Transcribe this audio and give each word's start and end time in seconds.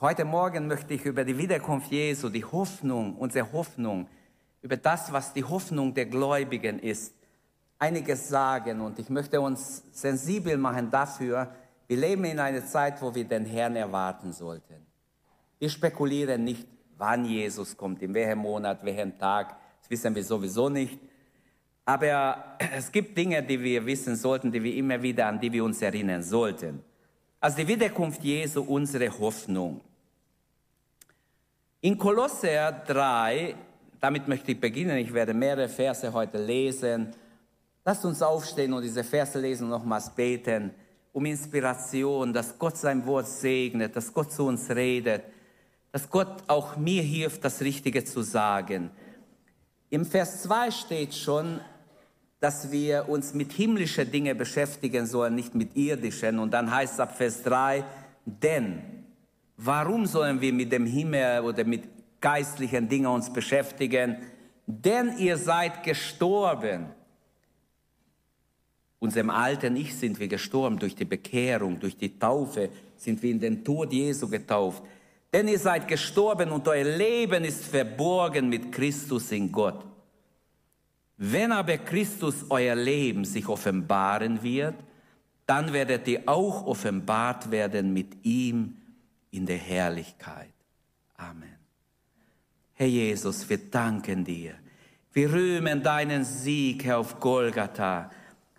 Heute 0.00 0.24
Morgen 0.24 0.68
möchte 0.68 0.94
ich 0.94 1.04
über 1.06 1.24
die 1.24 1.36
Wiederkunft 1.36 1.90
Jesu, 1.90 2.28
die 2.28 2.44
Hoffnung, 2.44 3.16
unsere 3.16 3.52
Hoffnung, 3.52 4.06
über 4.62 4.76
das, 4.76 5.12
was 5.12 5.32
die 5.32 5.42
Hoffnung 5.42 5.92
der 5.92 6.06
Gläubigen 6.06 6.78
ist, 6.78 7.12
einiges 7.80 8.28
sagen. 8.28 8.80
Und 8.80 9.00
ich 9.00 9.08
möchte 9.08 9.40
uns 9.40 9.82
sensibel 9.90 10.56
machen 10.56 10.88
dafür, 10.88 11.52
wir 11.88 11.96
leben 11.96 12.24
in 12.26 12.38
einer 12.38 12.64
Zeit, 12.64 13.02
wo 13.02 13.12
wir 13.12 13.24
den 13.24 13.44
Herrn 13.44 13.74
erwarten 13.74 14.32
sollten. 14.32 14.86
Wir 15.58 15.68
spekulieren 15.68 16.44
nicht, 16.44 16.68
wann 16.96 17.24
Jesus 17.24 17.76
kommt, 17.76 18.00
in 18.00 18.14
welchem 18.14 18.38
Monat, 18.38 18.84
welchem 18.84 19.18
Tag. 19.18 19.56
Das 19.80 19.90
wissen 19.90 20.14
wir 20.14 20.22
sowieso 20.22 20.68
nicht. 20.68 20.96
Aber 21.84 22.56
es 22.72 22.92
gibt 22.92 23.18
Dinge, 23.18 23.42
die 23.42 23.60
wir 23.60 23.84
wissen 23.84 24.14
sollten, 24.14 24.52
die 24.52 24.62
wir 24.62 24.76
immer 24.76 25.02
wieder, 25.02 25.26
an 25.26 25.40
die 25.40 25.50
wir 25.50 25.64
uns 25.64 25.82
erinnern 25.82 26.22
sollten. 26.22 26.84
Also 27.40 27.56
die 27.56 27.66
Wiederkunft 27.66 28.22
Jesu, 28.22 28.62
unsere 28.62 29.10
Hoffnung. 29.18 29.80
In 31.80 31.96
Kolosser 31.96 32.72
3, 32.72 33.54
damit 34.00 34.26
möchte 34.26 34.50
ich 34.50 34.60
beginnen, 34.60 34.98
ich 34.98 35.14
werde 35.14 35.32
mehrere 35.32 35.68
Verse 35.68 36.12
heute 36.12 36.44
lesen. 36.44 37.14
Lasst 37.84 38.04
uns 38.04 38.20
aufstehen 38.20 38.72
und 38.72 38.82
diese 38.82 39.04
Verse 39.04 39.38
lesen 39.38 39.64
und 39.64 39.70
nochmals 39.70 40.10
beten 40.10 40.72
um 41.12 41.24
Inspiration, 41.24 42.32
dass 42.32 42.58
Gott 42.58 42.76
sein 42.76 43.04
Wort 43.06 43.28
segnet, 43.28 43.96
dass 43.96 44.12
Gott 44.12 44.32
zu 44.32 44.46
uns 44.46 44.70
redet, 44.70 45.22
dass 45.90 46.08
Gott 46.10 46.44
auch 46.46 46.76
mir 46.76 47.02
hilft, 47.02 47.44
das 47.44 47.60
Richtige 47.60 48.04
zu 48.04 48.22
sagen. 48.22 48.90
Im 49.90 50.04
Vers 50.04 50.42
2 50.42 50.70
steht 50.70 51.14
schon, 51.14 51.60
dass 52.40 52.70
wir 52.70 53.08
uns 53.08 53.34
mit 53.34 53.52
himmlischen 53.52 54.10
Dingen 54.10 54.36
beschäftigen 54.36 55.06
sollen, 55.06 55.34
nicht 55.34 55.54
mit 55.54 55.76
irdischen. 55.76 56.38
Und 56.38 56.52
dann 56.52 56.72
heißt 56.72 56.94
es 56.94 57.00
ab 57.00 57.16
Vers 57.16 57.42
3, 57.42 57.84
denn 58.24 58.97
warum 59.58 60.06
sollen 60.06 60.40
wir 60.40 60.52
mit 60.52 60.72
dem 60.72 60.86
Himmel 60.86 61.42
oder 61.42 61.64
mit 61.64 61.84
geistlichen 62.20 62.88
Dingen 62.88 63.06
uns 63.06 63.30
beschäftigen? 63.30 64.16
Denn 64.66 65.18
ihr 65.18 65.36
seid 65.36 65.82
gestorben. 65.82 66.86
Unserem 69.00 69.30
alten 69.30 69.76
Ich 69.76 69.94
sind 69.94 70.18
wir 70.18 70.28
gestorben 70.28 70.78
durch 70.78 70.94
die 70.94 71.04
Bekehrung, 71.04 71.78
durch 71.78 71.96
die 71.96 72.18
Taufe 72.18 72.70
sind 72.96 73.22
wir 73.22 73.30
in 73.30 73.40
den 73.40 73.64
Tod 73.64 73.92
Jesu 73.92 74.28
getauft. 74.28 74.82
Denn 75.32 75.46
ihr 75.46 75.58
seid 75.58 75.86
gestorben 75.86 76.50
und 76.50 76.66
euer 76.66 76.84
Leben 76.96 77.44
ist 77.44 77.64
verborgen 77.64 78.48
mit 78.48 78.72
Christus 78.72 79.30
in 79.30 79.52
Gott. 79.52 79.84
Wenn 81.16 81.52
aber 81.52 81.78
Christus 81.78 82.46
euer 82.48 82.74
Leben 82.74 83.24
sich 83.24 83.46
offenbaren 83.48 84.42
wird, 84.42 84.74
dann 85.46 85.72
werdet 85.72 86.06
ihr 86.08 86.22
auch 86.26 86.66
offenbart 86.66 87.50
werden 87.50 87.92
mit 87.92 88.24
ihm 88.24 88.77
in 89.30 89.46
der 89.46 89.58
Herrlichkeit. 89.58 90.52
Amen. 91.16 91.56
Herr 92.74 92.86
Jesus, 92.86 93.48
wir 93.48 93.58
danken 93.58 94.24
dir. 94.24 94.54
Wir 95.12 95.32
rühmen 95.32 95.82
deinen 95.82 96.24
Sieg, 96.24 96.84
Herr, 96.84 96.98
auf 96.98 97.18
Golgatha. 97.18 98.10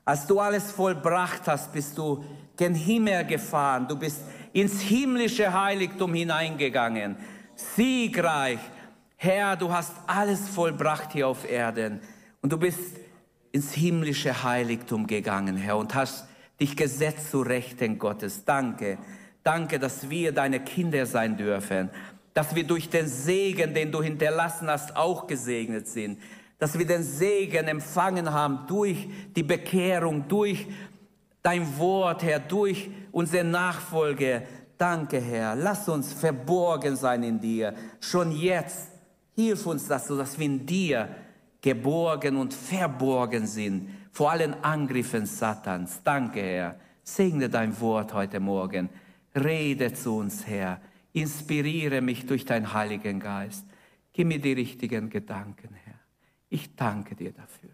Als 0.03 0.27
du 0.27 0.39
alles 0.39 0.71
vollbracht 0.71 1.47
hast, 1.47 1.71
bist 1.71 1.97
du 1.97 2.23
gen 2.57 2.75
Himmel 2.75 3.25
gefahren. 3.25 3.87
Du 3.87 3.95
bist 3.95 4.21
ins 4.51 4.81
himmlische 4.81 5.53
Heiligtum 5.53 6.13
hineingegangen. 6.13 7.15
Siegreich. 7.55 8.59
Herr, 9.15 9.55
du 9.55 9.71
hast 9.71 9.93
alles 10.07 10.49
vollbracht 10.49 11.13
hier 11.13 11.27
auf 11.27 11.49
Erden. 11.49 12.01
Und 12.41 12.51
du 12.51 12.57
bist 12.57 12.97
ins 13.51 13.73
himmlische 13.73 14.43
Heiligtum 14.43 15.07
gegangen, 15.07 15.57
Herr, 15.57 15.77
und 15.77 15.93
hast 15.95 16.27
dich 16.59 16.75
gesetzt 16.75 17.31
zu 17.31 17.41
Rechten 17.41 17.97
Gottes. 17.99 18.43
Danke. 18.45 18.97
Danke, 19.49 19.79
dass 19.79 20.07
wir 20.11 20.31
deine 20.31 20.59
Kinder 20.59 21.07
sein 21.07 21.35
dürfen. 21.35 21.89
Dass 22.35 22.53
wir 22.53 22.67
durch 22.67 22.87
den 22.87 23.07
Segen, 23.07 23.73
den 23.73 23.91
du 23.91 23.99
hinterlassen 23.99 24.69
hast, 24.69 24.95
auch 24.95 25.25
gesegnet 25.25 25.87
sind. 25.87 26.19
Dass 26.59 26.77
wir 26.77 26.85
den 26.85 27.01
Segen 27.01 27.67
empfangen 27.67 28.31
haben 28.31 28.67
durch 28.67 29.09
die 29.35 29.41
Bekehrung, 29.41 30.27
durch 30.27 30.67
dein 31.41 31.79
Wort, 31.79 32.21
Herr, 32.21 32.39
durch 32.39 32.91
unsere 33.11 33.43
Nachfolge. 33.43 34.43
Danke, 34.77 35.19
Herr. 35.19 35.55
Lass 35.55 35.89
uns 35.89 36.13
verborgen 36.13 36.95
sein 36.95 37.23
in 37.23 37.41
dir. 37.41 37.73
Schon 37.99 38.31
jetzt. 38.31 38.89
Hilf 39.35 39.65
uns, 39.65 39.87
dass, 39.87 40.05
du, 40.05 40.15
dass 40.15 40.37
wir 40.37 40.45
in 40.45 40.63
dir 40.63 41.09
geborgen 41.59 42.37
und 42.37 42.53
verborgen 42.53 43.47
sind 43.47 43.89
vor 44.11 44.29
allen 44.29 44.63
Angriffen 44.63 45.25
Satans. 45.25 46.01
Danke, 46.03 46.39
Herr. 46.39 46.75
Segne 47.03 47.49
dein 47.49 47.81
Wort 47.81 48.13
heute 48.13 48.39
Morgen. 48.39 48.89
Rede 49.35 49.93
zu 49.93 50.17
uns, 50.17 50.47
Herr. 50.47 50.81
Inspiriere 51.13 52.01
mich 52.01 52.25
durch 52.25 52.45
deinen 52.45 52.73
Heiligen 52.73 53.19
Geist. 53.19 53.65
Gib 54.13 54.27
mir 54.27 54.39
die 54.39 54.53
richtigen 54.53 55.09
Gedanken, 55.09 55.73
Herr. 55.85 55.99
Ich 56.49 56.75
danke 56.75 57.15
dir 57.15 57.31
dafür. 57.31 57.69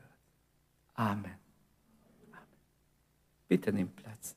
Amen. 0.96 1.26
Amen. 2.32 2.48
Bitte 3.48 3.72
nimm 3.72 3.90
Platz. 3.90 4.36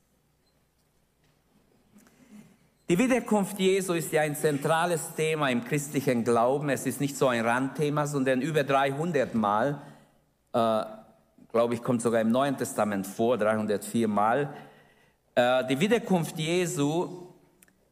Die 2.89 2.97
Wiederkunft 2.97 3.59
Jesu 3.59 3.93
ist 3.93 4.11
ja 4.11 4.21
ein 4.21 4.35
zentrales 4.35 5.13
Thema 5.13 5.49
im 5.49 5.63
christlichen 5.63 6.23
Glauben. 6.23 6.69
Es 6.69 6.87
ist 6.87 6.99
nicht 6.99 7.15
so 7.15 7.27
ein 7.27 7.45
Randthema, 7.45 8.07
sondern 8.07 8.41
über 8.41 8.63
300 8.63 9.35
Mal, 9.35 9.79
äh, 10.53 10.81
glaube 11.51 11.75
ich, 11.75 11.83
kommt 11.83 12.01
sogar 12.01 12.21
im 12.21 12.31
Neuen 12.31 12.57
Testament 12.57 13.05
vor, 13.05 13.37
304 13.37 14.07
Mal. 14.07 14.51
Äh, 15.35 15.65
die 15.67 15.79
Wiederkunft 15.79 16.37
Jesu 16.37 17.29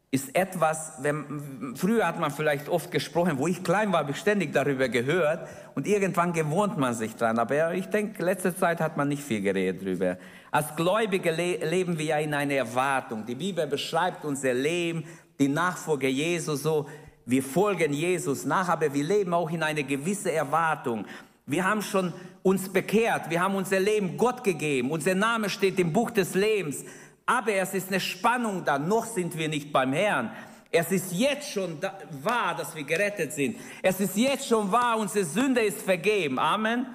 ist 0.10 0.34
etwas, 0.36 0.94
wenn, 1.02 1.76
früher 1.76 2.08
hat 2.08 2.20
man 2.20 2.32
vielleicht 2.32 2.70
oft 2.70 2.92
gesprochen, 2.92 3.38
wo 3.38 3.48
ich 3.48 3.62
klein 3.62 3.92
war, 3.92 4.00
habe 4.00 4.12
ich 4.12 4.18
ständig 4.18 4.54
darüber 4.54 4.88
gehört 4.88 5.50
und 5.76 5.86
irgendwann 5.86 6.32
gewohnt 6.32 6.78
man 6.78 6.94
sich 6.94 7.16
dran. 7.16 7.38
Aber 7.40 7.74
ich 7.74 7.88
denke, 7.88 8.24
letzte 8.24 8.56
Zeit 8.56 8.80
hat 8.80 8.96
man 8.96 9.10
nicht 9.10 9.22
viel 9.22 9.42
geredet 9.42 9.82
darüber. 9.82 10.18
Als 10.50 10.76
Gläubige 10.76 11.32
le 11.32 11.58
leben 11.66 11.98
wir 12.00 12.06
ja 12.06 12.18
in 12.20 12.34
einer 12.34 12.54
Erwartung. 12.54 13.26
Die 13.26 13.36
Bibel 13.36 13.68
beschreibt 13.68 14.24
unser 14.24 14.54
Leben, 14.54 15.04
die 15.40 15.50
Nachfolge 15.50 16.08
Jesus 16.08 16.64
so, 16.64 16.88
wir 17.26 17.44
folgen 17.44 17.92
Jesus 17.92 18.46
nach, 18.46 18.70
aber 18.70 18.94
wir 18.94 19.04
leben 19.04 19.34
auch 19.34 19.52
in 19.52 19.62
einer 19.62 19.84
gewissen 19.84 20.30
Erwartung. 20.30 21.06
Wir 21.46 21.66
haben 21.66 21.82
schon 21.82 22.14
uns 22.42 22.70
bekehrt, 22.70 23.30
wir 23.30 23.42
haben 23.42 23.56
unser 23.56 23.82
Leben 23.82 24.16
Gott 24.16 24.44
gegeben, 24.46 24.92
unser 24.92 25.16
Name 25.16 25.50
steht 25.50 25.78
im 25.80 25.92
Buch 25.92 26.12
des 26.12 26.34
Lebens. 26.34 26.86
Aber 27.28 27.54
es 27.54 27.74
ist 27.74 27.90
eine 27.90 28.00
Spannung 28.00 28.64
da, 28.64 28.80
noch 28.80 29.06
sind 29.06 29.38
wir 29.38 29.50
nicht 29.50 29.72
beim 29.74 29.92
Herrn. 29.92 30.32
Es 30.72 30.92
ist 30.92 31.12
jetzt 31.12 31.52
schon 31.52 31.80
da, 31.80 31.98
wahr, 32.24 32.56
dass 32.56 32.74
wir 32.74 32.84
gerettet 32.84 33.34
sind. 33.34 33.58
Es 33.84 34.00
ist 34.00 34.16
jetzt 34.16 34.48
schon 34.48 34.72
wahr, 34.72 34.98
unsere 34.98 35.26
Sünde 35.26 35.62
ist 35.62 35.82
vergeben. 35.82 36.40
Amen. 36.40 36.88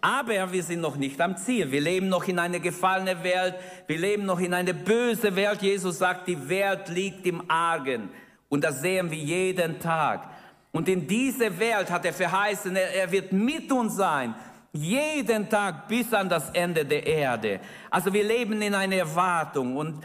Aber 0.00 0.52
wir 0.52 0.62
sind 0.62 0.80
noch 0.80 0.96
nicht 0.96 1.20
am 1.20 1.36
Ziel. 1.36 1.72
Wir 1.72 1.80
leben 1.80 2.08
noch 2.08 2.28
in 2.28 2.38
einer 2.38 2.60
gefallenen 2.60 3.24
Welt. 3.24 3.54
Wir 3.86 3.98
leben 3.98 4.24
noch 4.24 4.38
in 4.38 4.54
einer 4.54 4.72
bösen 4.72 5.34
Welt. 5.34 5.62
Jesus 5.62 5.98
sagt, 5.98 6.28
die 6.28 6.48
Welt 6.48 6.88
liegt 6.88 7.26
im 7.26 7.50
Argen. 7.50 8.10
Und 8.48 8.62
das 8.62 8.82
sehen 8.82 9.10
wir 9.10 9.18
jeden 9.18 9.80
Tag. 9.80 10.30
Und 10.70 10.88
in 10.88 11.06
dieser 11.06 11.58
Welt 11.58 11.90
hat 11.90 12.04
er 12.04 12.12
verheißen, 12.12 12.76
er, 12.76 12.94
er 12.94 13.10
wird 13.10 13.32
mit 13.32 13.72
uns 13.72 13.96
sein. 13.96 14.34
Jeden 14.76 15.48
Tag 15.48 15.86
bis 15.86 16.12
an 16.12 16.28
das 16.28 16.50
Ende 16.50 16.84
der 16.84 17.06
Erde. 17.06 17.60
Also 17.88 18.12
wir 18.12 18.24
leben 18.24 18.60
in 18.60 18.74
einer 18.74 18.96
Erwartung. 18.96 19.76
Und 19.76 20.02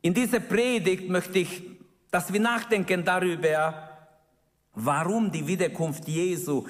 in 0.00 0.14
dieser 0.14 0.38
Predigt 0.38 1.08
möchte 1.08 1.40
ich, 1.40 1.62
dass 2.08 2.32
wir 2.32 2.38
nachdenken 2.38 3.04
darüber, 3.04 3.90
warum 4.74 5.32
die 5.32 5.44
Wiederkunft 5.44 6.06
Jesu 6.06 6.64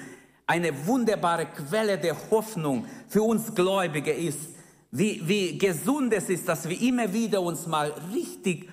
eine 0.47 0.87
wunderbare 0.87 1.45
Quelle 1.45 1.99
der 1.99 2.15
Hoffnung 2.31 2.87
für 3.07 3.21
uns 3.21 3.53
Gläubige 3.53 4.11
ist. 4.11 4.49
Wie, 4.89 5.21
wie 5.27 5.55
gesund 5.55 6.11
es 6.13 6.29
ist, 6.29 6.47
dass 6.47 6.67
wir 6.67 6.81
immer 6.81 7.13
wieder 7.13 7.39
uns 7.39 7.67
mal 7.67 7.93
richtig 8.11 8.67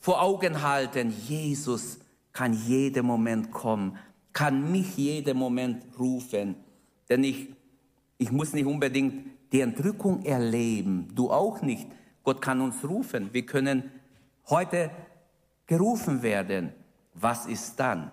vor 0.00 0.20
Augen 0.20 0.62
halten, 0.62 1.14
Jesus 1.28 1.98
kann 2.32 2.52
jeden 2.66 3.06
Moment 3.06 3.52
kommen, 3.52 3.96
kann 4.32 4.72
mich 4.72 4.96
jeden 4.96 5.38
Moment 5.38 5.84
rufen. 5.96 6.56
Denn 7.08 7.24
ich, 7.24 7.48
ich 8.18 8.30
muss 8.30 8.52
nicht 8.52 8.66
unbedingt 8.66 9.26
die 9.52 9.60
Entrückung 9.60 10.24
erleben, 10.24 11.08
du 11.14 11.30
auch 11.30 11.62
nicht. 11.62 11.86
Gott 12.22 12.40
kann 12.40 12.60
uns 12.60 12.82
rufen. 12.84 13.28
Wir 13.32 13.44
können 13.46 13.90
heute 14.48 14.90
gerufen 15.66 16.22
werden. 16.22 16.72
Was 17.14 17.46
ist 17.46 17.78
dann, 17.78 18.10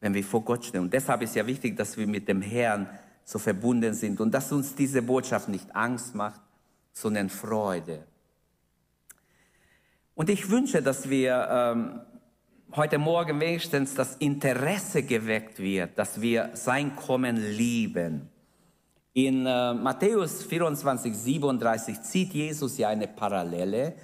wenn 0.00 0.14
wir 0.14 0.24
vor 0.24 0.42
Gott 0.42 0.64
stehen? 0.64 0.80
Und 0.80 0.92
deshalb 0.92 1.22
ist 1.22 1.36
ja 1.36 1.46
wichtig, 1.46 1.76
dass 1.76 1.96
wir 1.96 2.06
mit 2.06 2.26
dem 2.26 2.42
Herrn 2.42 2.88
so 3.24 3.38
verbunden 3.38 3.92
sind 3.94 4.20
und 4.20 4.32
dass 4.32 4.50
uns 4.52 4.74
diese 4.74 5.02
Botschaft 5.02 5.48
nicht 5.48 5.74
Angst 5.74 6.14
macht, 6.14 6.40
sondern 6.92 7.28
Freude. 7.28 8.04
Und 10.14 10.30
ich 10.30 10.48
wünsche, 10.48 10.80
dass 10.80 11.10
wir 11.10 11.46
ähm, 11.50 12.00
heute 12.76 12.98
Morgen 12.98 13.40
wenigstens 13.40 13.94
das 13.94 14.16
Interesse 14.16 15.02
geweckt 15.02 15.58
wird, 15.58 15.98
dass 15.98 16.20
wir 16.20 16.50
sein 16.52 16.94
Kommen 16.94 17.36
lieben. 17.36 18.28
In 19.14 19.46
äh, 19.46 19.72
Matthäus 19.72 20.42
24, 20.42 21.16
37 21.16 22.02
zieht 22.02 22.34
Jesus 22.34 22.76
ja 22.76 22.88
eine 22.90 23.08
Parallele 23.08 23.94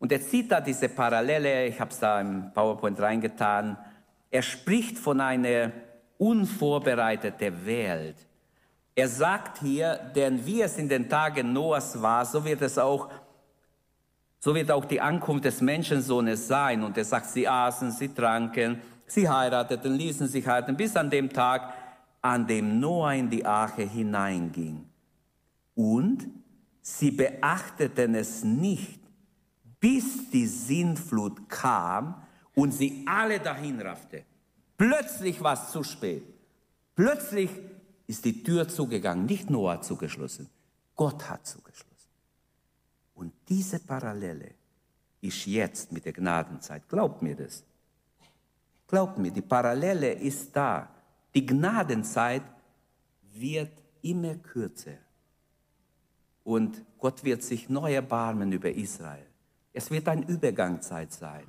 Und 0.00 0.10
er 0.10 0.20
zieht 0.20 0.50
da 0.50 0.60
diese 0.60 0.88
Parallele, 0.88 1.66
ich 1.66 1.78
habe 1.78 1.92
es 1.92 2.00
da 2.00 2.20
im 2.20 2.52
PowerPoint 2.52 2.98
reingetan. 2.98 3.78
Er 4.30 4.42
spricht 4.42 4.98
von 4.98 5.20
einer 5.20 5.70
unvorbereiteten 6.18 7.64
Welt. 7.64 8.16
Er 8.96 9.08
sagt 9.08 9.58
hier, 9.60 10.00
denn 10.16 10.44
wie 10.44 10.62
es 10.62 10.78
in 10.78 10.88
den 10.88 11.08
Tagen 11.08 11.52
Noahs 11.52 12.02
war, 12.02 12.24
so 12.24 12.44
wird 12.44 12.62
es 12.62 12.76
auch, 12.76 13.08
so 14.40 14.54
wird 14.54 14.70
auch 14.70 14.86
die 14.86 15.00
Ankunft 15.00 15.44
des 15.44 15.60
Menschensohnes 15.60 16.48
sein. 16.48 16.82
Und 16.82 16.96
er 16.96 17.04
sagt, 17.04 17.26
sie 17.26 17.46
aßen, 17.46 17.92
sie 17.92 18.08
tranken, 18.08 18.80
sie 19.06 19.28
heirateten, 19.28 19.94
ließen 19.94 20.26
sich 20.26 20.46
heiraten, 20.46 20.76
bis 20.76 20.96
an 20.96 21.10
dem 21.10 21.30
Tag, 21.30 21.74
an 22.22 22.46
dem 22.46 22.80
Noah 22.80 23.14
in 23.14 23.28
die 23.28 23.44
Arche 23.44 23.82
hineinging. 23.82 24.86
Und 25.74 26.26
sie 26.80 27.10
beachteten 27.10 28.14
es 28.14 28.42
nicht, 28.42 29.00
bis 29.78 30.30
die 30.30 30.46
Sintflut 30.46 31.48
kam 31.48 32.22
und 32.54 32.72
sie 32.72 33.04
alle 33.06 33.40
dahin 33.40 33.80
raffte. 33.80 34.24
Plötzlich 34.76 35.40
war 35.42 35.52
es 35.52 35.70
zu 35.70 35.82
spät. 35.82 36.22
Plötzlich 36.94 37.50
ist 38.06 38.24
die 38.24 38.42
Tür 38.42 38.68
zugegangen, 38.68 39.26
nicht 39.26 39.50
Noah 39.50 39.80
zugeschlossen, 39.82 40.48
Gott 40.96 41.28
hat 41.28 41.46
zugeschlossen. 41.46 41.89
Und 43.20 43.34
diese 43.46 43.78
Parallele 43.80 44.54
ist 45.20 45.44
jetzt 45.44 45.92
mit 45.92 46.06
der 46.06 46.14
Gnadenzeit. 46.14 46.88
Glaubt 46.88 47.20
mir 47.20 47.36
das. 47.36 47.62
Glaubt 48.88 49.18
mir, 49.18 49.30
die 49.30 49.42
Parallele 49.42 50.14
ist 50.14 50.56
da. 50.56 50.88
Die 51.34 51.44
Gnadenzeit 51.44 52.42
wird 53.34 53.72
immer 54.00 54.36
kürzer. 54.36 54.96
Und 56.44 56.82
Gott 56.98 57.22
wird 57.22 57.42
sich 57.42 57.68
neu 57.68 57.92
erbarmen 57.92 58.52
über 58.52 58.70
Israel. 58.70 59.26
Es 59.74 59.90
wird 59.90 60.08
eine 60.08 60.26
Übergangszeit 60.26 61.12
sein. 61.12 61.44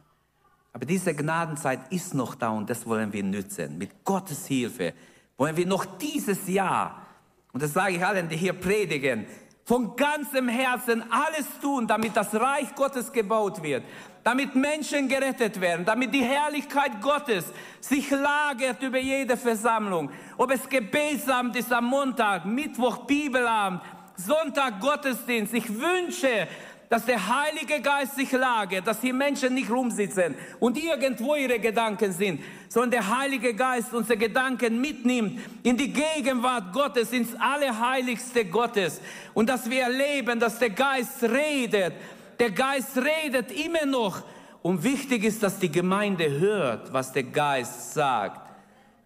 Aber 0.74 0.85
diese 0.85 1.15
Gnadenzeit 1.15 1.89
ist 1.89 2.13
noch 2.13 2.35
da 2.35 2.50
und 2.50 2.69
das 2.69 2.85
wollen 2.85 3.13
wir 3.13 3.24
nützen. 3.24 3.77
Mit 3.77 4.03
Gottes 4.03 4.45
Hilfe 4.45 4.94
wollen 5.38 5.56
wir 5.56 5.65
noch 5.65 5.85
dieses 5.85 6.50
Jahr, 6.50 7.07
und 7.53 7.63
das 7.63 7.71
sage 7.71 7.95
ich 7.95 8.06
allen, 8.06 8.27
die 8.27 8.35
hier 8.35 8.53
predigen, 8.53 9.25
von 9.71 9.95
ganzem 9.95 10.50
Herzen 10.50 11.01
alles 11.09 11.47
tun, 11.62 11.88
damit 11.88 12.13
das 12.13 12.35
Reich 12.35 12.75
Gottes 12.75 13.09
gebaut 13.09 13.63
wird, 13.63 13.85
damit 14.21 14.53
Menschen 14.53 15.07
gerettet 15.07 15.62
werden, 15.62 15.85
damit 15.85 16.13
die 16.13 16.25
Herrlichkeit 16.25 17.00
Gottes 17.01 17.45
sich 17.79 18.12
lagert 18.12 18.83
über 18.83 18.97
jede 18.97 19.38
Versammlung. 19.38 20.12
Ob 20.35 20.51
es 20.51 20.68
Gebetsabend 20.68 21.56
ist 21.56 21.71
am 21.71 21.85
Montag, 21.85 22.45
Mittwoch 22.45 23.06
Bibelabend, 23.06 23.81
Sonntag 24.18 24.81
Gottesdienst. 24.81 25.53
Ich 25.53 25.69
wünsche, 25.69 26.50
dass 26.91 27.05
der 27.05 27.25
Heilige 27.25 27.79
Geist 27.79 28.17
sich 28.17 28.33
lagert, 28.33 28.85
dass 28.85 28.99
die 28.99 29.13
Menschen 29.13 29.53
nicht 29.53 29.71
rumsitzen 29.71 30.35
und 30.59 30.77
irgendwo 30.77 31.35
ihre 31.35 31.57
Gedanken 31.57 32.11
sind, 32.11 32.41
sondern 32.67 32.91
der 32.91 33.17
Heilige 33.17 33.53
Geist 33.53 33.93
unsere 33.93 34.17
Gedanken 34.17 34.81
mitnimmt 34.81 35.39
in 35.63 35.77
die 35.77 35.93
Gegenwart 35.93 36.73
Gottes, 36.73 37.13
ins 37.13 37.33
Allerheiligste 37.39 38.43
Gottes 38.43 38.99
und 39.33 39.47
dass 39.47 39.69
wir 39.69 39.83
erleben, 39.83 40.38
dass 40.38 40.59
der 40.59 40.71
Geist 40.71 41.23
redet. 41.23 41.93
Der 42.38 42.51
Geist 42.51 42.97
redet 42.97 43.53
immer 43.53 43.85
noch 43.85 44.23
und 44.61 44.83
wichtig 44.83 45.23
ist, 45.23 45.41
dass 45.41 45.59
die 45.59 45.71
Gemeinde 45.71 46.29
hört, 46.29 46.91
was 46.91 47.13
der 47.13 47.23
Geist 47.23 47.93
sagt. 47.93 48.51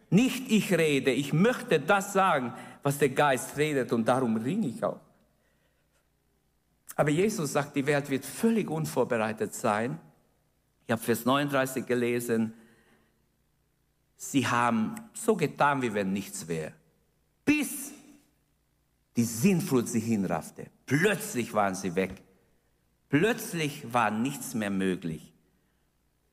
Nicht 0.10 0.52
ich 0.52 0.74
rede, 0.76 1.12
ich 1.12 1.34
möchte 1.34 1.80
das 1.80 2.14
sagen, 2.14 2.52
was 2.82 2.98
der 2.98 3.10
Geist 3.10 3.56
redet 3.58 3.94
und 3.94 4.08
darum 4.08 4.38
ringe 4.38 4.70
ich 4.70 4.84
auch. 4.84 5.05
Aber 6.96 7.10
Jesus 7.10 7.52
sagt, 7.52 7.76
die 7.76 7.86
Welt 7.86 8.10
wird 8.10 8.26
völlig 8.26 8.70
unvorbereitet 8.70 9.54
sein. 9.54 10.00
Ich 10.86 10.92
habe 10.92 11.02
Vers 11.02 11.26
39 11.26 11.86
gelesen. 11.86 12.54
Sie 14.16 14.48
haben 14.48 14.96
so 15.14 15.36
getan, 15.36 15.82
wie 15.82 15.94
wenn 15.94 16.14
nichts 16.14 16.48
wäre. 16.48 16.74
Bis 17.44 17.92
die 19.16 19.24
Sinnflut 19.24 19.88
sie 19.88 20.00
hinraffte. 20.00 20.68
Plötzlich 20.86 21.54
waren 21.54 21.76
sie 21.76 21.96
weg. 21.96 22.22
Plötzlich 23.10 23.94
war 23.94 24.12
nichts 24.12 24.54
mehr 24.54 24.70
möglich. 24.70 25.34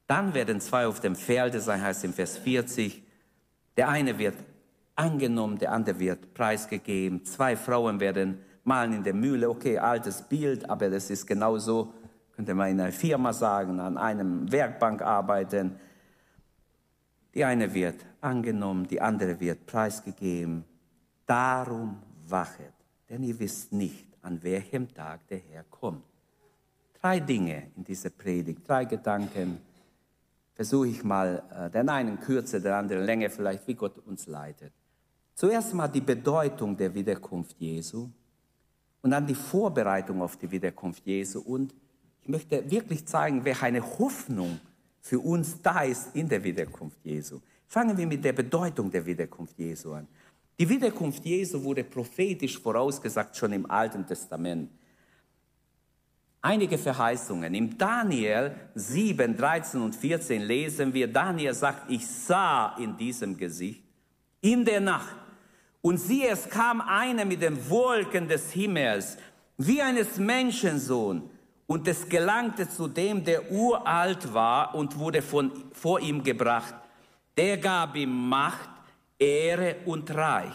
Dann 0.07 0.35
werden 0.35 0.61
zwei 0.61 0.87
auf 0.87 1.01
dem 1.01 1.17
Felde 1.17 1.61
sein, 1.61 1.83
heißt 1.83 2.05
im 2.05 2.13
Vers 2.13 2.37
40. 2.39 3.03
Der 3.77 3.89
eine 3.89 4.19
wird 4.19 4.37
angenommen, 4.95 5.59
der 5.59 5.73
andere 5.73 5.99
wird 5.99 6.35
preisgegeben. 6.35 7.25
Zwei 7.25 7.57
Frauen 7.57 8.01
werden 8.01 8.39
malen 8.65 8.95
in 8.95 9.03
der 9.03 9.15
Mühle, 9.15 9.49
okay, 9.49 9.79
altes 9.79 10.23
Bild, 10.23 10.69
aber 10.69 10.91
das 10.91 11.11
ist 11.11 11.27
genauso, 11.27 11.93
könnte 12.35 12.55
man 12.55 12.71
in 12.71 12.81
einer 12.81 12.93
Firma 12.93 13.33
sagen, 13.33 13.81
an 13.81 13.99
einem 13.99 14.51
Werkbank 14.51 15.03
arbeiten. 15.03 15.79
Die 17.35 17.45
eine 17.45 17.73
wird 17.73 18.05
angenommen, 18.21 18.87
die 18.87 19.01
andere 19.01 19.39
wird 19.41 19.67
preisgegeben. 19.67 20.65
Darum 21.27 21.99
wachet, 22.27 22.73
denn 23.09 23.23
ihr 23.23 23.39
wisst 23.39 23.73
nicht, 23.73 24.07
an 24.23 24.43
welchem 24.43 24.93
Tag 24.93 25.27
der 25.29 25.39
Herr 25.39 25.65
kommt. 25.65 26.05
Drei 27.01 27.19
Dinge 27.21 27.71
in 27.77 27.85
dieser 27.85 28.11
Predigt, 28.11 28.69
drei 28.69 28.85
Gedanken. 28.85 29.59
Versuche 30.55 30.89
ich 30.89 31.03
mal, 31.03 31.43
äh, 31.51 31.71
den 31.71 31.89
einen 31.89 32.21
kürzer, 32.21 32.61
den 32.61 32.73
anderen 32.73 33.05
länger, 33.05 33.31
vielleicht 33.31 33.67
wie 33.67 33.75
Gott 33.75 33.99
uns 34.07 34.27
leitet. 34.27 34.73
Zuerst 35.35 35.75
mal 35.75 35.89
die 35.89 36.03
Bedeutung 36.03 36.77
der 36.77 36.95
Wiederkunft 36.95 37.57
Jesu 37.59 38.09
und 39.03 39.11
dann 39.11 39.27
die 39.27 39.35
Vorbereitung 39.35 40.23
auf 40.23 40.37
die 40.37 40.51
Wiederkunft 40.51 41.05
Jesu. 41.05 41.41
Und 41.41 41.75
ich 42.23 42.29
möchte 42.29 42.71
wirklich 42.71 43.07
zeigen, 43.07 43.45
welche 43.45 43.67
eine 43.67 43.99
Hoffnung 43.99 44.61
für 45.01 45.19
uns 45.19 45.61
da 45.61 45.83
ist 45.83 46.15
in 46.15 46.29
der 46.29 46.43
Wiederkunft 46.43 46.99
Jesu. 47.05 47.41
Fangen 47.67 47.97
wir 47.99 48.07
mit 48.07 48.25
der 48.25 48.33
Bedeutung 48.33 48.91
der 48.91 49.05
Wiederkunft 49.05 49.59
Jesu 49.59 49.93
an. 49.93 50.07
Die 50.59 50.69
Wiederkunft 50.69 51.25
Jesu 51.25 51.63
wurde 51.63 51.83
prophetisch 51.83 52.59
vorausgesagt 52.59 53.37
schon 53.37 53.53
im 53.53 53.69
Alten 53.69 54.07
Testament. 54.07 54.71
Einige 56.41 56.77
Verheißungen. 56.77 57.55
Im 57.55 57.77
Daniel 57.79 58.55
7, 58.75 59.37
13 59.37 59.81
und 59.81 59.95
14 59.95 60.43
lesen 60.43 60.93
wir, 60.93 61.07
Daniel 61.07 61.55
sagt, 61.55 61.91
ich 61.91 62.07
sah 62.07 62.77
in 62.79 62.97
diesem 62.97 63.37
Gesicht 63.37 63.83
in 64.41 64.65
der 64.65 64.81
Nacht 64.81 65.17
und 65.83 65.99
siehe, 65.99 66.29
es 66.29 66.49
kam 66.49 66.81
einer 66.81 67.25
mit 67.25 67.43
den 67.43 67.69
Wolken 67.69 68.29
des 68.29 68.53
Himmels, 68.53 69.19
wie 69.59 69.83
eines 69.83 70.17
Menschensohn, 70.17 71.29
und 71.67 71.89
es 71.89 72.09
gelangte 72.09 72.69
zu 72.69 72.87
dem, 72.89 73.25
der 73.25 73.51
uralt 73.51 74.33
war 74.35 74.75
und 74.75 74.99
wurde 74.99 75.23
von, 75.23 75.51
vor 75.73 76.01
ihm 76.01 76.23
gebracht. 76.23 76.75
Der 77.37 77.57
gab 77.57 77.97
ihm 77.97 78.29
Macht, 78.29 78.69
Ehre 79.19 79.77
und 79.87 80.11
Reich, 80.15 80.55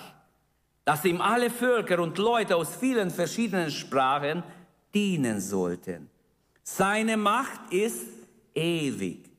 dass 0.85 1.05
ihm 1.05 1.21
alle 1.21 1.49
Völker 1.49 1.99
und 1.99 2.17
Leute 2.17 2.55
aus 2.55 2.75
vielen 2.75 3.09
verschiedenen 3.09 3.71
Sprachen 3.71 4.43
dienen 4.93 5.39
sollten. 5.41 6.09
Seine 6.61 7.17
Macht 7.17 7.71
ist 7.71 8.07
ewig 8.53 9.29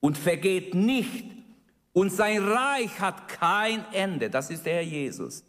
und 0.00 0.16
vergeht 0.16 0.74
nicht 0.74 1.24
und 1.92 2.10
sein 2.10 2.46
Reich 2.46 3.00
hat 3.00 3.28
kein 3.28 3.84
Ende. 3.92 4.30
Das 4.30 4.50
ist 4.50 4.64
der 4.64 4.74
Herr 4.74 4.82
Jesus. 4.82 5.44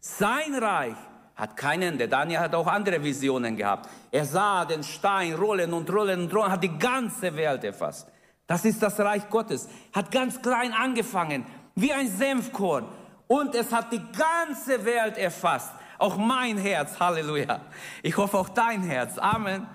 Sein 0.00 0.54
Reich 0.54 0.96
hat 1.34 1.56
kein 1.56 1.82
Ende. 1.82 2.08
Daniel 2.08 2.40
hat 2.40 2.54
auch 2.54 2.66
andere 2.66 3.02
Visionen 3.02 3.56
gehabt. 3.56 3.88
Er 4.10 4.24
sah 4.24 4.64
den 4.64 4.82
Stein 4.82 5.34
rollen 5.34 5.72
und 5.72 5.90
rollen 5.90 6.22
und 6.22 6.34
rollen, 6.34 6.52
hat 6.52 6.62
die 6.62 6.78
ganze 6.78 7.34
Welt 7.36 7.64
erfasst. 7.64 8.08
Das 8.46 8.64
ist 8.64 8.82
das 8.82 9.00
Reich 9.00 9.28
Gottes. 9.28 9.68
Hat 9.92 10.10
ganz 10.10 10.40
klein 10.40 10.72
angefangen, 10.72 11.44
wie 11.74 11.92
ein 11.92 12.08
Senfkorn. 12.08 12.86
Und 13.26 13.54
es 13.54 13.72
hat 13.72 13.92
die 13.92 14.02
ganze 14.12 14.84
Welt 14.84 15.16
erfasst. 15.16 15.72
Auch 15.98 16.16
mein 16.16 16.58
Herz, 16.58 17.00
Halleluja. 17.00 17.60
Ich 18.02 18.16
hoffe 18.16 18.38
auch 18.38 18.50
dein 18.50 18.82
Herz. 18.82 19.18
Amen. 19.18 19.66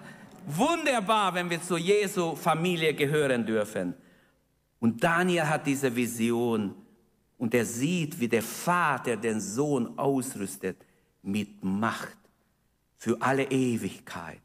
Wunderbar, 0.45 1.33
wenn 1.33 1.49
wir 1.49 1.61
zur 1.61 1.79
Jesu 1.79 2.35
Familie 2.35 2.93
gehören 2.93 3.45
dürfen. 3.45 3.95
Und 4.79 5.03
Daniel 5.03 5.47
hat 5.47 5.67
diese 5.67 5.95
Vision 5.95 6.75
und 7.37 7.53
er 7.53 7.65
sieht, 7.65 8.19
wie 8.19 8.27
der 8.27 8.43
Vater 8.43 9.17
den 9.17 9.41
Sohn 9.41 9.97
ausrüstet 9.97 10.77
mit 11.21 11.63
Macht 11.63 12.17
für 12.97 13.21
alle 13.21 13.43
Ewigkeit. 13.43 14.41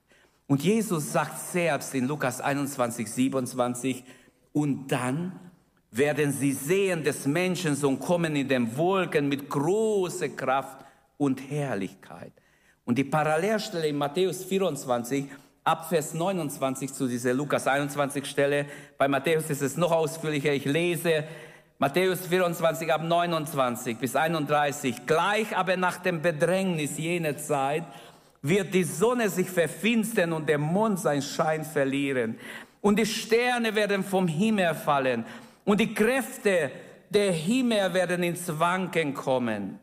Und 0.46 0.62
Jesus 0.62 1.12
sagt 1.12 1.38
selbst 1.40 1.94
in 1.94 2.06
Lukas 2.06 2.40
21, 2.40 3.10
27, 3.10 4.04
und 4.52 4.88
dann 4.92 5.38
werden 5.90 6.32
sie 6.32 6.52
sehen 6.52 7.02
des 7.02 7.26
Menschensohn 7.26 7.98
kommen 7.98 8.36
in 8.36 8.48
den 8.48 8.76
Wolken 8.76 9.28
mit 9.28 9.48
großer 9.48 10.28
Kraft 10.30 10.84
und 11.16 11.40
Herrlichkeit. 11.50 12.32
Und 12.84 12.98
die 12.98 13.04
Parallelstelle 13.04 13.88
in 13.88 13.96
Matthäus 13.96 14.44
24 14.44 15.26
ab 15.64 15.88
Vers 15.88 16.12
29 16.12 16.92
zu 16.92 17.08
dieser 17.08 17.32
Lukas 17.32 17.66
21 17.66 18.26
Stelle. 18.26 18.66
Bei 18.98 19.08
Matthäus 19.08 19.48
ist 19.48 19.62
es 19.62 19.76
noch 19.76 19.92
ausführlicher. 19.92 20.52
Ich 20.52 20.66
lese 20.66 21.24
Matthäus 21.78 22.26
24 22.26 22.92
ab 22.92 23.02
29 23.02 23.98
bis 23.98 24.14
31. 24.14 25.06
Gleich 25.06 25.56
aber 25.56 25.76
nach 25.76 25.98
dem 25.98 26.20
Bedrängnis 26.20 26.98
jener 26.98 27.36
Zeit 27.38 27.84
wird 28.42 28.74
die 28.74 28.84
Sonne 28.84 29.30
sich 29.30 29.48
verfinstern 29.48 30.34
und 30.34 30.48
der 30.48 30.58
Mond 30.58 31.00
seinen 31.00 31.22
Schein 31.22 31.64
verlieren. 31.64 32.38
Und 32.82 32.98
die 32.98 33.06
Sterne 33.06 33.74
werden 33.74 34.04
vom 34.04 34.28
Himmel 34.28 34.74
fallen 34.74 35.24
und 35.64 35.80
die 35.80 35.94
Kräfte 35.94 36.70
der 37.08 37.32
Himmel 37.32 37.94
werden 37.94 38.22
ins 38.22 38.58
Wanken 38.58 39.14
kommen. 39.14 39.80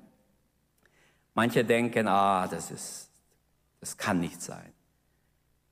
Manche 1.33 1.65
denken, 1.65 2.07
ah, 2.07 2.47
das 2.47 2.69
ist, 2.69 3.09
das 3.79 3.97
kann 3.97 4.19
nicht 4.19 4.41
sein. 4.41 4.70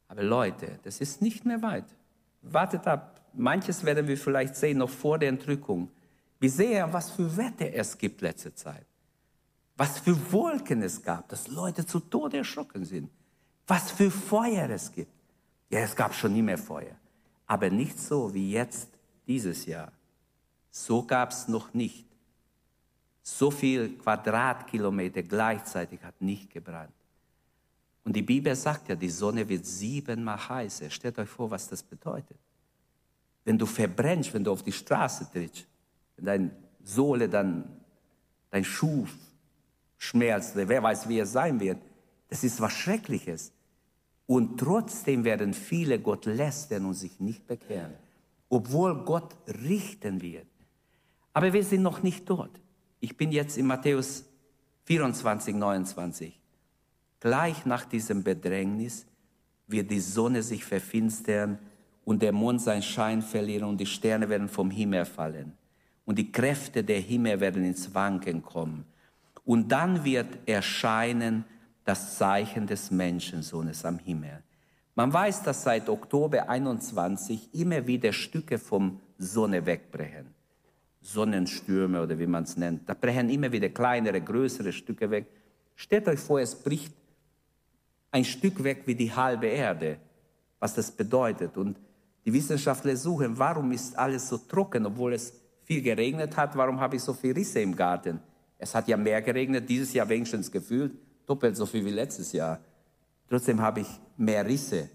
Aber 0.10 0.24
Leute, 0.24 0.80
das 0.84 1.00
ist 1.00 1.22
nicht 1.22 1.46
mehr 1.46 1.62
weit. 1.62 1.86
Wartet 2.42 2.86
ab. 2.88 3.22
Manches 3.34 3.84
werden 3.86 4.08
wir 4.08 4.18
vielleicht 4.18 4.56
sehen 4.56 4.80
noch 4.80 4.90
vor 4.90 5.20
der 5.20 5.30
Entrückung. 5.30 5.90
Wir 6.40 6.50
sehen, 6.50 6.92
was 6.92 7.12
für 7.12 7.38
Wetter 7.38 7.72
es 7.74 7.98
gibt 7.98 8.22
letzte 8.22 8.54
Zeit. 8.54 8.86
Was 9.78 10.00
für 10.00 10.32
Wolken 10.32 10.82
es 10.82 11.02
gab, 11.02 11.30
dass 11.30 11.48
Leute 11.48 11.86
zu 11.86 12.00
Tode 12.00 12.38
erschrocken 12.38 12.84
sind. 12.84 13.10
Was 13.68 13.92
für 13.92 14.10
Feuer 14.10 14.70
es 14.70 14.92
gibt. 14.92 15.14
Ja, 15.70 15.80
es 15.80 15.96
gab 15.96 16.14
schon 16.14 16.34
nie 16.34 16.42
mehr 16.42 16.58
Feuer. 16.58 16.96
Aber 17.46 17.70
nicht 17.70 18.00
so 18.00 18.34
wie 18.34 18.52
jetzt 18.52 18.90
dieses 19.28 19.66
Jahr. 19.68 19.92
So 20.72 21.04
gab 21.04 21.32
es 21.32 21.48
noch 21.48 21.74
nicht. 21.74 22.06
So 23.22 23.52
viel 23.52 23.98
Quadratkilometer 23.98 25.22
gleichzeitig 25.22 26.02
hat 26.04 26.20
nicht 26.20 26.50
gebrannt. 26.50 26.99
Und 28.04 28.16
die 28.16 28.22
Bibel 28.22 28.56
sagt 28.56 28.90
ja, 28.90 28.96
die 28.96 29.10
Sonne 29.10 29.48
wird 29.48 29.66
siebenmal 29.66 30.50
heißer. 30.50 30.90
Stellt 30.90 31.20
euch 31.20 31.30
vor, 31.30 31.52
was 31.52 31.68
das 31.68 31.84
bedeutet. 31.84 32.38
Wenn 33.46 33.58
du 33.58 33.66
verbrennst, 33.66 34.34
wenn 34.34 34.44
du 34.44 34.52
auf 34.52 34.64
die 34.64 34.72
Straße 34.72 35.30
trittst, 35.32 35.68
wenn 36.16 36.26
dein 36.26 36.52
Sohle 36.84 37.30
dann, 37.30 37.70
dein 38.50 38.64
Schuh 38.64 39.06
schmerzt, 39.98 40.56
wer 40.56 40.84
weiß, 40.84 41.10
wie 41.10 41.20
es 41.20 41.32
sein 41.32 41.60
wird, 41.60 41.78
das 42.30 42.44
ist 42.44 42.62
was 42.62 42.74
Schreckliches. 42.74 43.52
Und 44.26 44.60
trotzdem 44.60 45.24
werden 45.24 45.54
viele 45.54 46.00
Gott 46.00 46.26
lästern 46.26 46.86
und 46.86 46.94
sich 46.94 47.20
nicht 47.20 47.48
bekehren, 47.48 47.94
obwohl 48.48 49.04
Gott 49.04 49.36
richten 49.48 50.22
wird. 50.22 50.46
Aber 51.34 51.52
wir 51.52 51.64
sind 51.64 51.82
noch 51.82 52.04
nicht 52.04 52.30
dort. 52.30 52.62
Ich 53.00 53.18
bin 53.18 53.32
jetzt 53.32 53.58
in 53.58 53.66
Matthäus 53.66 54.26
24, 54.86 55.56
29. 55.56 56.39
Gleich 57.20 57.66
nach 57.66 57.86
diesem 57.86 58.24
Bedrängnis 58.24 59.06
wird 59.68 59.92
die 59.92 60.00
Sonne 60.00 60.42
sich 60.42 60.64
verfinstern 60.64 61.60
und 62.06 62.22
der 62.22 62.32
Mond 62.32 62.62
seinen 62.62 62.82
Schein 62.82 63.22
verlieren 63.22 63.70
und 63.70 63.80
die 63.80 63.86
Sterne 63.86 64.30
werden 64.30 64.50
vom 64.50 64.72
Himmel 64.72 65.06
fallen 65.06 65.54
und 66.06 66.18
die 66.18 66.32
Kräfte 66.32 66.84
der 66.84 67.00
Himmel 67.00 67.40
werden 67.40 67.64
ins 67.64 67.94
Wanken 67.94 68.42
kommen. 68.42 68.86
Und 69.46 69.72
dann 69.72 70.04
wird 70.04 70.40
erscheinen 70.48 71.46
das 71.84 72.18
Zeichen 72.18 72.66
des 72.66 72.90
Menschensohnes 72.90 73.86
am 73.86 74.00
Himmel. 74.00 74.42
Man 74.96 75.14
weiß, 75.14 75.44
dass 75.44 75.64
seit 75.64 75.88
Oktober 75.88 76.50
21 76.50 77.54
immer 77.54 77.86
wieder 77.86 78.12
Stücke 78.12 78.58
vom 78.58 79.00
Sonne 79.18 79.66
wegbrechen. 79.66 80.34
Sonnenstürme 81.02 82.02
oder 82.02 82.18
wie 82.18 82.28
man 82.28 82.44
es 82.44 82.58
nennt. 82.58 82.90
Da 82.90 82.96
brechen 82.96 83.30
immer 83.30 83.52
wieder 83.52 83.70
kleinere, 83.70 84.20
größere 84.20 84.74
Stücke 84.74 85.10
weg. 85.12 85.28
Stellt 85.76 86.08
euch 86.08 86.20
vor, 86.20 86.42
es 86.42 86.56
bricht 86.56 86.94
ein 88.12 88.26
Stück 88.26 88.64
weg 88.64 88.84
wie 88.86 88.96
die 88.96 89.14
halbe 89.14 89.48
Erde, 89.48 89.98
was 90.60 90.74
das 90.74 90.92
bedeutet. 90.92 91.58
Und 91.58 91.78
die 92.26 92.34
Wissenschaftler 92.34 92.96
suchen, 92.96 93.38
warum 93.38 93.72
ist 93.72 93.98
alles 93.98 94.28
so 94.28 94.38
trocken, 94.38 94.86
obwohl 94.86 95.14
es 95.14 95.34
viel 95.64 95.82
geregnet 95.82 96.36
hat, 96.36 96.56
warum 96.56 96.80
habe 96.80 96.96
ich 96.96 97.04
so 97.04 97.14
viele 97.14 97.36
Risse 97.36 97.60
im 97.60 97.76
Garten? 97.76 98.20
Es 98.58 98.76
hat 98.76 98.88
ja 98.88 98.98
mehr 98.98 99.22
geregnet, 99.22 99.70
dieses 99.70 99.94
Jahr 99.94 100.10
wenigstens 100.10 100.52
gefühlt, 100.52 100.94
doppelt 101.26 101.56
so 101.56 101.66
viel 101.66 101.86
wie 101.86 101.92
letztes 101.92 102.32
Jahr. 102.32 102.60
Trotzdem 103.30 103.62
habe 103.62 103.82
ich 103.82 103.88
mehr 104.18 104.46
Risse. 104.46 104.90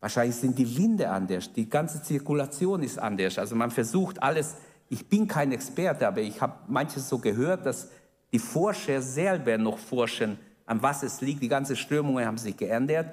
Wahrscheinlich 0.00 0.36
sind 0.36 0.58
die 0.58 0.76
Winde 0.76 1.10
anders, 1.10 1.52
die 1.52 1.68
ganze 1.68 2.02
Zirkulation 2.02 2.82
ist 2.82 2.98
anders. 2.98 3.38
Also 3.38 3.54
man 3.54 3.70
versucht 3.70 4.22
alles, 4.22 4.56
ich 4.88 5.06
bin 5.08 5.28
kein 5.28 5.52
Experte, 5.52 6.06
aber 6.06 6.20
ich 6.20 6.40
habe 6.40 6.54
manches 6.68 7.08
so 7.08 7.18
gehört, 7.18 7.66
dass 7.66 7.88
die 8.32 8.38
Forscher 8.38 9.02
selber 9.02 9.58
noch 9.58 9.78
forschen, 9.78 10.38
an 10.68 10.82
was 10.82 11.02
es 11.02 11.20
liegt. 11.20 11.42
Die 11.42 11.48
ganzen 11.48 11.76
Strömungen 11.76 12.24
haben 12.24 12.38
sich 12.38 12.56
geändert. 12.56 13.12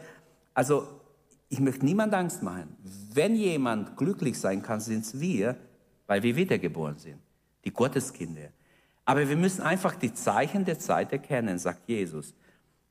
Also 0.53 0.87
ich 1.49 1.59
möchte 1.59 1.85
niemand 1.85 2.13
Angst 2.13 2.43
machen. 2.43 2.75
Wenn 3.13 3.35
jemand 3.35 3.95
glücklich 3.95 4.39
sein 4.39 4.61
kann, 4.61 4.79
sind 4.81 5.05
es 5.05 5.19
wir, 5.19 5.55
weil 6.05 6.21
wir 6.21 6.35
wiedergeboren 6.35 6.97
sind, 6.97 7.19
die 7.63 7.71
Gotteskinder. 7.71 8.49
Aber 9.05 9.27
wir 9.27 9.37
müssen 9.37 9.61
einfach 9.61 9.95
die 9.95 10.13
Zeichen 10.13 10.65
der 10.65 10.79
Zeit 10.79 11.11
erkennen, 11.11 11.57
sagt 11.57 11.87
Jesus. 11.87 12.33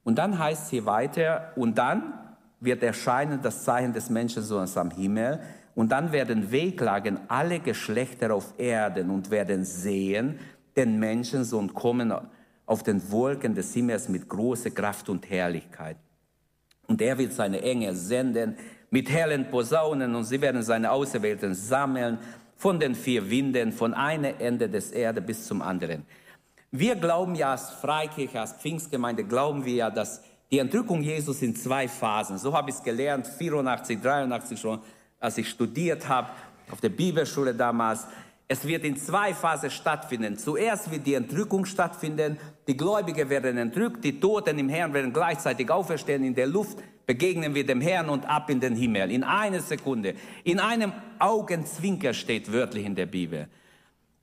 Und 0.02 0.16
dann 0.16 0.38
heißt 0.38 0.64
es 0.64 0.70
hier 0.70 0.86
weiter, 0.86 1.52
und 1.56 1.76
dann 1.76 2.14
wird 2.60 2.82
erscheinen 2.82 3.42
das 3.42 3.64
Zeichen 3.64 3.92
des 3.92 4.10
Menschensohnes 4.10 4.76
am 4.76 4.90
Himmel, 4.90 5.40
und 5.74 5.90
dann 5.90 6.12
werden 6.12 6.52
wehklagen 6.52 7.18
alle 7.26 7.58
Geschlechter 7.58 8.32
auf 8.32 8.54
Erden 8.58 9.10
und 9.10 9.30
werden 9.30 9.64
sehen 9.64 10.38
den 10.76 10.98
Menschensohn 10.98 11.74
kommen 11.74 12.12
auf 12.66 12.82
den 12.82 13.10
Wolken 13.10 13.54
des 13.54 13.72
Himmels 13.74 14.08
mit 14.08 14.28
großer 14.28 14.70
Kraft 14.70 15.08
und 15.08 15.28
Herrlichkeit. 15.28 15.96
Und 16.86 17.00
er 17.00 17.18
wird 17.18 17.32
seine 17.32 17.62
Engel 17.62 17.94
senden 17.94 18.56
mit 18.90 19.10
hellen 19.10 19.50
Posaunen 19.50 20.14
und 20.14 20.24
sie 20.24 20.40
werden 20.40 20.62
seine 20.62 20.90
Auserwählten 20.90 21.54
sammeln 21.54 22.18
von 22.56 22.78
den 22.78 22.94
vier 22.94 23.28
Winden, 23.28 23.72
von 23.72 23.94
einem 23.94 24.34
Ende 24.38 24.68
des 24.68 24.90
Erde 24.92 25.20
bis 25.20 25.46
zum 25.46 25.62
anderen. 25.62 26.04
Wir 26.70 26.96
glauben 26.96 27.34
ja 27.34 27.52
als 27.52 27.70
Freikirche, 27.70 28.40
als 28.40 28.52
Pfingstgemeinde, 28.54 29.24
glauben 29.24 29.64
wir 29.64 29.74
ja, 29.74 29.90
dass 29.90 30.22
die 30.50 30.58
Entrückung 30.58 31.02
Jesus 31.02 31.42
in 31.42 31.56
zwei 31.56 31.88
Phasen, 31.88 32.38
so 32.38 32.52
habe 32.52 32.70
ich 32.70 32.76
es 32.76 32.82
gelernt, 32.82 33.26
84, 33.26 34.00
83 34.00 34.60
schon, 34.60 34.80
als 35.20 35.38
ich 35.38 35.48
studiert 35.48 36.08
habe, 36.08 36.28
auf 36.70 36.80
der 36.80 36.90
Bibelschule 36.90 37.54
damals, 37.54 38.06
es 38.46 38.64
wird 38.66 38.84
in 38.84 38.96
zwei 38.96 39.32
Phasen 39.32 39.70
stattfinden. 39.70 40.36
Zuerst 40.36 40.90
wird 40.90 41.06
die 41.06 41.14
Entrückung 41.14 41.64
stattfinden. 41.64 42.38
Die 42.66 42.76
Gläubigen 42.76 43.28
werden 43.28 43.58
entrückt, 43.58 44.02
die 44.04 44.18
Toten 44.18 44.58
im 44.58 44.68
Herrn 44.68 44.92
werden 44.94 45.12
gleichzeitig 45.12 45.70
auferstehen. 45.70 46.24
In 46.24 46.34
der 46.34 46.46
Luft 46.46 46.78
begegnen 47.06 47.54
wir 47.54 47.66
dem 47.66 47.80
Herrn 47.80 48.08
und 48.08 48.26
ab 48.26 48.48
in 48.48 48.60
den 48.60 48.74
Himmel. 48.74 49.10
In 49.10 49.22
einer 49.22 49.60
Sekunde. 49.60 50.14
In 50.44 50.58
einem 50.58 50.92
Augenzwinker 51.18 52.14
steht 52.14 52.50
wörtlich 52.50 52.86
in 52.86 52.94
der 52.94 53.06
Bibel. 53.06 53.48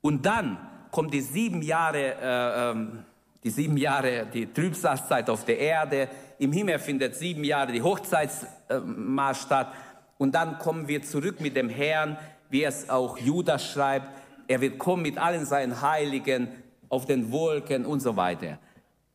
Und 0.00 0.26
dann 0.26 0.58
kommt 0.90 1.14
die 1.14 1.20
sieben 1.20 1.62
Jahre, 1.62 2.16
äh, 2.20 2.70
ähm, 2.70 3.04
die 3.44 3.50
sieben 3.50 3.76
Jahre, 3.76 4.26
die 4.32 4.52
Trübsalzeit 4.52 5.30
auf 5.30 5.44
der 5.44 5.58
Erde. 5.58 6.08
Im 6.38 6.52
Himmel 6.52 6.78
findet 6.78 7.14
sieben 7.14 7.44
Jahre 7.44 7.72
die 7.72 7.82
Hochzeitsmaß 7.82 9.42
statt. 9.42 9.72
Und 10.18 10.34
dann 10.34 10.58
kommen 10.58 10.88
wir 10.88 11.02
zurück 11.02 11.40
mit 11.40 11.56
dem 11.56 11.68
Herrn 11.68 12.16
wie 12.52 12.64
es 12.64 12.90
auch 12.90 13.16
Judas 13.16 13.72
schreibt, 13.72 14.08
er 14.46 14.60
wird 14.60 14.78
kommen 14.78 15.02
mit 15.02 15.16
allen 15.16 15.46
seinen 15.46 15.80
Heiligen 15.80 16.48
auf 16.92 17.06
den 17.06 17.32
Wolken 17.32 17.86
und 17.86 18.00
so 18.00 18.14
weiter. 18.14 18.58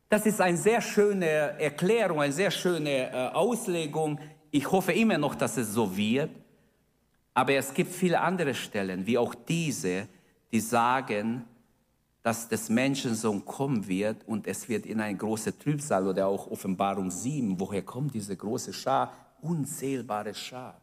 Das 0.08 0.26
ist 0.26 0.40
eine 0.40 0.56
sehr 0.56 0.80
schöne 0.80 1.26
Erklärung, 1.60 2.20
eine 2.20 2.32
sehr 2.32 2.50
schöne 2.50 3.12
äh, 3.12 3.28
Auslegung. 3.28 4.18
Ich 4.50 4.68
hoffe 4.68 4.92
immer 4.92 5.16
noch, 5.16 5.36
dass 5.36 5.56
es 5.56 5.72
so 5.72 5.96
wird. 5.96 6.30
Aber 7.34 7.52
es 7.52 7.72
gibt 7.72 7.92
viele 7.92 8.20
andere 8.20 8.52
Stellen, 8.52 9.06
wie 9.06 9.16
auch 9.16 9.32
diese, 9.32 10.08
die 10.50 10.58
sagen, 10.58 11.44
dass 12.24 12.48
des 12.48 12.68
Menschensohn 12.68 13.44
kommen 13.44 13.86
wird 13.86 14.26
und 14.26 14.48
es 14.48 14.68
wird 14.68 14.84
in 14.84 15.00
eine 15.00 15.16
große 15.16 15.56
Trübsal 15.56 16.08
oder 16.08 16.26
auch 16.26 16.50
Offenbarung 16.50 17.12
7. 17.12 17.60
Woher 17.60 17.82
kommt 17.82 18.12
diese 18.12 18.34
große 18.34 18.72
Schar? 18.72 19.12
Unzählbare 19.40 20.34
Schar. 20.34 20.80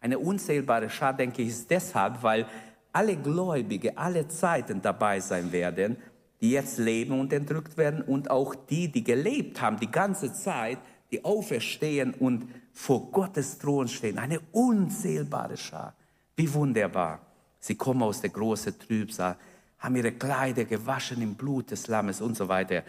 Eine 0.00 0.20
unzählbare 0.20 0.88
Schar, 0.88 1.12
denke 1.12 1.42
ich, 1.42 1.48
ist 1.48 1.68
deshalb, 1.68 2.22
weil 2.22 2.46
alle 2.92 3.16
Gläubige 3.16 3.98
alle 3.98 4.28
Zeiten 4.28 4.80
dabei 4.80 5.18
sein 5.18 5.50
werden, 5.50 5.96
die 6.40 6.50
jetzt 6.50 6.78
leben 6.78 7.18
und 7.18 7.32
entrückt 7.32 7.76
werden 7.76 8.02
und 8.02 8.30
auch 8.30 8.54
die, 8.54 8.88
die 8.88 9.04
gelebt 9.04 9.60
haben 9.60 9.78
die 9.78 9.90
ganze 9.90 10.32
Zeit, 10.32 10.78
die 11.10 11.24
auferstehen 11.24 12.14
und 12.14 12.48
vor 12.72 13.10
Gottes 13.10 13.58
Thron 13.58 13.88
stehen. 13.88 14.18
Eine 14.18 14.40
unzählbare 14.52 15.56
Schar. 15.56 15.94
Wie 16.36 16.52
wunderbar. 16.52 17.20
Sie 17.58 17.74
kommen 17.74 18.02
aus 18.02 18.20
der 18.20 18.30
großen 18.30 18.78
Trübsal, 18.78 19.36
haben 19.78 19.96
ihre 19.96 20.12
Kleider 20.12 20.64
gewaschen 20.64 21.22
im 21.22 21.34
Blut 21.34 21.70
des 21.70 21.88
Lammes 21.88 22.20
und 22.20 22.36
so 22.36 22.48
weiter. 22.48 22.82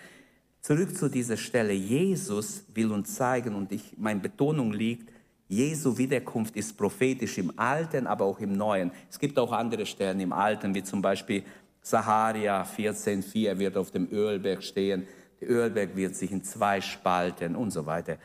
Zurück 0.62 0.96
zu 0.96 1.10
dieser 1.10 1.38
Stelle. 1.38 1.74
Jesus 1.74 2.66
will 2.74 2.92
uns 2.92 3.16
zeigen, 3.16 3.56
und 3.56 3.72
ich, 3.72 3.96
meine 3.98 4.20
Betonung 4.20 4.74
liegt, 4.74 5.10
Jesu 5.48 5.98
Wiederkunft 5.98 6.58
ist 6.58 6.78
prophetisch 6.78 7.38
im 7.38 7.58
Alten, 7.58 8.06
aber 8.06 8.26
auch 8.26 8.40
im 8.40 8.52
Neuen. 8.52 8.92
Es 9.10 9.18
gibt 9.18 9.40
auch 9.40 9.54
andere 9.54 9.86
Stellen 9.86 10.20
im 10.20 10.34
Alten, 10.34 10.76
wie 10.76 10.84
zum 10.84 11.02
Beispiel 11.02 11.44
Saharia 11.90 12.64
14,4 12.64 13.58
wird 13.58 13.78
auf 13.78 13.92
dem 13.92 14.12
Ölberg 14.12 14.64
stehen. 14.64 15.08
Der 15.40 15.50
Ölberg 15.50 15.96
wird 15.96 16.16
sich 16.16 16.32
in 16.32 16.44
zwei 16.44 16.82
spalten 16.82 17.56
und 17.56 17.72
so 17.72 17.86
weiter. 17.86 18.18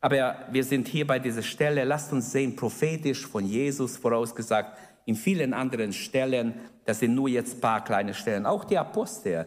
Aber 0.00 0.46
wir 0.50 0.64
sind 0.64 0.88
hier 0.88 1.06
bei 1.06 1.18
dieser 1.18 1.42
Stelle. 1.42 1.84
Lasst 1.84 2.12
uns 2.12 2.32
sehen, 2.32 2.56
prophetisch 2.56 3.26
von 3.26 3.44
Jesus 3.44 3.96
vorausgesagt. 3.96 4.78
In 5.04 5.14
vielen 5.14 5.52
anderen 5.52 5.92
Stellen, 5.92 6.54
das 6.84 7.00
sind 7.00 7.14
nur 7.14 7.28
jetzt 7.28 7.56
ein 7.56 7.60
paar 7.60 7.84
kleine 7.84 8.14
Stellen. 8.14 8.46
Auch 8.46 8.64
die 8.64 8.78
Apostel, 8.78 9.46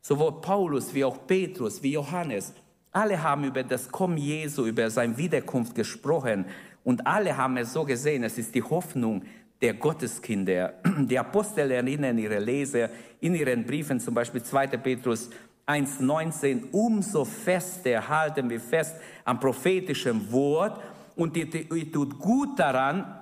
sowohl 0.00 0.40
Paulus 0.40 0.94
wie 0.94 1.04
auch 1.04 1.26
Petrus 1.26 1.82
wie 1.82 1.92
Johannes, 1.92 2.52
Alle 2.94 3.20
haben 3.20 3.42
über 3.42 3.64
das 3.64 3.90
Kommen 3.90 4.16
Jesu, 4.16 4.66
über 4.66 4.88
seine 4.88 5.16
Wiederkunft 5.16 5.74
gesprochen 5.74 6.44
und 6.84 7.08
alle 7.08 7.36
haben 7.36 7.56
es 7.56 7.72
so 7.72 7.84
gesehen, 7.84 8.22
es 8.22 8.38
ist 8.38 8.54
die 8.54 8.62
Hoffnung 8.62 9.24
der 9.60 9.74
Gotteskinder. 9.74 10.74
Die 10.98 11.18
Apostel 11.18 11.70
erinnern 11.70 12.18
ihre 12.18 12.38
Leser 12.38 12.90
in 13.20 13.34
ihren 13.34 13.64
Briefen, 13.64 14.00
zum 14.00 14.14
Beispiel 14.14 14.42
2. 14.42 14.66
Petrus 14.68 15.30
1,19, 15.66 16.70
umso 16.72 17.24
fester 17.24 18.06
halten 18.06 18.50
wir 18.50 18.60
fest 18.60 18.96
am 19.24 19.40
prophetischen 19.40 20.30
Wort 20.30 20.80
und 21.16 21.36
ihr, 21.36 21.50
tut 21.90 22.18
gut 22.18 22.58
daran, 22.58 23.20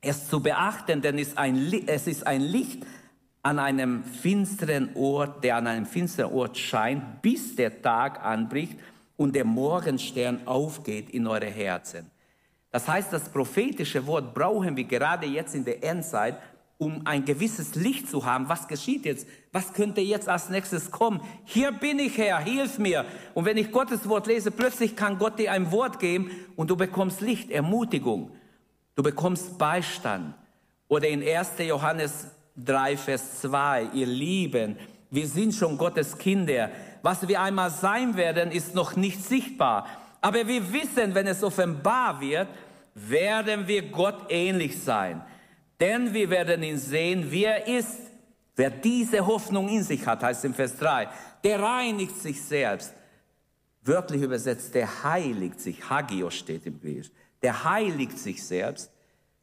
es 0.00 0.28
zu 0.28 0.42
beachten, 0.42 1.00
denn 1.00 1.18
es 1.18 2.06
ist 2.06 2.26
ein 2.26 2.40
Licht 2.40 2.84
an 3.42 3.58
einem 3.58 4.04
finsteren 4.04 4.90
Ort, 4.94 5.42
der 5.42 5.56
an 5.56 5.66
einem 5.66 5.86
finsteren 5.86 6.32
Ort 6.32 6.58
scheint, 6.58 7.22
bis 7.22 7.56
der 7.56 7.80
Tag 7.80 8.22
anbricht 8.24 8.78
und 9.16 9.34
der 9.34 9.44
Morgenstern 9.44 10.46
aufgeht 10.46 11.10
in 11.10 11.26
eure 11.26 11.46
Herzen. 11.46 12.11
Das 12.72 12.88
heißt, 12.88 13.12
das 13.12 13.28
prophetische 13.28 14.06
Wort 14.06 14.34
brauchen 14.34 14.76
wir 14.76 14.84
gerade 14.84 15.26
jetzt 15.26 15.54
in 15.54 15.64
der 15.64 15.84
Endzeit, 15.84 16.36
um 16.78 17.02
ein 17.04 17.24
gewisses 17.24 17.76
Licht 17.76 18.08
zu 18.08 18.24
haben. 18.24 18.48
Was 18.48 18.66
geschieht 18.66 19.04
jetzt? 19.04 19.28
Was 19.52 19.72
könnte 19.72 20.00
jetzt 20.00 20.28
als 20.28 20.48
nächstes 20.48 20.90
kommen? 20.90 21.20
Hier 21.44 21.70
bin 21.70 21.98
ich 22.00 22.18
Herr, 22.18 22.40
hilf 22.40 22.78
mir. 22.78 23.04
Und 23.34 23.44
wenn 23.44 23.56
ich 23.56 23.70
Gottes 23.70 24.08
Wort 24.08 24.26
lese, 24.26 24.50
plötzlich 24.50 24.96
kann 24.96 25.18
Gott 25.18 25.38
dir 25.38 25.52
ein 25.52 25.70
Wort 25.70 26.00
geben 26.00 26.30
und 26.56 26.70
du 26.70 26.76
bekommst 26.76 27.20
Licht, 27.20 27.50
Ermutigung. 27.50 28.32
Du 28.96 29.02
bekommst 29.02 29.58
Beistand. 29.58 30.34
Oder 30.88 31.08
in 31.08 31.22
1. 31.22 31.52
Johannes 31.58 32.26
3, 32.56 32.96
Vers 32.96 33.40
2, 33.42 33.90
ihr 33.94 34.06
Lieben, 34.06 34.76
wir 35.10 35.28
sind 35.28 35.54
schon 35.54 35.78
Gottes 35.78 36.16
Kinder. 36.16 36.70
Was 37.02 37.28
wir 37.28 37.40
einmal 37.40 37.70
sein 37.70 38.16
werden, 38.16 38.50
ist 38.50 38.74
noch 38.74 38.96
nicht 38.96 39.22
sichtbar. 39.22 39.86
Aber 40.22 40.46
wir 40.46 40.72
wissen, 40.72 41.14
wenn 41.14 41.26
es 41.26 41.42
offenbar 41.42 42.20
wird, 42.20 42.48
werden 42.94 43.66
wir 43.66 43.90
Gott 43.90 44.26
ähnlich 44.28 44.80
sein. 44.80 45.20
Denn 45.80 46.14
wir 46.14 46.30
werden 46.30 46.62
ihn 46.62 46.78
sehen, 46.78 47.30
wie 47.30 47.44
er 47.44 47.66
ist. 47.66 47.98
Wer 48.54 48.70
diese 48.70 49.26
Hoffnung 49.26 49.68
in 49.68 49.82
sich 49.82 50.06
hat, 50.06 50.22
heißt 50.22 50.44
im 50.44 50.54
Vers 50.54 50.76
3, 50.76 51.08
der 51.42 51.60
reinigt 51.60 52.16
sich 52.16 52.40
selbst. 52.40 52.94
Wörtlich 53.82 54.22
übersetzt, 54.22 54.74
der 54.74 55.02
heiligt 55.02 55.60
sich. 55.60 55.90
Hagios 55.90 56.34
steht 56.34 56.66
im 56.66 56.80
Griechisch. 56.80 57.10
Der 57.42 57.64
heiligt 57.64 58.16
sich 58.16 58.44
selbst, 58.44 58.92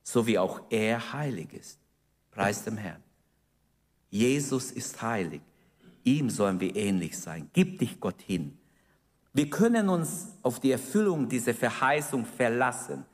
so 0.01 0.25
wie 0.25 0.39
auch 0.39 0.61
er 0.69 1.11
heilig 1.11 1.51
ist. 1.53 1.79
Preis 2.31 2.63
dem 2.63 2.77
Herrn. 2.77 3.03
Jesus 4.09 4.71
ist 4.71 5.01
heilig. 5.01 5.41
Ihm 6.05 6.29
sollen 6.29 6.61
wir 6.61 6.73
ähnlich 6.73 7.17
sein. 7.17 7.49
Gib 7.51 7.79
dich 7.79 7.99
Gott 7.99 8.21
hin. 8.21 8.58
Wir 9.33 9.49
können 9.49 9.89
uns 9.89 10.27
auf 10.41 10.59
die 10.59 10.71
Erfüllung 10.71 11.29
dieser 11.29 11.53
Verheißung 11.53 12.25
verlassen. 12.25 13.05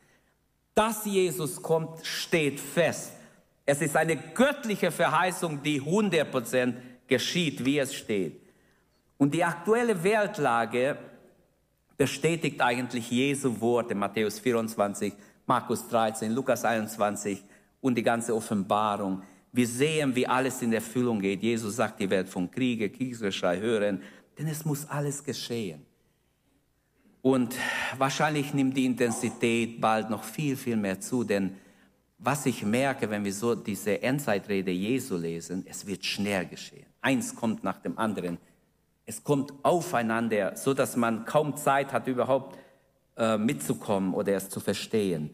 Dass 0.73 1.05
Jesus 1.05 1.61
kommt, 1.61 2.05
steht 2.05 2.59
fest. 2.59 3.11
Es 3.65 3.81
ist 3.81 3.95
eine 3.95 4.15
göttliche 4.15 4.91
Verheißung, 4.91 5.61
die 5.63 5.81
100% 5.81 6.73
geschieht, 7.07 7.63
wie 7.65 7.79
es 7.79 7.93
steht. 7.93 8.41
Und 9.17 9.33
die 9.33 9.43
aktuelle 9.43 10.03
Weltlage 10.03 10.97
bestätigt 11.97 12.61
eigentlich 12.61 13.09
Jesu 13.09 13.59
Worte, 13.61 13.95
Matthäus 13.95 14.39
24, 14.39 15.13
Markus 15.45 15.87
13, 15.87 16.31
Lukas 16.31 16.65
21 16.65 17.43
und 17.81 17.95
die 17.95 18.03
ganze 18.03 18.35
Offenbarung. 18.35 19.21
Wir 19.51 19.67
sehen, 19.67 20.13
wie 20.15 20.27
alles 20.27 20.61
in 20.61 20.73
Erfüllung 20.73 21.19
geht. 21.21 21.41
Jesus 21.41 21.77
sagt, 21.77 22.01
ihr 22.01 22.09
werdet 22.09 22.31
von 22.31 22.51
Kriege, 22.51 22.89
Kriegsgeschrei 22.89 23.59
hören, 23.59 24.01
denn 24.37 24.47
es 24.47 24.65
muss 24.65 24.85
alles 24.89 25.23
geschehen. 25.23 25.85
Und 27.25 27.55
wahrscheinlich 27.97 28.53
nimmt 28.53 28.77
die 28.77 28.85
Intensität 28.85 29.81
bald 29.81 30.11
noch 30.11 30.23
viel, 30.23 30.55
viel 30.55 30.75
mehr 30.75 30.99
zu, 30.99 31.23
denn 31.23 31.55
was 32.19 32.45
ich 32.45 32.63
merke, 32.63 33.09
wenn 33.09 33.25
wir 33.25 33.33
so 33.33 33.55
diese 33.55 33.99
Endzeitrede 34.03 34.69
Jesu 34.69 35.17
lesen, 35.17 35.65
es 35.67 35.87
wird 35.87 36.05
schnell 36.05 36.45
geschehen. 36.45 36.85
Eins 37.01 37.35
kommt 37.35 37.63
nach 37.63 37.79
dem 37.79 37.97
anderen. 37.97 38.37
Es 39.07 39.23
kommt 39.23 39.51
aufeinander, 39.63 40.55
so 40.55 40.75
dass 40.75 40.95
man 40.97 41.25
kaum 41.25 41.57
Zeit 41.57 41.93
hat, 41.93 42.05
überhaupt 42.05 42.59
äh, 43.17 43.39
mitzukommen 43.39 44.13
oder 44.13 44.33
es 44.33 44.47
zu 44.47 44.59
verstehen. 44.59 45.31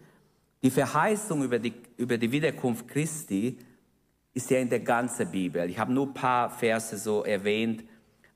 Die 0.64 0.72
Verheißung 0.72 1.44
über 1.44 1.60
die, 1.60 1.74
über 1.98 2.18
die 2.18 2.32
Wiederkunft 2.32 2.88
Christi 2.88 3.60
ist 4.34 4.50
ja 4.50 4.60
in 4.60 4.70
der 4.70 4.80
ganzen 4.80 5.30
Bibel. 5.30 5.70
Ich 5.70 5.78
habe 5.78 5.92
nur 5.92 6.08
ein 6.08 6.14
paar 6.14 6.52
Verse 6.52 6.98
so 6.98 7.26
erwähnt, 7.26 7.84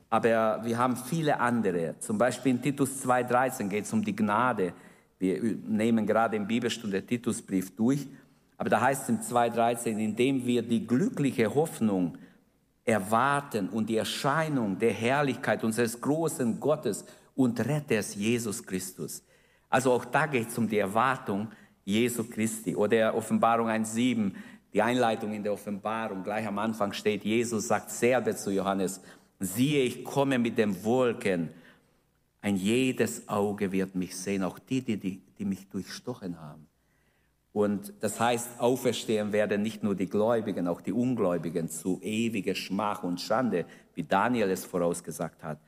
aber 0.09 0.63
wir 0.63 0.77
haben 0.77 0.95
viele 0.95 1.39
andere. 1.39 1.95
Zum 1.99 2.17
Beispiel 2.17 2.51
in 2.51 2.61
Titus 2.61 3.05
2,13 3.05 3.67
geht 3.67 3.85
es 3.85 3.93
um 3.93 4.03
die 4.03 4.15
Gnade. 4.15 4.73
Wir 5.17 5.41
nehmen 5.41 6.05
gerade 6.05 6.35
im 6.35 6.47
Bibelstunde 6.47 7.05
Titusbrief 7.05 7.75
durch. 7.75 8.07
Aber 8.57 8.69
da 8.69 8.81
heißt 8.81 9.03
es 9.03 9.09
im 9.09 9.19
2,13, 9.19 9.97
indem 9.97 10.45
wir 10.45 10.61
die 10.61 10.85
glückliche 10.85 11.53
Hoffnung 11.53 12.17
erwarten 12.85 13.67
und 13.69 13.89
die 13.89 13.97
Erscheinung 13.97 14.77
der 14.77 14.91
Herrlichkeit 14.91 15.63
unseres 15.63 15.99
großen 15.99 16.59
Gottes 16.59 17.03
und 17.33 17.59
Retters 17.59 18.15
Jesus 18.15 18.63
Christus. 18.63 19.23
Also 19.69 19.91
auch 19.91 20.05
da 20.05 20.27
geht 20.27 20.49
es 20.49 20.57
um 20.57 20.69
die 20.69 20.77
Erwartung 20.77 21.49
Jesu 21.83 22.23
Christi. 22.23 22.75
Oder 22.75 23.15
Offenbarung 23.15 23.67
1,7, 23.67 24.31
die 24.73 24.81
Einleitung 24.81 25.33
in 25.33 25.43
der 25.43 25.53
Offenbarung, 25.53 26.23
gleich 26.23 26.47
am 26.47 26.59
Anfang 26.59 26.93
steht, 26.93 27.23
Jesus 27.23 27.67
sagt 27.67 27.89
selber 27.89 28.35
zu 28.35 28.51
Johannes, 28.51 29.01
siehe, 29.39 29.83
ich 29.83 30.03
komme 30.03 30.39
mit 30.39 30.57
den 30.57 30.83
Wolken. 30.83 31.49
Ein 32.41 32.55
jedes 32.55 33.27
Auge 33.27 33.71
wird 33.71 33.95
mich 33.95 34.15
sehen, 34.15 34.43
auch 34.43 34.59
die, 34.59 34.81
die, 34.81 34.97
die, 34.97 35.21
die 35.37 35.45
mich 35.45 35.67
durchstochen 35.67 36.39
haben. 36.39 36.67
Und 37.55 37.93
das 38.01 38.19
heißt, 38.19 38.59
auferstehen 38.59 39.31
werden 39.31 39.61
nicht 39.61 39.81
nur 39.81 39.95
die 39.95 40.09
Gläubigen, 40.09 40.67
auch 40.67 40.81
die 40.81 40.91
Ungläubigen 40.91 41.69
zu 41.69 42.01
ewiger 42.01 42.53
Schmach 42.53 43.03
und 43.03 43.21
Schande, 43.21 43.65
wie 43.93 44.03
Daniel 44.03 44.49
es 44.49 44.65
vorausgesagt 44.65 45.41
hat. 45.41 45.59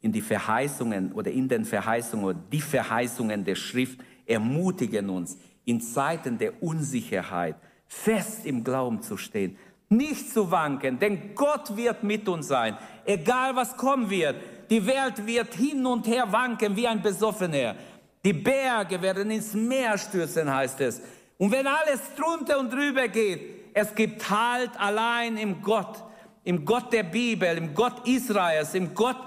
In 0.00 0.12
die 0.12 0.20
Verheißungen 0.20 1.12
oder 1.12 1.32
in 1.32 1.48
den 1.48 1.64
Verheißungen 1.64 2.24
oder 2.24 2.38
die 2.52 2.60
Verheißungen 2.60 3.44
der 3.44 3.56
Schrift 3.56 3.98
ermutigen 4.24 5.10
uns, 5.10 5.36
in 5.64 5.80
Zeiten 5.80 6.38
der 6.38 6.62
Unsicherheit 6.62 7.56
fest 7.88 8.46
im 8.46 8.62
Glauben 8.62 9.02
zu 9.02 9.16
stehen, 9.16 9.56
nicht 9.88 10.32
zu 10.32 10.50
wanken, 10.50 10.98
denn 10.98 11.34
Gott 11.34 11.76
wird 11.76 12.02
mit 12.02 12.28
uns 12.28 12.48
sein, 12.48 12.76
egal 13.04 13.54
was 13.54 13.76
kommen 13.76 14.10
wird. 14.10 14.36
Die 14.68 14.84
Welt 14.84 15.24
wird 15.24 15.54
hin 15.54 15.86
und 15.86 16.06
her 16.06 16.30
wanken 16.30 16.74
wie 16.74 16.88
ein 16.88 17.00
Besoffener. 17.00 17.76
Die 18.24 18.32
Berge 18.32 19.00
werden 19.00 19.30
ins 19.30 19.54
Meer 19.54 19.96
stürzen, 19.96 20.52
heißt 20.52 20.80
es. 20.80 21.00
Und 21.38 21.52
wenn 21.52 21.66
alles 21.66 22.00
drunter 22.16 22.58
und 22.58 22.72
drüber 22.72 23.06
geht, 23.06 23.72
es 23.74 23.94
gibt 23.94 24.28
Halt 24.28 24.70
allein 24.78 25.36
im 25.36 25.62
Gott, 25.62 26.02
im 26.42 26.64
Gott 26.64 26.92
der 26.92 27.04
Bibel, 27.04 27.56
im 27.56 27.74
Gott 27.74 28.08
Israels, 28.08 28.74
im 28.74 28.94
Gott, 28.94 29.18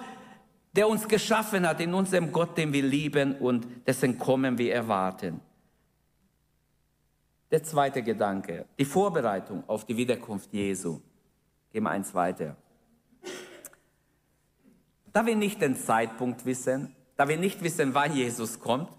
der 0.76 0.90
uns 0.90 1.08
geschaffen 1.08 1.68
hat, 1.68 1.80
in 1.80 1.94
unserem 1.94 2.32
Gott, 2.32 2.58
den 2.58 2.74
wir 2.74 2.84
lieben 2.84 3.36
und 3.36 3.68
dessen 3.88 4.18
Kommen 4.18 4.58
wir 4.58 4.74
erwarten. 4.74 5.40
Der 7.52 7.64
zweite 7.64 8.04
Gedanke, 8.04 8.66
die 8.78 8.86
Vorbereitung 8.86 9.64
auf 9.68 9.84
die 9.86 9.98
Wiederkunft 9.98 10.54
Jesu. 10.54 11.00
Gehen 11.72 11.84
wir 11.84 11.90
eins 11.90 12.14
weiter. 12.14 12.56
Da 15.12 15.26
wir 15.26 15.36
nicht 15.36 15.62
den 15.62 15.76
Zeitpunkt 15.76 16.46
wissen, 16.46 16.96
da 17.16 17.28
wir 17.28 17.38
nicht 17.38 17.64
wissen, 17.64 17.94
wann 17.94 18.16
Jesus 18.16 18.60
kommt, 18.60 18.90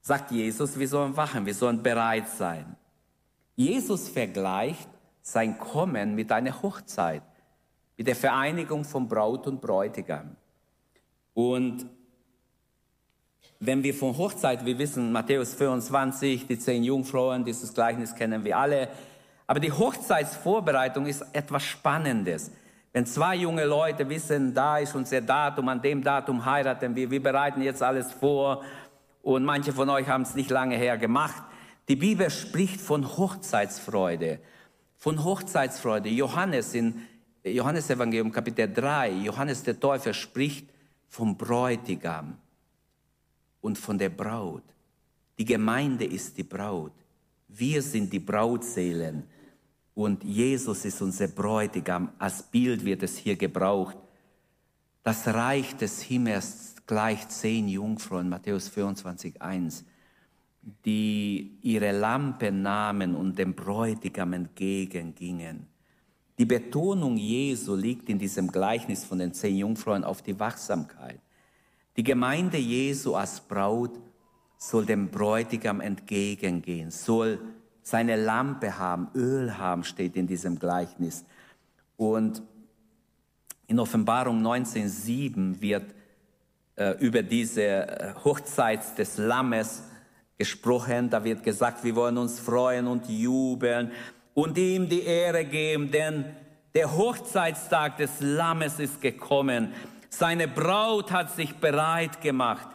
sagt 0.00 0.30
Jesus, 0.30 0.78
wir 0.78 0.86
sollen 0.86 1.16
wachen, 1.16 1.44
wir 1.44 1.54
sollen 1.54 1.82
bereit 1.82 2.28
sein. 2.28 2.76
Jesus 3.56 4.08
vergleicht 4.08 4.88
sein 5.22 5.58
Kommen 5.58 6.14
mit 6.14 6.30
einer 6.30 6.62
Hochzeit, 6.62 7.24
mit 7.96 8.06
der 8.06 8.14
Vereinigung 8.14 8.84
von 8.84 9.08
Braut 9.08 9.48
und 9.48 9.60
Bräutigam. 9.60 10.36
Und 11.34 11.90
wenn 13.58 13.82
wir 13.82 13.94
von 13.94 14.16
Hochzeit, 14.16 14.64
wir 14.66 14.78
wissen 14.78 15.12
Matthäus 15.12 15.54
25, 15.54 16.46
die 16.46 16.58
zehn 16.58 16.84
Jungfrauen, 16.84 17.44
dieses 17.44 17.72
Gleichnis 17.72 18.14
kennen 18.14 18.44
wir 18.44 18.58
alle. 18.58 18.88
Aber 19.46 19.60
die 19.60 19.72
Hochzeitsvorbereitung 19.72 21.06
ist 21.06 21.24
etwas 21.32 21.62
Spannendes. 21.62 22.50
Wenn 22.92 23.06
zwei 23.06 23.36
junge 23.36 23.64
Leute 23.64 24.08
wissen, 24.08 24.52
da 24.52 24.78
ist 24.78 24.94
unser 24.94 25.20
Datum, 25.20 25.68
an 25.68 25.80
dem 25.80 26.02
Datum 26.02 26.44
heiraten 26.44 26.94
wir, 26.94 27.10
wir 27.10 27.22
bereiten 27.22 27.62
jetzt 27.62 27.82
alles 27.82 28.12
vor 28.12 28.62
und 29.22 29.44
manche 29.44 29.72
von 29.72 29.88
euch 29.90 30.08
haben 30.08 30.22
es 30.22 30.34
nicht 30.34 30.50
lange 30.50 30.76
her 30.76 30.98
gemacht. 30.98 31.42
Die 31.88 31.96
Bibel 31.96 32.28
spricht 32.30 32.80
von 32.80 33.06
Hochzeitsfreude, 33.16 34.40
von 34.96 35.24
Hochzeitsfreude. 35.24 36.08
Johannes 36.08 36.74
in 36.74 37.02
Johannes 37.44 37.88
Evangelium 37.90 38.32
Kapitel 38.32 38.72
3, 38.72 39.10
Johannes 39.12 39.62
der 39.62 39.78
Täufer 39.78 40.12
spricht 40.12 40.68
vom 41.08 41.36
Bräutigam 41.36 42.38
und 43.66 43.76
von 43.76 43.98
der 43.98 44.10
Braut. 44.10 44.62
Die 45.36 45.44
Gemeinde 45.44 46.04
ist 46.04 46.38
die 46.38 46.44
Braut. 46.44 46.92
Wir 47.48 47.82
sind 47.82 48.12
die 48.12 48.20
Brautseelen. 48.20 49.24
Und 49.92 50.22
Jesus 50.22 50.84
ist 50.84 51.02
unser 51.02 51.26
Bräutigam. 51.26 52.12
Als 52.16 52.44
Bild 52.44 52.84
wird 52.84 53.02
es 53.02 53.16
hier 53.16 53.34
gebraucht. 53.34 53.96
Das 55.02 55.26
Reich 55.26 55.74
des 55.76 56.00
Himmels 56.02 56.76
gleicht 56.86 57.32
zehn 57.32 57.66
Jungfrauen, 57.66 58.28
Matthäus 58.28 58.68
24, 58.68 59.42
1, 59.42 59.84
die 60.84 61.58
ihre 61.62 61.90
Lampe 61.90 62.52
nahmen 62.52 63.16
und 63.16 63.36
dem 63.36 63.52
Bräutigam 63.54 64.32
entgegengingen. 64.32 65.66
Die 66.38 66.44
Betonung 66.44 67.16
Jesu 67.16 67.74
liegt 67.74 68.08
in 68.10 68.18
diesem 68.20 68.46
Gleichnis 68.46 69.04
von 69.04 69.18
den 69.18 69.32
zehn 69.32 69.56
Jungfrauen 69.56 70.04
auf 70.04 70.22
die 70.22 70.38
Wachsamkeit. 70.38 71.20
Die 71.96 72.04
Gemeinde 72.04 72.58
Jesu 72.58 73.14
als 73.14 73.40
Braut 73.40 73.92
soll 74.58 74.84
dem 74.84 75.08
Bräutigam 75.08 75.80
entgegengehen, 75.80 76.90
soll 76.90 77.38
seine 77.82 78.16
Lampe 78.16 78.78
haben, 78.78 79.08
Öl 79.14 79.56
haben, 79.56 79.84
steht 79.84 80.16
in 80.16 80.26
diesem 80.26 80.58
Gleichnis. 80.58 81.24
Und 81.96 82.42
in 83.66 83.78
Offenbarung 83.78 84.42
19.7 84.42 85.60
wird 85.60 85.94
äh, 86.76 86.92
über 86.98 87.22
diese 87.22 87.62
äh, 87.62 88.14
Hochzeit 88.24 88.98
des 88.98 89.18
Lammes 89.18 89.82
gesprochen. 90.36 91.10
Da 91.10 91.24
wird 91.24 91.42
gesagt, 91.42 91.82
wir 91.84 91.96
wollen 91.96 92.18
uns 92.18 92.38
freuen 92.38 92.86
und 92.86 93.08
jubeln 93.08 93.90
und 94.34 94.58
ihm 94.58 94.88
die 94.88 95.02
Ehre 95.02 95.44
geben, 95.44 95.90
denn 95.90 96.26
der 96.74 96.94
Hochzeitstag 96.94 97.96
des 97.96 98.20
Lammes 98.20 98.78
ist 98.78 99.00
gekommen. 99.00 99.72
Seine 100.08 100.48
Braut 100.48 101.10
hat 101.12 101.34
sich 101.34 101.54
bereit 101.56 102.20
gemacht. 102.20 102.68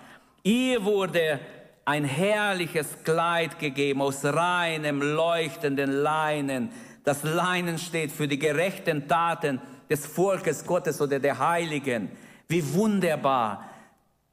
Ihr 0.43 0.83
wurde 0.83 1.39
ein 1.85 2.03
herrliches 2.05 3.03
Kleid 3.03 3.59
gegeben 3.59 4.01
aus 4.01 4.23
reinem, 4.23 5.01
leuchtenden 5.01 5.91
Leinen. 5.91 6.71
Das 7.03 7.23
Leinen 7.23 7.77
steht 7.77 8.11
für 8.11 8.27
die 8.27 8.39
gerechten 8.39 9.07
Taten 9.07 9.59
des 9.89 10.05
Volkes 10.05 10.65
Gottes 10.65 11.01
oder 11.01 11.19
der 11.19 11.39
Heiligen. 11.39 12.09
Wie 12.47 12.73
wunderbar. 12.73 13.69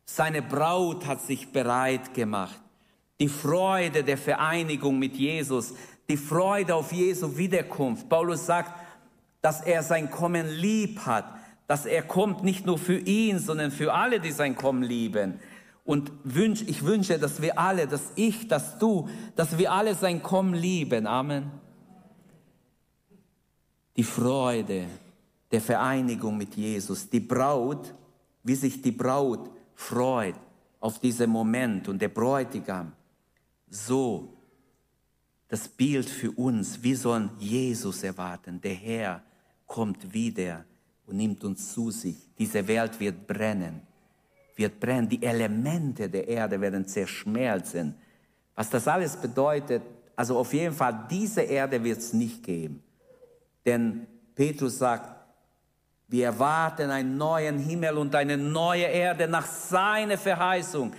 Seine 0.04 0.42
Braut 0.42 1.06
hat 1.06 1.20
sich 1.22 1.52
bereit 1.52 2.14
gemacht. 2.14 2.60
Die 3.20 3.28
Freude 3.28 4.04
der 4.04 4.18
Vereinigung 4.18 4.98
mit 4.98 5.16
Jesus, 5.16 5.74
die 6.08 6.16
Freude 6.16 6.74
auf 6.74 6.92
Jesu 6.92 7.36
Wiederkunft. 7.36 8.08
Paulus 8.08 8.46
sagt, 8.46 8.72
dass 9.42 9.60
er 9.60 9.82
sein 9.82 10.10
Kommen 10.10 10.48
lieb 10.48 11.04
hat, 11.04 11.37
dass 11.68 11.86
er 11.86 12.02
kommt 12.02 12.42
nicht 12.42 12.66
nur 12.66 12.78
für 12.78 12.98
ihn, 12.98 13.38
sondern 13.38 13.70
für 13.70 13.94
alle, 13.94 14.18
die 14.18 14.32
sein 14.32 14.56
Kommen 14.56 14.82
lieben. 14.82 15.38
Und 15.84 16.10
wünsch, 16.24 16.62
ich 16.66 16.84
wünsche, 16.84 17.18
dass 17.18 17.40
wir 17.40 17.58
alle, 17.58 17.86
dass 17.86 18.12
ich, 18.16 18.48
dass 18.48 18.78
du, 18.78 19.08
dass 19.36 19.56
wir 19.58 19.70
alle 19.70 19.94
sein 19.94 20.22
Kommen 20.22 20.54
lieben. 20.54 21.06
Amen. 21.06 21.52
Die 23.96 24.02
Freude 24.02 24.86
der 25.50 25.60
Vereinigung 25.60 26.36
mit 26.36 26.56
Jesus, 26.56 27.08
die 27.08 27.20
Braut, 27.20 27.94
wie 28.42 28.54
sich 28.54 28.82
die 28.82 28.92
Braut 28.92 29.50
freut 29.74 30.36
auf 30.80 30.98
diesen 30.98 31.30
Moment 31.30 31.86
und 31.88 32.00
der 32.00 32.08
Bräutigam. 32.08 32.92
So 33.68 34.32
das 35.48 35.68
Bild 35.68 36.08
für 36.08 36.30
uns. 36.32 36.82
Wir 36.82 36.96
sollen 36.96 37.30
Jesus 37.38 38.02
erwarten. 38.02 38.60
Der 38.60 38.74
Herr 38.74 39.22
kommt 39.66 40.14
wieder 40.14 40.64
und 41.08 41.16
nimmt 41.16 41.42
uns 41.44 41.72
zu 41.72 41.90
sich. 41.90 42.16
Diese 42.38 42.66
Welt 42.66 42.98
wird 43.00 43.26
brennen, 43.26 43.82
wird 44.56 44.78
brennen. 44.78 45.08
Die 45.08 45.22
Elemente 45.22 46.08
der 46.08 46.28
Erde 46.28 46.60
werden 46.60 46.86
zerschmelzen. 46.86 47.94
Was 48.54 48.70
das 48.70 48.86
alles 48.86 49.16
bedeutet, 49.16 49.82
also 50.14 50.38
auf 50.38 50.52
jeden 50.52 50.74
Fall, 50.74 51.06
diese 51.10 51.42
Erde 51.42 51.82
wird 51.82 51.98
es 51.98 52.12
nicht 52.12 52.42
geben. 52.42 52.82
Denn 53.64 54.06
Petrus 54.34 54.78
sagt, 54.78 55.14
wir 56.08 56.26
erwarten 56.26 56.90
einen 56.90 57.16
neuen 57.16 57.58
Himmel 57.58 57.98
und 57.98 58.14
eine 58.14 58.36
neue 58.36 58.84
Erde 58.84 59.28
nach 59.28 59.46
seiner 59.46 60.16
Verheißung. 60.16 60.92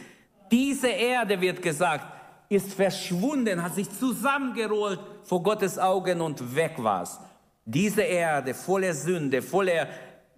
Diese 0.52 0.88
Erde 0.88 1.40
wird 1.42 1.62
gesagt, 1.62 2.06
ist 2.48 2.74
verschwunden, 2.74 3.62
hat 3.62 3.76
sich 3.76 3.90
zusammengerollt 3.92 5.00
vor 5.24 5.44
Gottes 5.44 5.78
Augen 5.78 6.22
und 6.22 6.56
weg 6.56 6.74
war's. 6.78 7.20
Diese 7.72 8.02
Erde 8.02 8.56
voller 8.56 8.96
Sünde, 8.96 9.44
voller 9.44 9.88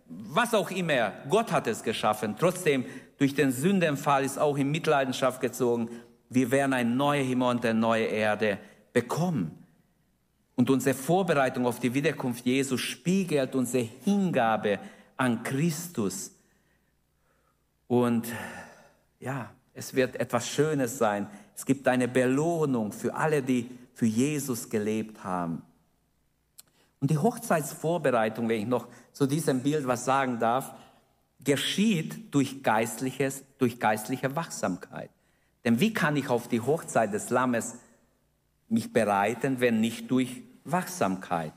was 0.06 0.54
auch 0.54 0.70
immer, 0.72 1.14
Gott 1.30 1.52
hat 1.54 1.68
es 1.68 1.82
geschaffen. 1.82 2.36
Trotzdem, 2.38 2.84
durch 3.18 3.34
den 3.34 3.54
Sündenfall 3.54 4.26
ist 4.26 4.38
auch 4.38 4.58
in 4.58 4.70
Mitleidenschaft 4.70 5.40
gezogen. 5.40 5.90
Wir 6.30 6.52
werden 6.52 6.74
eine 6.74 6.90
neue 6.90 7.22
Himmel 7.22 7.50
und 7.50 7.66
eine 7.66 7.80
neue 7.80 8.06
Erde 8.06 8.58
bekommen. 8.92 9.58
Und 10.56 10.70
unsere 10.70 10.94
Vorbereitung 10.94 11.66
auf 11.66 11.80
die 11.80 11.94
Wiederkunft 11.94 12.46
Jesu 12.46 12.76
spiegelt 12.78 13.56
unsere 13.56 13.88
Hingabe 14.04 14.80
an 15.16 15.42
Christus. 15.44 16.36
Und 17.88 18.28
ja, 19.22 19.52
es 19.74 19.96
wird 19.96 20.18
etwas 20.18 20.50
Schönes 20.50 20.98
sein, 20.98 21.28
es 21.56 21.66
gibt 21.66 21.88
eine 21.88 22.10
Belohnung 22.10 22.92
für 22.92 23.16
alle, 23.16 23.42
die 23.42 23.70
für 23.94 24.06
Jesus 24.06 24.70
gelebt 24.70 25.24
haben. 25.24 25.62
Und 27.02 27.10
die 27.10 27.18
Hochzeitsvorbereitung, 27.18 28.48
wenn 28.48 28.62
ich 28.62 28.68
noch 28.68 28.88
zu 29.12 29.26
diesem 29.26 29.62
Bild 29.64 29.88
was 29.88 30.06
sagen 30.06 30.40
darf, 30.40 30.74
geschieht 31.44 32.34
durch, 32.34 32.62
geistliches, 32.62 33.44
durch 33.58 33.80
geistliche 33.80 34.36
Wachsamkeit. 34.36 35.10
Denn 35.66 35.80
wie 35.80 35.94
kann 35.94 36.16
ich 36.16 36.30
auf 36.30 36.48
die 36.48 36.62
Hochzeit 36.62 37.12
des 37.12 37.32
Lammes 37.32 37.76
mich 38.70 38.94
bereiten, 38.94 39.60
wenn 39.60 39.82
nicht 39.82 40.10
durch 40.12 40.44
Wachsamkeit? 40.64 41.54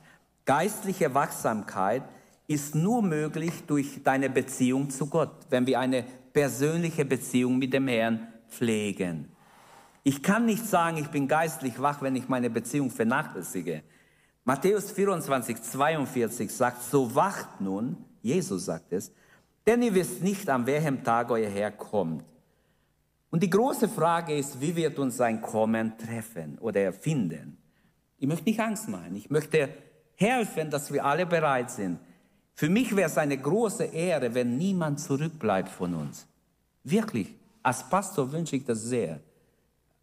Geistliche 0.46 1.12
Wachsamkeit 1.14 2.02
ist 2.46 2.74
nur 2.74 3.02
möglich 3.02 3.64
durch 3.66 4.02
deine 4.02 4.30
Beziehung 4.30 4.88
zu 4.88 5.06
Gott, 5.06 5.46
wenn 5.50 5.66
wir 5.66 5.78
eine 5.78 6.04
persönliche 6.32 7.04
Beziehung 7.04 7.58
mit 7.58 7.74
dem 7.74 7.88
Herrn 7.88 8.28
pflegen. 8.48 9.28
Ich 10.02 10.22
kann 10.22 10.46
nicht 10.46 10.66
sagen, 10.66 10.98
ich 10.98 11.08
bin 11.08 11.28
geistlich 11.28 11.80
wach, 11.80 12.00
wenn 12.02 12.16
ich 12.16 12.28
meine 12.28 12.50
Beziehung 12.50 12.90
vernachlässige. 12.90 13.82
Matthäus 14.44 14.90
24, 14.90 15.62
42 15.62 16.50
sagt, 16.50 16.82
so 16.82 17.14
wacht 17.14 17.60
nun, 17.60 17.96
Jesus 18.20 18.66
sagt 18.66 18.92
es, 18.92 19.10
denn 19.66 19.82
ihr 19.82 19.94
wisst 19.94 20.22
nicht, 20.22 20.48
an 20.50 20.66
welchem 20.66 21.02
Tag 21.02 21.30
euer 21.30 21.48
Herr 21.48 21.70
kommt. 21.70 22.24
Und 23.30 23.42
die 23.42 23.50
große 23.50 23.88
Frage 23.88 24.36
ist, 24.36 24.60
wie 24.60 24.76
wird 24.76 24.98
uns 24.98 25.16
sein 25.16 25.40
Kommen 25.40 25.96
treffen 25.96 26.58
oder 26.60 26.92
finden? 26.92 27.56
Ich 28.18 28.28
möchte 28.28 28.44
nicht 28.44 28.60
Angst 28.60 28.88
machen. 28.88 29.16
Ich 29.16 29.30
möchte 29.30 29.70
helfen, 30.14 30.70
dass 30.70 30.92
wir 30.92 31.04
alle 31.04 31.26
bereit 31.26 31.70
sind. 31.70 31.98
Für 32.54 32.68
mich 32.68 32.94
wäre 32.94 33.08
es 33.08 33.18
eine 33.18 33.36
große 33.36 33.84
Ehre, 33.84 34.34
wenn 34.34 34.56
niemand 34.56 35.00
zurückbleibt 35.00 35.68
von 35.68 35.94
uns. 35.94 36.26
Wirklich. 36.84 37.34
Als 37.62 37.88
Pastor 37.88 38.30
wünsche 38.30 38.56
ich 38.56 38.64
das 38.64 38.82
sehr. 38.82 39.20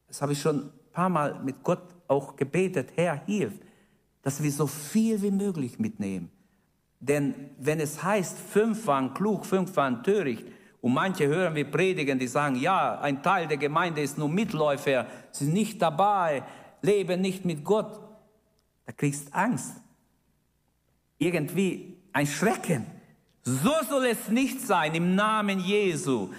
Das 0.07 0.21
habe 0.21 0.33
ich 0.33 0.41
schon 0.41 0.65
ein 0.65 0.71
paar 0.91 1.09
Mal 1.09 1.39
mit 1.43 1.63
Gott 1.63 1.83
auch 2.07 2.35
gebetet. 2.35 2.89
Herr, 2.95 3.23
hilf, 3.25 3.53
dass 4.21 4.41
wir 4.41 4.51
so 4.51 4.67
viel 4.67 5.21
wie 5.21 5.31
möglich 5.31 5.79
mitnehmen. 5.79 6.29
Denn 6.99 7.33
wenn 7.57 7.79
es 7.79 8.03
heißt, 8.03 8.37
fünf 8.37 8.85
waren 8.87 9.13
klug, 9.13 9.45
fünf 9.45 9.75
waren 9.75 10.03
töricht, 10.03 10.45
und 10.81 10.93
manche 10.93 11.27
hören 11.27 11.53
wir 11.53 11.69
predigen, 11.69 12.17
die 12.17 12.27
sagen, 12.27 12.55
ja, 12.55 12.99
ein 12.99 13.21
Teil 13.21 13.47
der 13.47 13.57
Gemeinde 13.57 14.01
ist 14.01 14.17
nur 14.17 14.29
Mitläufer, 14.29 15.05
sie 15.31 15.45
sind 15.45 15.53
nicht 15.53 15.81
dabei, 15.81 16.43
leben 16.81 17.21
nicht 17.21 17.45
mit 17.45 17.63
Gott, 17.63 17.99
da 18.85 18.91
kriegst 18.91 19.33
Angst. 19.33 19.75
Irgendwie 21.19 21.97
ein 22.13 22.25
Schrecken. 22.25 22.87
So 23.43 23.71
soll 23.87 24.05
es 24.07 24.29
nicht 24.29 24.59
sein 24.61 24.95
im 24.95 25.13
Namen 25.13 25.59
Jesu. 25.59 26.29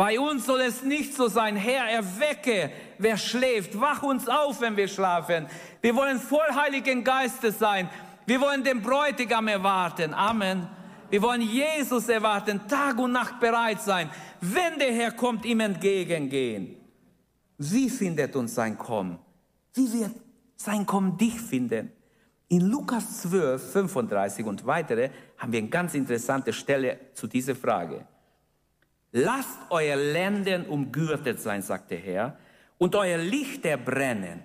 Bei 0.00 0.18
uns 0.18 0.46
soll 0.46 0.62
es 0.62 0.82
nicht 0.82 1.12
so 1.12 1.28
sein, 1.28 1.56
Herr, 1.56 1.84
erwecke, 1.84 2.72
wer 2.96 3.18
schläft, 3.18 3.78
wach 3.78 4.02
uns 4.02 4.30
auf, 4.30 4.62
wenn 4.62 4.74
wir 4.74 4.88
schlafen. 4.88 5.46
Wir 5.82 5.94
wollen 5.94 6.18
voll 6.18 6.54
Heiligen 6.54 7.04
Geistes 7.04 7.58
sein. 7.58 7.90
Wir 8.24 8.40
wollen 8.40 8.64
den 8.64 8.80
Bräutigam 8.80 9.46
erwarten. 9.48 10.14
Amen. 10.14 10.66
Wir 11.10 11.20
wollen 11.20 11.42
Jesus 11.42 12.08
erwarten, 12.08 12.62
Tag 12.66 12.98
und 12.98 13.12
Nacht 13.12 13.40
bereit 13.40 13.82
sein. 13.82 14.08
Wenn 14.40 14.78
der 14.78 14.90
Herr 14.94 15.12
kommt, 15.12 15.44
ihm 15.44 15.60
entgegengehen. 15.60 16.76
Wie 17.58 17.90
findet 17.90 18.34
uns 18.36 18.54
sein 18.54 18.78
Kommen? 18.78 19.18
Wie 19.74 19.92
wird 19.92 20.12
sein 20.56 20.86
Kommen 20.86 21.18
dich 21.18 21.38
finden? 21.38 21.92
In 22.48 22.62
Lukas 22.70 23.20
12, 23.20 23.72
35 23.72 24.46
und 24.46 24.64
weitere 24.64 25.10
haben 25.36 25.52
wir 25.52 25.58
eine 25.58 25.68
ganz 25.68 25.92
interessante 25.92 26.54
Stelle 26.54 26.98
zu 27.12 27.26
dieser 27.26 27.54
Frage. 27.54 28.06
Lasst 29.12 29.58
euer 29.70 29.96
Lenden 29.96 30.66
umgürtet 30.66 31.40
sein, 31.40 31.62
sagt 31.62 31.90
der 31.90 31.98
Herr, 31.98 32.36
und 32.78 32.94
euer 32.94 33.18
Lichter 33.18 33.76
brennen. 33.76 34.42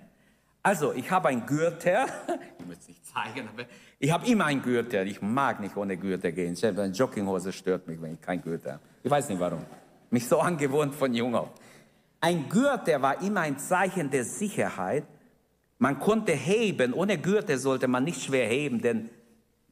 Also, 0.62 0.92
ich 0.92 1.08
habe 1.10 1.28
ein 1.28 1.46
Gürtel, 1.46 2.06
ich 2.58 2.66
muss 2.66 2.78
es 2.78 2.88
nicht 2.88 3.06
zeigen, 3.06 3.48
aber 3.48 3.64
ich 3.98 4.10
habe 4.10 4.26
immer 4.26 4.46
ein 4.46 4.60
Gürtel. 4.60 5.06
Ich 5.06 5.22
mag 5.22 5.60
nicht 5.60 5.76
ohne 5.76 5.96
Gürtel 5.96 6.32
gehen. 6.32 6.56
Eine 6.60 6.86
Jogginghose 6.86 7.52
stört 7.52 7.86
mich, 7.86 8.02
wenn 8.02 8.14
ich 8.14 8.20
kein 8.20 8.42
Gürtel 8.42 8.72
habe. 8.72 8.82
Ich 9.02 9.10
weiß 9.10 9.28
nicht 9.28 9.38
warum. 9.38 9.64
Mich 10.10 10.26
so 10.26 10.38
angewohnt 10.40 10.94
von 10.94 11.14
jung 11.14 11.36
auf. 11.36 11.50
Ein 12.20 12.48
Gürtel 12.48 13.00
war 13.00 13.22
immer 13.22 13.42
ein 13.42 13.58
Zeichen 13.58 14.10
der 14.10 14.24
Sicherheit. 14.24 15.04
Man 15.78 16.00
konnte 16.00 16.32
heben. 16.32 16.92
Ohne 16.92 17.18
Gürtel 17.18 17.58
sollte 17.58 17.86
man 17.86 18.02
nicht 18.02 18.22
schwer 18.22 18.48
heben, 18.48 18.80
denn 18.82 19.08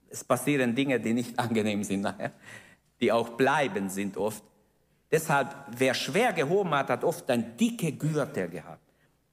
es 0.09 0.23
passieren 0.23 0.77
Dinge, 0.77 1.01
die 1.01 1.13
nicht 1.13 1.39
angenehm 1.41 1.83
sind 1.83 2.07
die 3.01 3.11
auch 3.11 3.31
bleiben 3.31 3.91
sind 3.91 4.17
oft. 4.17 4.45
Deshalb, 5.15 5.55
wer 5.69 5.95
schwer 5.95 6.33
gehoben 6.33 6.75
hat, 6.75 6.89
hat 6.91 7.05
oft 7.05 7.31
ein 7.31 7.57
dicke 7.57 7.93
Gürtel 7.93 8.49
gehabt. 8.49 8.83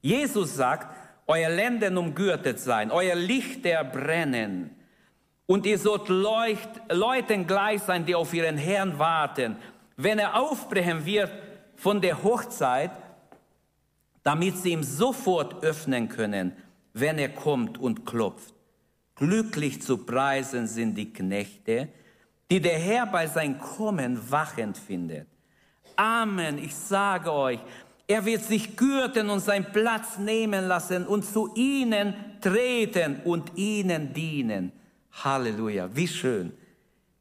Jesus 0.00 0.54
sagt, 0.54 0.86
euer 1.26 1.50
Lenden 1.50 1.96
umgürtet 1.96 2.60
sein, 2.60 2.92
euer 2.92 3.16
Lichter 3.16 3.82
brennen. 3.82 4.76
Und 5.46 5.66
ihr 5.66 5.76
sollt 5.80 6.08
leucht, 6.08 6.70
Leuten 6.88 7.48
gleich 7.48 7.82
sein, 7.82 8.06
die 8.06 8.14
auf 8.14 8.32
ihren 8.32 8.58
Herrn 8.58 9.00
warten. 9.00 9.56
Wenn 9.96 10.20
er 10.20 10.40
aufbrechen 10.40 11.04
wird 11.04 11.32
von 11.74 12.00
der 12.00 12.22
Hochzeit, 12.22 12.92
damit 14.22 14.58
sie 14.58 14.70
ihm 14.70 14.84
sofort 14.84 15.64
öffnen 15.64 16.08
können, 16.08 16.52
wenn 16.92 17.18
er 17.18 17.30
kommt 17.30 17.76
und 17.76 18.06
klopft. 18.06 18.54
Glücklich 19.16 19.82
zu 19.82 19.98
preisen 19.98 20.68
sind 20.68 20.94
die 20.94 21.12
Knechte, 21.12 21.88
die 22.52 22.60
der 22.60 22.78
Herr 22.78 23.06
bei 23.06 23.26
sein 23.26 23.58
Kommen 23.58 24.30
wachend 24.30 24.78
findet. 24.78 25.31
Amen, 25.96 26.58
ich 26.58 26.74
sage 26.74 27.32
euch, 27.32 27.60
er 28.06 28.24
wird 28.24 28.42
sich 28.42 28.76
gürten 28.76 29.30
und 29.30 29.40
seinen 29.40 29.72
Platz 29.72 30.18
nehmen 30.18 30.66
lassen 30.66 31.06
und 31.06 31.24
zu 31.24 31.52
ihnen 31.54 32.14
treten 32.40 33.20
und 33.24 33.56
ihnen 33.56 34.12
dienen. 34.12 34.72
Halleluja, 35.12 35.88
wie 35.94 36.08
schön. 36.08 36.52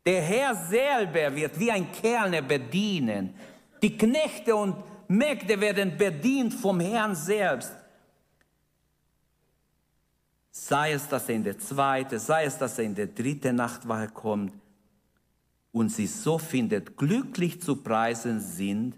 Der 0.05 0.21
Herr 0.21 0.55
selber 0.55 1.35
wird 1.35 1.59
wie 1.59 1.71
ein 1.71 1.91
Kerl 1.91 2.41
bedienen. 2.41 3.33
Die 3.81 3.95
Knechte 3.97 4.55
und 4.55 4.75
Mägde 5.07 5.59
werden 5.59 5.97
bedient 5.97 6.53
vom 6.53 6.79
Herrn 6.79 7.15
selbst. 7.15 7.71
Sei 10.51 10.93
es, 10.93 11.07
dass 11.07 11.29
er 11.29 11.35
in 11.35 11.43
der 11.43 11.57
zweiten, 11.57 12.19
sei 12.19 12.45
es, 12.45 12.57
dass 12.57 12.77
er 12.79 12.85
in 12.85 12.95
der 12.95 13.07
dritten 13.07 13.55
Nachtwache 13.55 14.07
kommt 14.09 14.53
und 15.71 15.89
sie 15.89 16.07
so 16.07 16.37
findet, 16.37 16.97
glücklich 16.97 17.61
zu 17.61 17.77
preisen 17.77 18.39
sind 18.39 18.95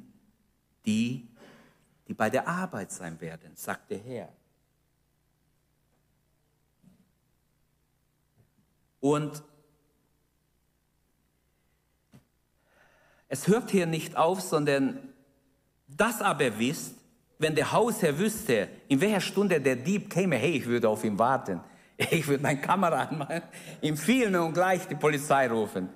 die, 0.86 1.28
die 2.08 2.14
bei 2.14 2.30
der 2.30 2.48
Arbeit 2.48 2.92
sein 2.92 3.20
werden, 3.22 3.56
sagt 3.56 3.92
der 3.92 4.00
Herr. 4.00 4.30
Und 9.00 9.44
es 13.28 13.48
hört 13.48 13.72
hier 13.72 13.86
nicht 13.86 14.16
auf, 14.16 14.42
sondern 14.42 15.14
das 15.88 16.22
aber 16.22 16.58
wisst, 16.58 16.96
wenn 17.38 17.56
der 17.56 17.72
Hausherr 17.72 18.18
wüsste, 18.18 18.70
in 18.88 19.02
welcher 19.02 19.22
Stunde 19.22 19.60
der 19.60 19.76
Dieb 19.76 20.10
käme, 20.10 20.38
hey, 20.38 20.58
ich 20.58 20.66
würde 20.66 20.90
auf 20.90 21.04
ihn 21.04 21.18
warten. 21.20 21.62
Ich 22.10 22.28
würde 22.28 22.42
meine 22.42 22.60
Kamera 22.60 23.04
anmachen, 23.04 23.44
ihm 23.82 23.96
filmen 23.96 24.42
und 24.42 24.54
gleich 24.54 24.88
die 24.88 24.96
Polizei 24.96 25.48
rufen. 25.48 25.90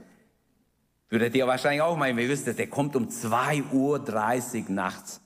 Würdet 1.10 1.36
ihr 1.36 1.48
wahrscheinlich 1.48 1.82
auch 1.82 1.96
meinen, 1.96 2.18
wir 2.18 2.28
wüsstet, 2.28 2.60
der 2.60 2.68
kommt 2.68 2.96
um 2.96 3.08
2.30 3.08 4.64
Uhr 4.64 4.72
nachts. 4.72 5.22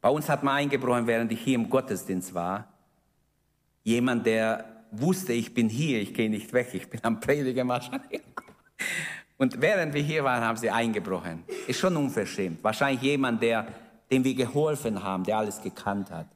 Bei 0.00 0.08
uns 0.08 0.28
hat 0.28 0.42
man 0.42 0.56
eingebrochen, 0.56 1.06
während 1.06 1.32
ich 1.32 1.40
hier 1.40 1.56
im 1.56 1.68
Gottesdienst 1.68 2.34
war. 2.34 2.68
Jemand, 3.82 4.26
der 4.26 4.84
wusste, 4.90 5.32
ich 5.32 5.52
bin 5.52 5.68
hier, 5.68 6.00
ich 6.00 6.14
gehe 6.14 6.30
nicht 6.30 6.52
weg, 6.52 6.68
ich 6.74 6.88
bin 6.88 7.00
am 7.02 7.20
Predigen 7.20 7.66
wahrscheinlich. 7.68 8.22
Und 9.36 9.60
während 9.60 9.94
wir 9.94 10.02
hier 10.02 10.22
waren, 10.22 10.42
haben 10.42 10.56
sie 10.56 10.70
eingebrochen. 10.70 11.42
Ist 11.66 11.80
schon 11.80 11.96
unverschämt. 11.96 12.62
Wahrscheinlich 12.62 13.02
jemand, 13.02 13.42
der, 13.42 13.66
dem 14.10 14.22
wir 14.22 14.34
geholfen 14.34 15.02
haben, 15.02 15.24
der 15.24 15.38
alles 15.38 15.60
gekannt 15.60 16.10
hat. 16.10 16.28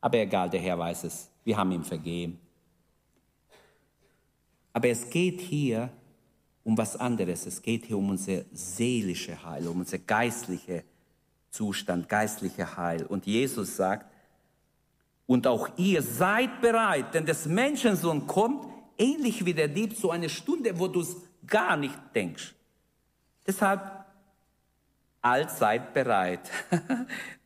Aber 0.00 0.18
egal, 0.18 0.48
der 0.48 0.60
Herr 0.60 0.78
weiß 0.78 1.04
es. 1.04 1.28
Wir 1.42 1.56
haben 1.56 1.72
ihm 1.72 1.84
vergeben. 1.84 2.38
Aber 4.72 4.88
es 4.88 5.10
geht 5.10 5.40
hier 5.40 5.90
um 6.66 6.76
was 6.76 6.96
anderes. 6.96 7.46
Es 7.46 7.62
geht 7.62 7.84
hier 7.84 7.96
um 7.96 8.10
unser 8.10 8.42
seelische 8.52 9.40
Heil, 9.44 9.68
um 9.68 9.78
unser 9.78 9.98
geistliche 9.98 10.82
Zustand, 11.48 12.08
geistliche 12.08 12.76
Heil. 12.76 13.06
Und 13.06 13.24
Jesus 13.24 13.76
sagt, 13.76 14.10
und 15.26 15.46
auch 15.46 15.68
ihr 15.76 16.02
seid 16.02 16.60
bereit, 16.60 17.14
denn 17.14 17.24
des 17.24 17.46
Menschensohn 17.46 18.26
kommt, 18.26 18.66
ähnlich 18.98 19.44
wie 19.44 19.54
der 19.54 19.68
Dieb, 19.68 19.96
zu 19.96 20.10
einer 20.10 20.28
Stunde, 20.28 20.76
wo 20.76 20.88
du 20.88 21.02
es 21.02 21.16
gar 21.46 21.76
nicht 21.76 21.98
denkst. 22.16 22.52
Deshalb 23.46 24.04
allzeit 25.22 25.94
bereit. 25.94 26.50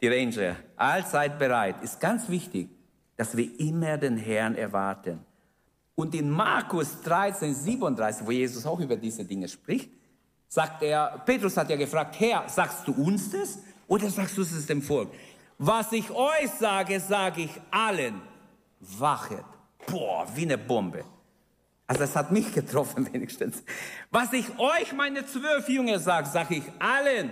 Die 0.01 0.09
Ranger, 0.09 0.57
allzeit 0.77 1.39
bereit 1.39 1.83
ist 1.83 2.01
ganz 2.01 2.27
wichtig, 2.31 2.71
dass 3.19 3.37
wir 3.37 3.61
immer 3.61 3.99
den 3.99 4.17
Herrn 4.17 4.55
erwarten. 4.55 5.27
Und 6.01 6.15
in 6.15 6.31
Markus 6.31 7.03
13, 7.03 7.55
37, 7.55 8.27
wo 8.27 8.31
Jesus 8.31 8.65
auch 8.65 8.81
über 8.81 8.97
diese 8.97 9.23
Dinge 9.23 9.47
spricht, 9.47 9.91
sagt 10.49 10.83
er, 10.83 11.23
Petrus 11.27 11.59
hat 11.59 11.69
ja 11.69 11.77
gefragt, 11.77 12.19
Herr, 12.19 12.49
sagst 12.49 12.89
du 12.89 12.93
uns 12.93 13.31
das 13.33 13.59
oder 13.87 14.09
sagst 14.09 14.35
du 14.39 14.41
es 14.41 14.65
dem 14.65 14.81
Volk? 14.81 15.11
Was 15.59 15.93
ich 15.93 16.11
euch 16.11 16.51
sage, 16.59 16.99
sage 17.01 17.43
ich 17.43 17.51
allen, 17.71 18.23
wachet. 18.81 19.45
Boah, 19.87 20.27
wie 20.35 20.45
eine 20.45 20.57
Bombe. 20.57 21.05
Also 21.87 22.05
es 22.05 22.17
hat 22.17 22.33
mich 22.33 22.51
getroffen 22.55 23.13
wenigstens. 23.13 23.63
Was 24.11 24.33
ich 24.33 24.47
euch, 24.59 24.95
meine 24.95 25.27
zwölf 25.27 25.69
Jünger, 25.69 25.99
sage, 25.99 26.31
sage 26.31 26.55
ich 26.55 26.65
allen. 26.79 27.29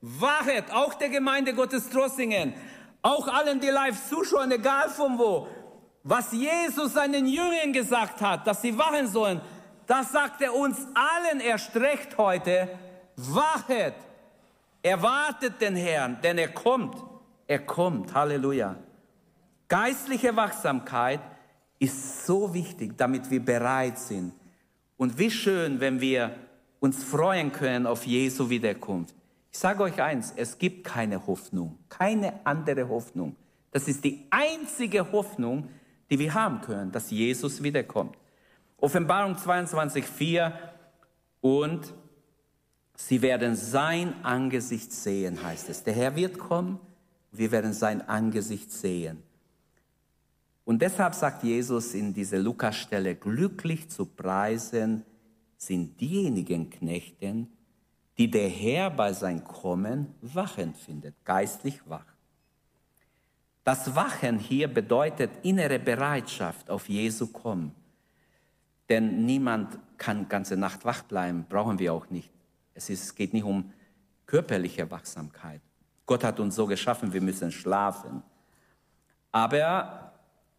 Wachet, 0.00 0.72
auch 0.72 0.94
der 0.94 1.10
Gemeinde 1.10 1.52
Gottes 1.52 1.90
Trossingen, 1.90 2.54
auch 3.02 3.28
allen, 3.28 3.60
die 3.60 3.66
live 3.66 4.08
zuschauen, 4.08 4.50
egal 4.50 4.88
von 4.88 5.18
wo. 5.18 5.46
Was 6.08 6.32
Jesus 6.32 6.94
seinen 6.94 7.26
Jüngern 7.26 7.70
gesagt 7.70 8.22
hat, 8.22 8.46
dass 8.46 8.62
sie 8.62 8.78
wachen 8.78 9.06
sollen, 9.06 9.42
das 9.86 10.10
sagt 10.10 10.40
er 10.40 10.54
uns 10.54 10.78
allen 10.94 11.38
erst 11.38 11.76
recht 11.76 12.16
heute. 12.16 12.66
Wachet, 13.16 13.92
erwartet 14.82 15.60
den 15.60 15.76
Herrn, 15.76 16.18
denn 16.22 16.38
er 16.38 16.48
kommt. 16.48 16.96
Er 17.46 17.58
kommt. 17.58 18.14
Halleluja. 18.14 18.76
Geistliche 19.68 20.34
Wachsamkeit 20.34 21.20
ist 21.78 22.24
so 22.24 22.54
wichtig, 22.54 22.96
damit 22.96 23.30
wir 23.30 23.44
bereit 23.44 23.98
sind. 23.98 24.32
Und 24.96 25.18
wie 25.18 25.30
schön, 25.30 25.78
wenn 25.78 26.00
wir 26.00 26.34
uns 26.80 27.04
freuen 27.04 27.52
können 27.52 27.86
auf 27.86 28.06
Jesu 28.06 28.48
Wiederkunft. 28.48 29.14
Ich 29.52 29.58
sage 29.58 29.82
euch 29.82 30.00
eins, 30.00 30.32
es 30.34 30.56
gibt 30.56 30.84
keine 30.84 31.26
Hoffnung, 31.26 31.78
keine 31.90 32.32
andere 32.44 32.88
Hoffnung. 32.88 33.36
Das 33.72 33.88
ist 33.88 34.02
die 34.04 34.26
einzige 34.30 35.12
Hoffnung, 35.12 35.68
die 36.10 36.18
wir 36.18 36.34
haben 36.34 36.60
können, 36.60 36.92
dass 36.92 37.10
Jesus 37.10 37.62
wiederkommt. 37.62 38.16
Offenbarung 38.78 39.36
22, 39.36 40.04
4 40.04 40.52
und 41.40 41.92
sie 42.94 43.22
werden 43.22 43.56
sein 43.56 44.24
Angesicht 44.24 44.92
sehen, 44.92 45.42
heißt 45.42 45.68
es. 45.68 45.82
Der 45.84 45.94
Herr 45.94 46.16
wird 46.16 46.38
kommen, 46.38 46.78
wir 47.32 47.50
werden 47.50 47.72
sein 47.72 48.06
Angesicht 48.08 48.72
sehen. 48.72 49.22
Und 50.64 50.82
deshalb 50.82 51.14
sagt 51.14 51.44
Jesus 51.44 51.94
in 51.94 52.12
dieser 52.12 52.38
Lukas-Stelle, 52.38 53.14
glücklich 53.14 53.88
zu 53.88 54.04
preisen 54.04 55.02
sind 55.56 56.00
diejenigen 56.00 56.68
Knechten, 56.70 57.50
die 58.18 58.30
der 58.30 58.48
Herr 58.48 58.90
bei 58.90 59.12
sein 59.12 59.44
Kommen 59.44 60.14
wachend 60.20 60.76
findet, 60.76 61.14
geistlich 61.24 61.80
wach. 61.88 62.04
Das 63.68 63.94
Wachen 63.94 64.38
hier 64.38 64.66
bedeutet 64.66 65.30
innere 65.42 65.78
Bereitschaft 65.78 66.70
auf 66.70 66.88
Jesu 66.88 67.26
Kommen. 67.26 67.74
Denn 68.88 69.26
niemand 69.26 69.78
kann 69.98 70.26
ganze 70.26 70.56
Nacht 70.56 70.86
wach 70.86 71.02
bleiben, 71.02 71.44
brauchen 71.46 71.78
wir 71.78 71.92
auch 71.92 72.08
nicht. 72.08 72.30
Es, 72.72 72.88
ist, 72.88 73.02
es 73.02 73.14
geht 73.14 73.34
nicht 73.34 73.44
um 73.44 73.70
körperliche 74.24 74.90
Wachsamkeit. 74.90 75.60
Gott 76.06 76.24
hat 76.24 76.40
uns 76.40 76.54
so 76.54 76.66
geschaffen, 76.66 77.12
wir 77.12 77.20
müssen 77.20 77.52
schlafen. 77.52 78.22
Aber 79.32 80.14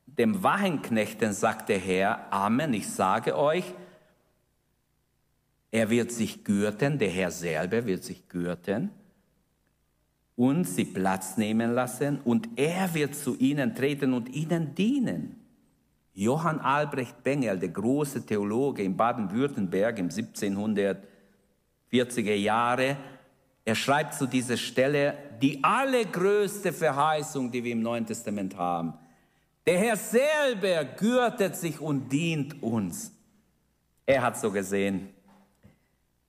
dem 0.05 0.43
Wachenknechten 0.43 1.33
sagt 1.33 1.69
der 1.69 1.79
Herr, 1.79 2.31
Amen, 2.31 2.75
ich 2.75 2.87
sage 2.87 3.35
euch, 3.35 3.73
er 5.71 5.89
wird 5.89 6.11
sich 6.11 6.43
gürten, 6.43 6.99
der 6.99 7.09
Herr 7.09 7.31
selber 7.31 7.87
wird 7.87 8.03
sich 8.03 8.29
gürten 8.29 8.91
und 10.39 10.63
sie 10.63 10.85
Platz 10.85 11.35
nehmen 11.35 11.73
lassen 11.73 12.21
und 12.23 12.47
er 12.55 12.93
wird 12.93 13.13
zu 13.13 13.35
ihnen 13.35 13.75
treten 13.75 14.13
und 14.13 14.29
ihnen 14.29 14.73
dienen. 14.73 15.35
Johann 16.13 16.61
Albrecht 16.61 17.21
Bengel, 17.23 17.59
der 17.59 17.67
große 17.67 18.25
Theologe 18.25 18.81
in 18.81 18.95
Baden-Württemberg 18.95 19.99
im 19.99 20.07
1740er 20.07 22.35
Jahre, 22.35 22.95
er 23.65 23.75
schreibt 23.75 24.13
zu 24.13 24.27
dieser 24.27 24.55
Stelle 24.55 25.17
die 25.41 25.61
allergrößte 25.61 26.71
Verheißung, 26.71 27.51
die 27.51 27.61
wir 27.61 27.73
im 27.73 27.81
Neuen 27.81 28.05
Testament 28.05 28.55
haben. 28.55 28.93
Der 29.65 29.77
Herr 29.77 29.97
selber 29.97 30.85
gürtet 30.85 31.57
sich 31.57 31.81
und 31.81 32.13
dient 32.13 32.63
uns. 32.63 33.11
Er 34.05 34.21
hat 34.21 34.39
so 34.39 34.51
gesehen. 34.51 35.09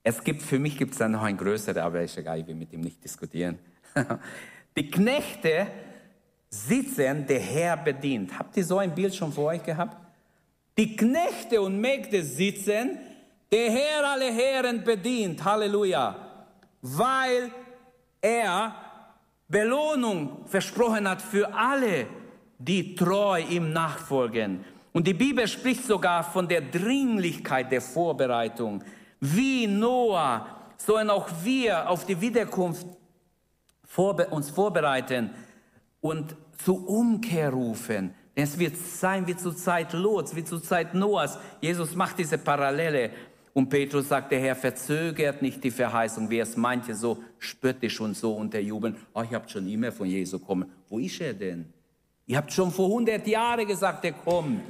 Es 0.03 0.25
gibt, 0.25 0.43
für 0.43 0.59
mich 0.59 0.77
gibt 0.77 0.95
es 0.95 0.99
da 0.99 1.09
noch 1.09 1.23
ein 1.23 1.37
größeres, 1.37 1.81
aber 1.81 2.03
ist 2.03 2.19
egal, 2.19 2.41
ich 2.41 2.47
will 2.49 2.57
mit 2.57 2.73
ihm 2.73 2.81
nicht 2.81 3.05
diskutieren. 3.05 3.61
Die 4.77 4.91
Knechte 4.91 5.67
sitzen, 6.49 7.27
der 7.27 7.41
Herr 7.41 7.77
bedient. 7.77 8.39
Habt 8.39 8.57
ihr 8.57 8.65
so 8.65 8.79
ein 8.79 8.95
Bild 8.95 9.15
schon 9.15 9.33
vor 9.33 9.47
euch 9.47 9.63
gehabt? 9.63 9.97
Die 10.77 10.97
Knechte 10.97 11.61
und 11.61 11.81
Mägde 11.81 12.23
sitzen, 12.23 12.99
der 13.53 13.71
Herr 13.71 14.13
alle 14.13 14.33
Herren 14.33 14.83
bedient, 14.85 15.45
Halleluja, 15.45 16.17
weil 16.83 17.51
er 18.21 18.75
Belohnung 19.49 20.47
versprochen 20.47 21.09
hat 21.09 21.21
für 21.21 21.53
alle, 21.53 22.07
die 22.59 22.95
treu 22.95 23.41
ihm 23.41 23.73
nachfolgen. 23.73 24.65
Und 24.93 25.07
die 25.07 25.15
Bibel 25.15 25.47
spricht 25.49 25.85
sogar 25.85 26.25
von 26.25 26.49
der 26.49 26.61
Dringlichkeit 26.61 27.71
der 27.71 27.81
Vorbereitung. 27.81 28.83
Wie 29.21 29.67
Noah 29.67 30.47
sollen 30.77 31.11
auch 31.11 31.29
wir 31.43 31.89
auf 31.89 32.07
die 32.07 32.21
Wiederkunft 32.21 32.87
uns 33.97 34.51
vorbereiten 34.51 35.31
und 36.01 36.37
zur 36.65 36.89
Umkehr 36.89 37.51
rufen. 37.51 38.15
Es 38.35 38.59
wird 38.59 38.77
sein 38.77 39.27
wie 39.27 39.37
zur 39.37 39.55
Zeit 39.57 39.93
Lots, 39.93 40.35
wie 40.35 40.45
zur 40.45 40.63
Zeit 40.63 40.95
Noahs. 40.95 41.39
Jesus 41.61 41.95
macht 41.95 42.19
diese 42.19 42.39
Parallele. 42.39 43.11
Und 43.53 43.69
Petrus 43.69 44.09
sagt, 44.09 44.33
der 44.33 44.41
Herr 44.41 44.55
verzögert 44.55 45.43
nicht 45.43 45.63
die 45.65 45.73
Verheißung, 45.73 46.31
wie 46.31 46.39
es 46.39 46.57
manche 46.57 46.95
so 46.95 47.19
spöttisch 47.39 48.01
und 48.01 48.17
so 48.17 48.35
unterjubeln. 48.35 48.97
Oh, 49.13 49.23
ich 49.23 49.35
habt 49.35 49.51
schon 49.51 49.69
immer 49.69 49.91
von 49.91 50.07
Jesus 50.07 50.41
kommen. 50.41 50.71
Wo 50.89 50.99
ist 50.99 51.21
er 51.21 51.35
denn? 51.35 51.67
Ihr 52.27 52.37
habt 52.37 52.53
schon 52.53 52.71
vor 52.71 52.87
100 52.87 53.27
Jahren 53.27 53.67
gesagt, 53.67 54.05
er 54.05 54.13
kommt. 54.13 54.61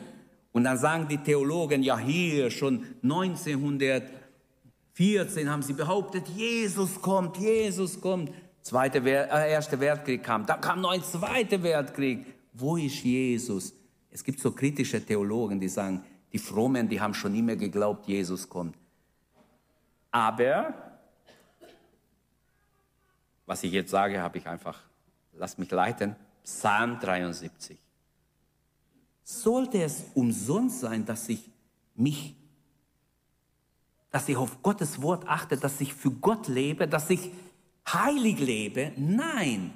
Und 0.52 0.64
dann 0.64 0.78
sagen 0.78 1.06
die 1.08 1.18
Theologen, 1.18 1.82
ja 1.82 1.98
hier 1.98 2.50
schon 2.50 2.86
1914 3.02 5.50
haben 5.50 5.62
sie 5.62 5.74
behauptet, 5.74 6.26
Jesus 6.28 7.02
kommt, 7.02 7.36
Jesus 7.36 8.00
kommt. 8.00 8.32
Zweite, 8.62 8.98
äh, 8.98 9.52
erste 9.52 9.78
Weltkrieg 9.80 10.22
kam, 10.22 10.46
dann 10.46 10.60
kam 10.60 10.80
noch 10.80 10.90
ein 10.90 11.02
zweiter 11.02 11.62
Weltkrieg. 11.62 12.26
Wo 12.52 12.76
ist 12.76 13.02
Jesus? 13.02 13.72
Es 14.10 14.22
gibt 14.22 14.40
so 14.40 14.52
kritische 14.52 15.04
Theologen, 15.04 15.58
die 15.60 15.68
sagen, 15.68 16.04
die 16.32 16.38
Frommen, 16.38 16.88
die 16.88 17.00
haben 17.00 17.14
schon 17.14 17.34
immer 17.34 17.56
geglaubt, 17.56 18.06
Jesus 18.06 18.48
kommt. 18.48 18.76
Aber, 20.10 20.74
was 23.46 23.62
ich 23.62 23.72
jetzt 23.72 23.90
sage, 23.90 24.20
habe 24.20 24.38
ich 24.38 24.46
einfach, 24.46 24.80
lass 25.32 25.58
mich 25.58 25.70
leiten, 25.70 26.16
Psalm 26.44 26.98
73. 26.98 27.78
Sollte 29.22 29.82
es 29.82 30.04
umsonst 30.14 30.80
sein, 30.80 31.04
dass 31.04 31.28
ich 31.28 31.48
mich, 31.94 32.34
dass 34.10 34.28
ich 34.28 34.36
auf 34.36 34.62
Gottes 34.62 35.00
Wort 35.02 35.26
achte, 35.28 35.56
dass 35.56 35.80
ich 35.80 35.94
für 35.94 36.10
Gott 36.10 36.48
lebe, 36.48 36.88
dass 36.88 37.10
ich 37.10 37.30
heilig 37.88 38.38
lebe? 38.38 38.92
Nein. 38.96 39.72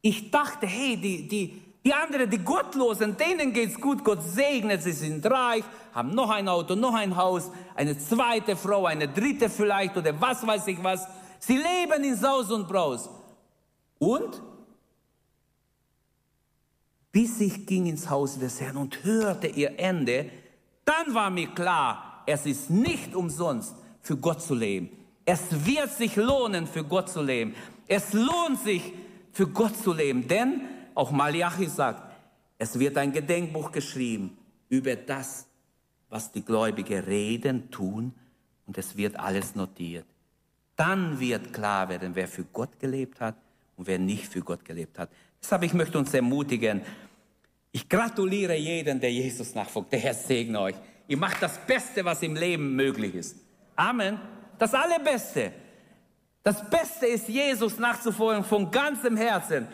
Ich 0.00 0.30
dachte, 0.30 0.66
hey, 0.66 0.96
die, 0.96 1.28
die, 1.28 1.62
die 1.84 1.94
anderen, 1.94 2.28
die 2.28 2.38
Gottlosen, 2.38 3.16
denen 3.16 3.52
geht's 3.52 3.80
gut, 3.80 4.04
Gott 4.04 4.22
segnet, 4.22 4.82
sie 4.82 4.92
sind 4.92 5.24
reich, 5.26 5.64
haben 5.92 6.14
noch 6.14 6.30
ein 6.30 6.48
Auto, 6.48 6.74
noch 6.74 6.94
ein 6.94 7.16
Haus, 7.16 7.50
eine 7.74 7.96
zweite 7.98 8.56
Frau, 8.56 8.86
eine 8.86 9.08
dritte 9.08 9.48
vielleicht 9.48 9.96
oder 9.96 10.20
was 10.20 10.46
weiß 10.46 10.66
ich 10.68 10.82
was. 10.82 11.06
Sie 11.38 11.56
leben 11.56 12.04
in 12.04 12.16
Saus 12.16 12.50
und 12.50 12.68
Braus. 12.68 13.08
Und 13.98 14.42
bis 17.12 17.40
ich 17.40 17.66
ging 17.66 17.86
ins 17.86 18.08
Haus 18.08 18.38
des 18.38 18.60
Herrn 18.60 18.76
und 18.76 19.04
hörte 19.04 19.46
ihr 19.46 19.78
Ende, 19.78 20.30
dann 20.84 21.14
war 21.14 21.30
mir 21.30 21.48
klar, 21.48 22.22
es 22.26 22.46
ist 22.46 22.70
nicht 22.70 23.14
umsonst 23.14 23.74
für 24.00 24.16
Gott 24.16 24.40
zu 24.40 24.54
leben. 24.54 24.88
Es 25.32 25.64
wird 25.64 25.90
sich 25.90 26.16
lohnen, 26.16 26.66
für 26.66 26.84
Gott 26.84 27.08
zu 27.08 27.22
leben. 27.22 27.54
Es 27.88 28.12
lohnt 28.12 28.60
sich, 28.60 28.92
für 29.32 29.46
Gott 29.46 29.74
zu 29.82 29.94
leben, 29.94 30.28
denn 30.28 30.60
auch 30.94 31.10
Malachi 31.10 31.68
sagt, 31.68 32.02
es 32.58 32.78
wird 32.78 32.98
ein 32.98 33.12
Gedenkbuch 33.12 33.72
geschrieben 33.72 34.36
über 34.68 34.94
das, 34.94 35.46
was 36.10 36.32
die 36.32 36.44
Gläubigen 36.44 37.02
reden, 37.04 37.70
tun 37.70 38.12
und 38.66 38.76
es 38.76 38.94
wird 38.98 39.18
alles 39.18 39.54
notiert. 39.54 40.04
Dann 40.76 41.18
wird 41.18 41.54
klar 41.54 41.88
werden, 41.88 42.10
wer 42.14 42.28
für 42.28 42.44
Gott 42.44 42.78
gelebt 42.78 43.18
hat 43.18 43.36
und 43.78 43.86
wer 43.86 43.98
nicht 43.98 44.26
für 44.26 44.42
Gott 44.42 44.66
gelebt 44.66 44.98
hat. 44.98 45.08
Deshalb, 45.42 45.62
ich 45.62 45.72
möchte 45.72 45.98
uns 45.98 46.12
ermutigen. 46.12 46.82
Ich 47.70 47.88
gratuliere 47.88 48.54
jedem, 48.54 49.00
der 49.00 49.10
Jesus 49.10 49.54
nachfolgt. 49.54 49.94
Der 49.94 50.00
Herr 50.00 50.12
segne 50.12 50.60
euch. 50.60 50.76
Ihr 51.08 51.16
macht 51.16 51.42
das 51.42 51.56
Beste, 51.66 52.04
was 52.04 52.22
im 52.22 52.36
Leben 52.36 52.76
möglich 52.76 53.14
ist. 53.14 53.36
Amen. 53.76 54.18
Das 54.62 54.74
Allerbeste. 54.74 55.52
Das 56.44 56.70
Beste 56.70 57.06
ist, 57.06 57.28
Jesus 57.28 57.78
nachzufolgen 57.78 58.44
von 58.44 58.70
ganzem 58.70 59.16
Herzen. 59.16 59.66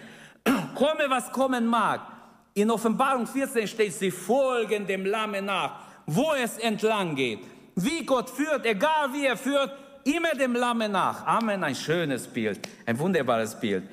Komme, 0.74 1.04
was 1.08 1.30
kommen 1.30 1.66
mag. 1.66 2.00
In 2.54 2.70
Offenbarung 2.70 3.26
14 3.26 3.68
steht, 3.68 3.92
sie 3.92 4.10
folgen 4.10 4.86
dem 4.86 5.04
Lamme 5.04 5.42
nach 5.42 5.88
wo 6.08 6.32
es 6.32 6.56
entlang 6.58 7.14
geht. 7.14 7.40
Wie 7.76 8.04
Gott 8.04 8.30
führt, 8.30 8.64
egal 8.64 9.12
wie 9.12 9.26
er 9.26 9.36
führt, 9.36 9.70
immer 10.04 10.32
dem 10.34 10.54
Lamme 10.54 10.88
nach. 10.88 11.26
Amen, 11.26 11.62
ein 11.62 11.74
schönes 11.74 12.26
Bild, 12.26 12.66
ein 12.86 12.98
wunderbares 12.98 13.60
Bild. 13.60 13.84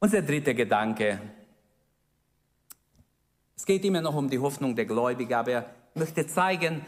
Unser 0.00 0.22
dritter 0.22 0.54
Gedanke. 0.54 1.20
Es 3.54 3.66
geht 3.66 3.84
immer 3.84 4.00
noch 4.00 4.14
um 4.14 4.28
die 4.28 4.38
Hoffnung 4.38 4.74
der 4.74 4.86
Gläubigen, 4.86 5.34
aber 5.34 5.52
er 5.52 5.66
möchte 5.94 6.26
zeigen, 6.26 6.80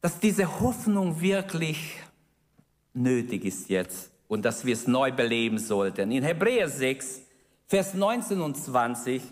dass 0.00 0.18
diese 0.20 0.60
Hoffnung 0.60 1.20
wirklich 1.20 2.00
nötig 2.94 3.44
ist 3.44 3.68
jetzt 3.68 4.10
und 4.28 4.44
dass 4.44 4.64
wir 4.64 4.74
es 4.74 4.86
neu 4.86 5.12
beleben 5.12 5.58
sollten. 5.58 6.10
In 6.10 6.22
Hebräer 6.24 6.68
6, 6.68 7.22
Vers 7.66 7.94
19 7.94 8.40
und 8.40 8.56
20 8.56 9.22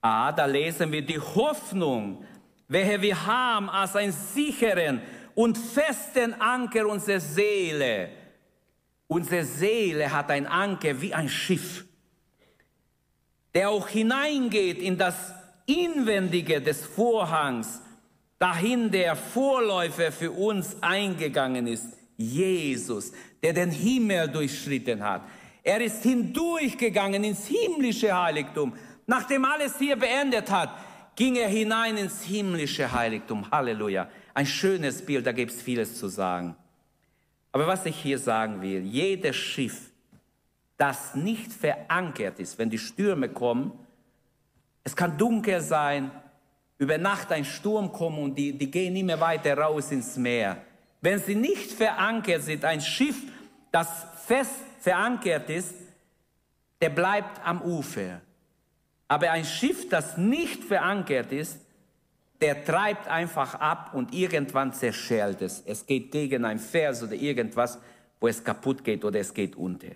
Ah, 0.00 0.30
da 0.30 0.46
lesen 0.46 0.92
wir 0.92 1.02
die 1.02 1.18
Hoffnung, 1.18 2.24
welche 2.68 3.02
wir 3.02 3.26
haben 3.26 3.68
als 3.68 3.96
einen 3.96 4.12
sicheren 4.12 5.00
und 5.34 5.58
festen 5.58 6.34
Anker 6.34 6.86
unserer 6.86 7.20
Seele. 7.20 8.10
Unsere 9.08 9.44
Seele 9.44 10.12
hat 10.12 10.30
ein 10.30 10.46
Anker 10.46 11.00
wie 11.00 11.14
ein 11.14 11.28
Schiff, 11.28 11.84
der 13.54 13.70
auch 13.70 13.88
hineingeht 13.88 14.78
in 14.78 14.96
das 14.96 15.32
Inwendige 15.66 16.60
des 16.60 16.86
Vorhangs, 16.86 17.80
dahin 18.38 18.90
der 18.90 19.16
Vorläufer 19.16 20.12
für 20.12 20.30
uns 20.30 20.76
eingegangen 20.80 21.66
ist, 21.66 21.86
Jesus, 22.16 23.12
der 23.42 23.52
den 23.52 23.70
Himmel 23.70 24.28
durchschritten 24.28 25.02
hat. 25.02 25.22
Er 25.62 25.80
ist 25.80 26.02
hindurchgegangen 26.02 27.24
ins 27.24 27.46
himmlische 27.46 28.16
Heiligtum 28.16 28.72
Nachdem 29.08 29.46
alles 29.46 29.78
hier 29.78 29.96
beendet 29.96 30.50
hat, 30.50 30.68
ging 31.16 31.36
er 31.36 31.48
hinein 31.48 31.96
ins 31.96 32.22
himmlische 32.22 32.92
Heiligtum. 32.92 33.50
Halleluja. 33.50 34.06
Ein 34.34 34.44
schönes 34.44 35.04
Bild, 35.04 35.26
da 35.26 35.32
gibt 35.32 35.50
es 35.50 35.62
vieles 35.62 35.98
zu 35.98 36.08
sagen. 36.08 36.54
Aber 37.50 37.66
was 37.66 37.86
ich 37.86 37.96
hier 37.96 38.18
sagen 38.18 38.60
will, 38.60 38.82
jedes 38.82 39.34
Schiff, 39.34 39.90
das 40.76 41.14
nicht 41.14 41.50
verankert 41.50 42.38
ist, 42.38 42.58
wenn 42.58 42.68
die 42.68 42.78
Stürme 42.78 43.30
kommen, 43.30 43.72
es 44.84 44.94
kann 44.94 45.16
dunkel 45.16 45.62
sein, 45.62 46.10
über 46.78 46.96
Nacht 46.96 47.32
ein 47.32 47.44
Sturm 47.44 47.92
kommen 47.92 48.18
und 48.18 48.34
die, 48.36 48.52
die 48.56 48.70
gehen 48.70 48.94
immer 48.96 49.20
weiter 49.20 49.58
raus 49.58 49.90
ins 49.90 50.16
Meer. 50.16 50.62
Wenn 51.00 51.18
sie 51.18 51.34
nicht 51.34 51.72
verankert 51.72 52.42
sind, 52.42 52.64
ein 52.64 52.80
Schiff, 52.80 53.16
das 53.72 53.88
fest 54.26 54.54
verankert 54.80 55.50
ist, 55.50 55.74
der 56.80 56.90
bleibt 56.90 57.44
am 57.44 57.60
Ufer. 57.62 58.20
Aber 59.08 59.30
ein 59.30 59.44
Schiff, 59.44 59.88
das 59.88 60.16
nicht 60.16 60.62
verankert 60.62 61.32
ist, 61.32 61.58
der 62.40 62.64
treibt 62.64 63.08
einfach 63.08 63.54
ab 63.56 63.94
und 63.94 64.14
irgendwann 64.14 64.72
zerschellt 64.72 65.42
es. 65.42 65.60
Es 65.66 65.84
geht 65.84 66.12
gegen 66.12 66.44
ein 66.44 66.60
Vers 66.60 67.02
oder 67.02 67.14
irgendwas, 67.14 67.78
wo 68.20 68.28
es 68.28 68.42
kaputt 68.42 68.84
geht 68.84 69.04
oder 69.04 69.18
es 69.18 69.34
geht 69.34 69.56
unter. 69.56 69.88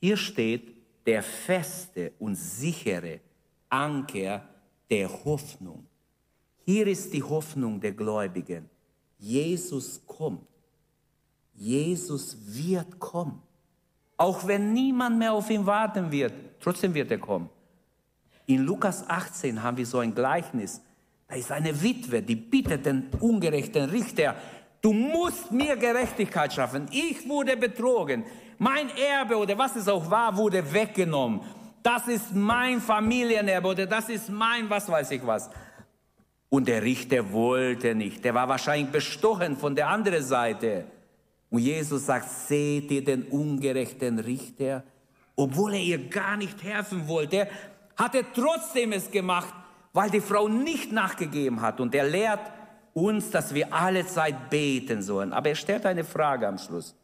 Hier 0.00 0.16
steht 0.16 0.74
der 1.06 1.22
feste 1.22 2.12
und 2.18 2.34
sichere 2.34 3.20
Anker 3.68 4.42
der 4.90 5.08
Hoffnung. 5.24 5.86
Hier 6.64 6.86
ist 6.86 7.12
die 7.12 7.22
Hoffnung 7.22 7.80
der 7.80 7.92
Gläubigen. 7.92 8.68
Jesus 9.18 10.00
kommt. 10.06 10.46
Jesus 11.54 12.36
wird 12.44 12.98
kommen. 12.98 13.42
Auch 14.16 14.46
wenn 14.46 14.72
niemand 14.72 15.18
mehr 15.18 15.32
auf 15.32 15.50
ihn 15.50 15.64
warten 15.64 16.10
wird, 16.10 16.32
trotzdem 16.60 16.94
wird 16.94 17.10
er 17.10 17.18
kommen. 17.18 17.48
In 18.46 18.64
Lukas 18.64 19.08
18 19.08 19.62
haben 19.62 19.76
wir 19.76 19.86
so 19.86 19.98
ein 19.98 20.14
Gleichnis. 20.14 20.80
Da 21.28 21.34
ist 21.34 21.50
eine 21.50 21.82
Witwe, 21.82 22.22
die 22.22 22.36
bittet 22.36 22.86
den 22.86 23.08
ungerechten 23.20 23.90
Richter, 23.90 24.36
du 24.80 24.92
musst 24.92 25.50
mir 25.50 25.76
Gerechtigkeit 25.76 26.52
schaffen. 26.52 26.86
Ich 26.92 27.28
wurde 27.28 27.56
betrogen. 27.56 28.24
Mein 28.58 28.88
Erbe 28.96 29.36
oder 29.36 29.58
was 29.58 29.76
es 29.76 29.88
auch 29.88 30.08
war, 30.10 30.36
wurde 30.36 30.72
weggenommen. 30.72 31.40
Das 31.86 32.08
ist 32.08 32.34
mein 32.34 32.80
Familienerbe 32.80 33.68
oder 33.68 33.86
das 33.86 34.08
ist 34.08 34.28
mein 34.28 34.68
was 34.68 34.88
weiß 34.88 35.08
ich 35.12 35.24
was. 35.24 35.48
Und 36.48 36.66
der 36.66 36.82
Richter 36.82 37.30
wollte 37.30 37.94
nicht. 37.94 38.24
Der 38.24 38.34
war 38.34 38.48
wahrscheinlich 38.48 38.90
bestochen 38.90 39.56
von 39.56 39.76
der 39.76 39.86
anderen 39.86 40.24
Seite. 40.24 40.86
Und 41.48 41.60
Jesus 41.60 42.06
sagt, 42.06 42.28
seht 42.28 42.90
ihr 42.90 43.04
den 43.04 43.22
ungerechten 43.26 44.18
Richter? 44.18 44.82
Obwohl 45.36 45.74
er 45.74 45.80
ihr 45.80 46.08
gar 46.08 46.36
nicht 46.36 46.60
helfen 46.64 47.06
wollte, 47.06 47.46
hat 47.96 48.16
er 48.16 48.32
trotzdem 48.32 48.90
es 48.90 49.08
gemacht, 49.08 49.54
weil 49.92 50.10
die 50.10 50.20
Frau 50.20 50.48
nicht 50.48 50.90
nachgegeben 50.90 51.60
hat. 51.60 51.78
Und 51.78 51.94
er 51.94 52.08
lehrt 52.08 52.50
uns, 52.94 53.30
dass 53.30 53.54
wir 53.54 53.72
alle 53.72 54.04
Zeit 54.06 54.50
beten 54.50 55.02
sollen. 55.02 55.32
Aber 55.32 55.50
er 55.50 55.54
stellt 55.54 55.86
eine 55.86 56.02
Frage 56.02 56.48
am 56.48 56.58
Schluss. 56.58 56.96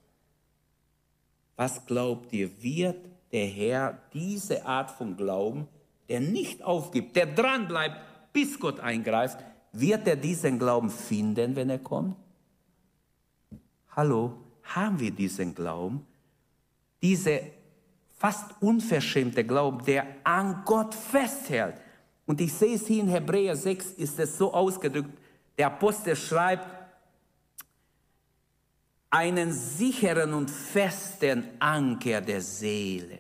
Was 1.54 1.86
glaubt 1.86 2.32
ihr, 2.32 2.50
wird 2.60 3.11
der 3.32 3.46
Herr 3.46 3.98
diese 4.12 4.66
Art 4.66 4.90
von 4.90 5.16
Glauben, 5.16 5.66
der 6.08 6.20
nicht 6.20 6.62
aufgibt, 6.62 7.16
der 7.16 7.26
dranbleibt, 7.26 7.96
bis 8.32 8.58
Gott 8.60 8.80
eingreift, 8.80 9.38
wird 9.72 10.06
er 10.06 10.16
diesen 10.16 10.58
Glauben 10.58 10.90
finden, 10.90 11.56
wenn 11.56 11.70
er 11.70 11.78
kommt? 11.78 12.16
Hallo, 13.96 14.34
haben 14.62 15.00
wir 15.00 15.10
diesen 15.10 15.54
Glauben? 15.54 16.06
Diese 17.00 17.40
fast 18.12 18.50
unverschämte 18.60 19.44
Glauben, 19.44 19.84
der 19.84 20.06
an 20.24 20.62
Gott 20.64 20.94
festhält. 20.94 21.74
Und 22.26 22.40
ich 22.40 22.52
sehe 22.52 22.76
es 22.76 22.86
hier 22.86 23.02
in 23.02 23.08
Hebräer 23.08 23.56
6, 23.56 23.92
ist 23.92 24.18
es 24.18 24.38
so 24.38 24.52
ausgedrückt, 24.52 25.10
der 25.58 25.66
Apostel 25.66 26.16
schreibt, 26.16 26.66
einen 29.12 29.52
sicheren 29.52 30.32
und 30.32 30.50
festen 30.50 31.44
Anker 31.58 32.22
der 32.22 32.40
Seele. 32.40 33.18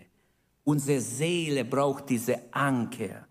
Unsere 0.64 1.00
Seele 1.00 1.66
braucht 1.66 2.08
diese 2.08 2.40
Anker, 2.50 3.26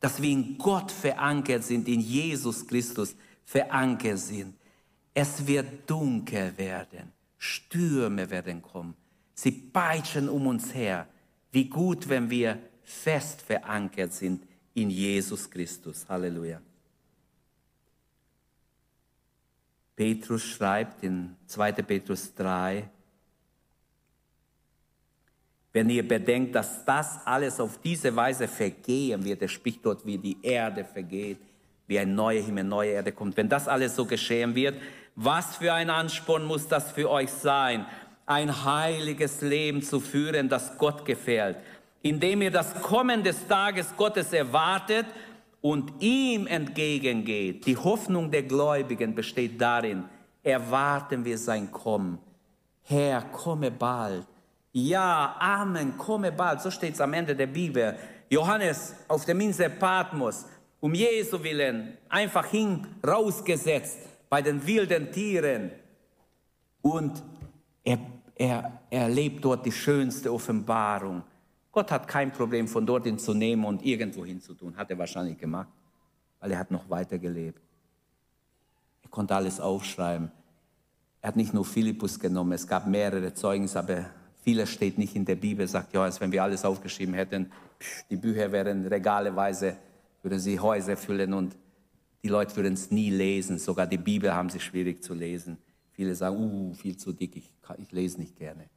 dass 0.00 0.20
wir 0.20 0.30
in 0.30 0.58
Gott 0.58 0.90
verankert 0.90 1.62
sind, 1.62 1.86
in 1.86 2.00
Jesus 2.00 2.66
Christus 2.66 3.14
verankert 3.44 4.18
sind. 4.18 4.56
Es 5.14 5.46
wird 5.46 5.88
dunkel 5.88 6.58
werden, 6.58 7.12
Stürme 7.38 8.28
werden 8.28 8.60
kommen, 8.60 8.94
sie 9.32 9.52
peitschen 9.52 10.28
um 10.28 10.48
uns 10.48 10.74
her. 10.74 11.06
Wie 11.52 11.68
gut, 11.68 12.08
wenn 12.08 12.28
wir 12.28 12.58
fest 12.82 13.42
verankert 13.42 14.12
sind 14.12 14.44
in 14.74 14.90
Jesus 14.90 15.48
Christus. 15.48 16.08
Halleluja. 16.08 16.60
Petrus 20.00 20.42
schreibt 20.42 21.04
in 21.04 21.36
2. 21.44 21.72
Petrus 21.72 22.34
3, 22.34 22.88
wenn 25.74 25.90
ihr 25.90 26.08
bedenkt, 26.08 26.54
dass 26.54 26.86
das 26.86 27.18
alles 27.26 27.60
auf 27.60 27.78
diese 27.82 28.16
Weise 28.16 28.48
vergehen 28.48 29.22
wird, 29.22 29.42
er 29.42 29.48
spricht 29.48 29.84
dort, 29.84 30.06
wie 30.06 30.16
die 30.16 30.38
Erde 30.40 30.86
vergeht, 30.86 31.36
wie 31.86 31.98
ein 31.98 32.14
neuer 32.14 32.42
Himmel, 32.42 32.64
neue 32.64 32.92
Erde 32.92 33.12
kommt. 33.12 33.36
Wenn 33.36 33.50
das 33.50 33.68
alles 33.68 33.94
so 33.94 34.06
geschehen 34.06 34.54
wird, 34.54 34.80
was 35.16 35.56
für 35.56 35.74
ein 35.74 35.90
Ansporn 35.90 36.46
muss 36.46 36.66
das 36.66 36.92
für 36.92 37.10
euch 37.10 37.30
sein, 37.30 37.84
ein 38.24 38.64
heiliges 38.64 39.42
Leben 39.42 39.82
zu 39.82 40.00
führen, 40.00 40.48
das 40.48 40.78
Gott 40.78 41.04
gefällt, 41.04 41.58
indem 42.00 42.40
ihr 42.40 42.50
das 42.50 42.72
Kommen 42.80 43.22
des 43.22 43.46
Tages 43.46 43.94
Gottes 43.98 44.32
erwartet 44.32 45.04
und 45.60 45.92
ihm 46.00 46.46
entgegengeht. 46.46 47.66
Die 47.66 47.76
Hoffnung 47.76 48.30
der 48.30 48.44
Gläubigen 48.44 49.14
besteht 49.14 49.60
darin, 49.60 50.04
erwarten 50.42 51.24
wir 51.24 51.38
sein 51.38 51.70
Kommen. 51.70 52.18
Herr, 52.82 53.22
komme 53.22 53.70
bald. 53.70 54.26
Ja, 54.72 55.36
Amen, 55.38 55.98
komme 55.98 56.32
bald. 56.32 56.60
So 56.60 56.70
steht 56.70 56.94
es 56.94 57.00
am 57.00 57.12
Ende 57.12 57.34
der 57.34 57.46
Bibel. 57.46 57.96
Johannes 58.28 58.94
auf 59.08 59.24
der 59.24 59.38
Insel 59.38 59.70
Patmos, 59.70 60.46
um 60.80 60.94
Jesu 60.94 61.42
willen, 61.42 61.98
einfach 62.08 62.46
hin 62.46 62.86
rausgesetzt 63.06 63.98
bei 64.28 64.40
den 64.40 64.64
wilden 64.64 65.10
Tieren. 65.10 65.72
Und 66.80 67.22
er, 67.84 67.98
er, 68.36 68.80
er 68.88 69.02
erlebt 69.02 69.44
dort 69.44 69.66
die 69.66 69.72
schönste 69.72 70.32
Offenbarung. 70.32 71.22
Gott 71.72 71.90
hat 71.92 72.08
kein 72.08 72.32
Problem, 72.32 72.66
von 72.66 72.84
dorthin 72.84 73.18
zu 73.18 73.32
nehmen 73.32 73.64
und 73.64 73.84
irgendwo 73.84 74.24
hinzutun. 74.24 74.76
Hat 74.76 74.90
er 74.90 74.98
wahrscheinlich 74.98 75.38
gemacht, 75.38 75.68
weil 76.40 76.52
er 76.52 76.58
hat 76.58 76.70
noch 76.70 76.90
weiter 76.90 77.18
gelebt. 77.18 77.60
Er 79.02 79.08
konnte 79.08 79.34
alles 79.34 79.60
aufschreiben. 79.60 80.32
Er 81.22 81.28
hat 81.28 81.36
nicht 81.36 81.54
nur 81.54 81.64
Philippus 81.64 82.18
genommen, 82.18 82.52
es 82.52 82.66
gab 82.66 82.86
mehrere 82.86 83.34
Zeugnisse, 83.34 83.78
aber 83.78 84.06
vieles 84.42 84.70
steht 84.70 84.98
nicht 84.98 85.14
in 85.14 85.24
der 85.24 85.36
Bibel. 85.36 85.68
Sagt 85.68 85.94
als 85.96 86.20
wenn 86.20 86.32
wir 86.32 86.42
alles 86.42 86.64
aufgeschrieben 86.64 87.14
hätten, 87.14 87.52
die 88.08 88.16
Bücher 88.16 88.50
wären 88.52 88.86
regaleweise, 88.86 89.76
würden 90.22 90.40
sie 90.40 90.58
Häuser 90.58 90.96
füllen 90.96 91.34
und 91.34 91.56
die 92.22 92.28
Leute 92.28 92.56
würden 92.56 92.74
es 92.74 92.90
nie 92.90 93.10
lesen. 93.10 93.58
Sogar 93.58 93.86
die 93.86 93.98
Bibel 93.98 94.34
haben 94.34 94.50
sie 94.50 94.60
schwierig 94.60 95.02
zu 95.02 95.14
lesen. 95.14 95.58
Viele 95.92 96.14
sagen, 96.14 96.36
uh, 96.36 96.74
viel 96.74 96.96
zu 96.96 97.12
dick, 97.12 97.36
ich, 97.36 97.52
ich 97.78 97.92
lese 97.92 98.18
nicht 98.18 98.36
gerne. 98.36 98.68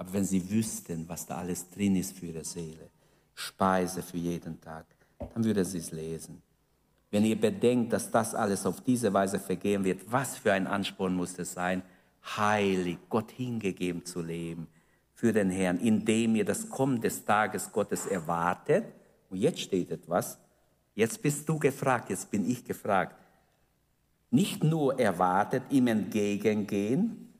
Aber 0.00 0.14
wenn 0.14 0.24
sie 0.24 0.50
wüssten, 0.50 1.06
was 1.06 1.26
da 1.26 1.36
alles 1.36 1.68
drin 1.68 1.94
ist 1.94 2.16
für 2.16 2.24
ihre 2.24 2.42
Seele, 2.42 2.88
Speise 3.34 4.02
für 4.02 4.16
jeden 4.16 4.58
Tag, 4.58 4.86
dann 5.34 5.44
würden 5.44 5.62
sie 5.62 5.76
es 5.76 5.92
lesen. 5.92 6.40
Wenn 7.10 7.26
ihr 7.26 7.38
bedenkt, 7.38 7.92
dass 7.92 8.10
das 8.10 8.34
alles 8.34 8.64
auf 8.64 8.80
diese 8.80 9.12
Weise 9.12 9.38
vergehen 9.38 9.84
wird, 9.84 10.10
was 10.10 10.38
für 10.38 10.54
ein 10.54 10.66
Ansporn 10.66 11.14
muss 11.14 11.38
es 11.38 11.52
sein, 11.52 11.82
heilig, 12.34 12.96
Gott 13.10 13.30
hingegeben 13.32 14.06
zu 14.06 14.22
leben 14.22 14.68
für 15.12 15.34
den 15.34 15.50
Herrn, 15.50 15.78
indem 15.78 16.34
ihr 16.34 16.46
das 16.46 16.70
Kommen 16.70 17.02
des 17.02 17.26
Tages 17.26 17.70
Gottes 17.70 18.06
erwartet. 18.06 18.86
Und 19.28 19.36
jetzt 19.36 19.60
steht 19.60 19.90
etwas, 19.90 20.38
jetzt 20.94 21.20
bist 21.20 21.46
du 21.46 21.58
gefragt, 21.58 22.08
jetzt 22.08 22.30
bin 22.30 22.48
ich 22.48 22.64
gefragt. 22.64 23.16
Nicht 24.30 24.64
nur 24.64 24.98
erwartet, 24.98 25.64
ihm 25.68 25.88
entgegengehen, 25.88 27.34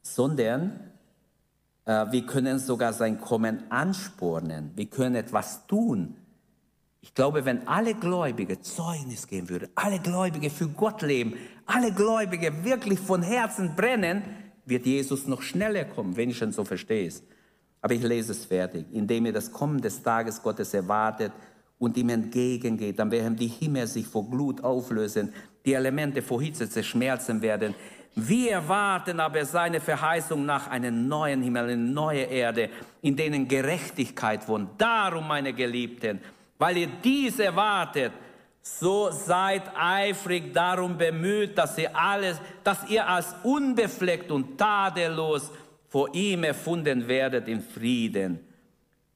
sondern 0.00 0.87
wir 1.88 2.26
können 2.26 2.58
sogar 2.58 2.92
sein 2.92 3.18
Kommen 3.18 3.70
anspornen. 3.70 4.72
Wir 4.76 4.86
können 4.86 5.14
etwas 5.14 5.66
tun. 5.66 6.16
Ich 7.00 7.14
glaube, 7.14 7.46
wenn 7.46 7.66
alle 7.66 7.94
Gläubige 7.94 8.60
Zeugnis 8.60 9.26
geben 9.26 9.48
würden, 9.48 9.70
alle 9.74 9.98
Gläubige 9.98 10.50
für 10.50 10.68
Gott 10.68 11.00
leben, 11.00 11.34
alle 11.64 11.90
Gläubige 11.92 12.62
wirklich 12.62 13.00
von 13.00 13.22
Herzen 13.22 13.74
brennen, 13.74 14.22
wird 14.66 14.84
Jesus 14.84 15.26
noch 15.26 15.40
schneller 15.40 15.86
kommen, 15.86 16.16
wenn 16.18 16.28
ich 16.28 16.36
schon 16.36 16.52
so 16.52 16.62
verstehe. 16.62 17.10
Aber 17.80 17.94
ich 17.94 18.02
lese 18.02 18.32
es 18.32 18.44
fertig. 18.44 18.84
Indem 18.92 19.24
ihr 19.24 19.32
das 19.32 19.50
Kommen 19.50 19.80
des 19.80 20.02
Tages 20.02 20.42
Gottes 20.42 20.74
erwartet 20.74 21.32
und 21.78 21.96
ihm 21.96 22.08
entgegengeht, 22.08 22.98
dann 22.98 23.10
werden 23.10 23.36
die 23.36 23.46
Himmel 23.46 23.86
sich 23.86 24.06
vor 24.06 24.28
Glut 24.28 24.62
auflösen, 24.64 25.32
die 25.64 25.74
Elemente 25.74 26.22
vor 26.22 26.42
Hitze 26.42 26.68
zerschmerzen 26.68 27.40
werden, 27.40 27.74
wir 28.20 28.50
erwarten 28.50 29.20
aber 29.20 29.44
seine 29.44 29.80
Verheißung 29.80 30.44
nach 30.44 30.66
einem 30.68 31.06
neuen 31.06 31.40
Himmel, 31.40 31.64
eine 31.64 31.76
neue 31.76 32.22
Erde, 32.22 32.68
in 33.00 33.14
denen 33.14 33.46
Gerechtigkeit 33.46 34.48
wohnt. 34.48 34.70
Darum, 34.76 35.28
meine 35.28 35.52
Geliebten, 35.52 36.20
weil 36.58 36.78
ihr 36.78 36.88
dies 37.04 37.38
erwartet, 37.38 38.12
so 38.60 39.10
seid 39.12 39.62
eifrig 39.76 40.52
darum 40.52 40.98
bemüht, 40.98 41.56
dass 41.56 41.78
ihr 41.78 41.96
alles, 41.96 42.40
dass 42.64 42.90
ihr 42.90 43.08
als 43.08 43.36
unbefleckt 43.44 44.32
und 44.32 44.58
tadellos 44.58 45.52
vor 45.88 46.12
ihm 46.12 46.42
erfunden 46.42 47.06
werdet 47.06 47.46
in 47.46 47.60
Frieden. 47.62 48.40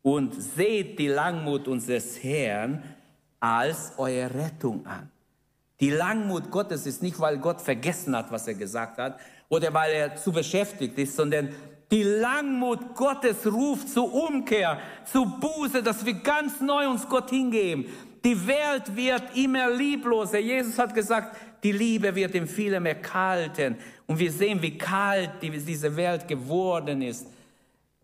Und 0.02 0.34
seht 0.34 0.98
die 0.98 1.08
Langmut 1.08 1.68
unseres 1.68 2.22
Herrn 2.22 2.82
als 3.40 3.92
eure 3.96 4.34
Rettung 4.34 4.84
an. 4.86 5.10
Die 5.80 5.90
Langmut 5.90 6.50
Gottes 6.50 6.86
ist 6.86 7.02
nicht, 7.02 7.18
weil 7.18 7.38
Gott 7.38 7.60
vergessen 7.60 8.16
hat, 8.16 8.30
was 8.30 8.46
er 8.46 8.54
gesagt 8.54 8.98
hat 8.98 9.18
oder 9.48 9.74
weil 9.74 9.92
er 9.92 10.16
zu 10.16 10.30
beschäftigt 10.32 10.96
ist, 10.98 11.16
sondern 11.16 11.48
die 11.90 12.04
Langmut 12.04 12.94
Gottes 12.94 13.46
ruft 13.46 13.88
zur 13.88 14.14
Umkehr, 14.14 14.78
zu 15.04 15.26
Buße, 15.26 15.82
dass 15.82 16.06
wir 16.06 16.14
ganz 16.14 16.60
neu 16.60 16.88
uns 16.88 17.06
Gott 17.08 17.30
hingeben. 17.30 17.86
Die 18.24 18.46
Welt 18.46 18.96
wird 18.96 19.36
immer 19.36 19.70
liebloser. 19.70 20.38
Jesus 20.38 20.78
hat 20.78 20.94
gesagt, 20.94 21.36
die 21.62 21.72
Liebe 21.72 22.14
wird 22.14 22.34
in 22.34 22.46
vielem 22.46 22.86
erkalten. 22.86 23.76
Und 24.06 24.18
wir 24.18 24.32
sehen, 24.32 24.62
wie 24.62 24.78
kalt 24.78 25.30
diese 25.42 25.94
Welt 25.96 26.26
geworden 26.26 27.02
ist. 27.02 27.26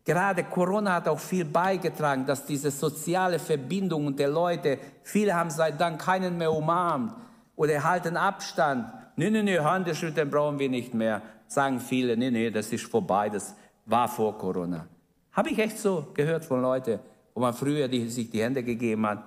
Gerade 0.09 0.45
Corona 0.45 0.95
hat 0.95 1.09
auch 1.09 1.19
viel 1.19 1.45
beigetragen, 1.45 2.25
dass 2.25 2.47
diese 2.47 2.71
soziale 2.71 3.39
Verbindung 3.39 4.17
der 4.17 4.29
Leute, 4.31 4.79
viele 5.03 5.35
haben 5.35 5.51
seit 5.51 5.79
dann 5.79 5.99
keinen 5.99 6.39
mehr 6.39 6.51
umarmt 6.51 7.13
oder 7.57 7.85
halten 7.85 8.17
Abstand. 8.17 8.91
Nee, 9.17 9.29
nee, 9.29 9.43
nee, 9.43 9.59
Handeschütteln 9.59 10.31
brauchen 10.31 10.59
wir 10.59 10.71
nicht 10.71 10.95
mehr. 10.95 11.21
Sagen 11.47 11.79
viele, 11.79 12.17
nee, 12.17 12.31
nee, 12.31 12.51
das 12.51 12.73
ist 12.73 12.87
vorbei, 12.87 13.29
das 13.29 13.55
war 13.85 14.09
vor 14.09 14.39
Corona. 14.39 14.87
Habe 15.33 15.51
ich 15.51 15.59
echt 15.59 15.77
so 15.77 16.07
gehört 16.15 16.43
von 16.43 16.63
Leuten, 16.63 17.01
wo 17.35 17.43
man 17.43 17.53
früher 17.53 17.87
die, 17.87 18.09
sich 18.09 18.31
die 18.31 18.43
Hände 18.43 18.63
gegeben 18.63 19.07
hat. 19.07 19.23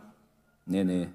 Nee, 0.65 0.83
nee. 0.83 1.07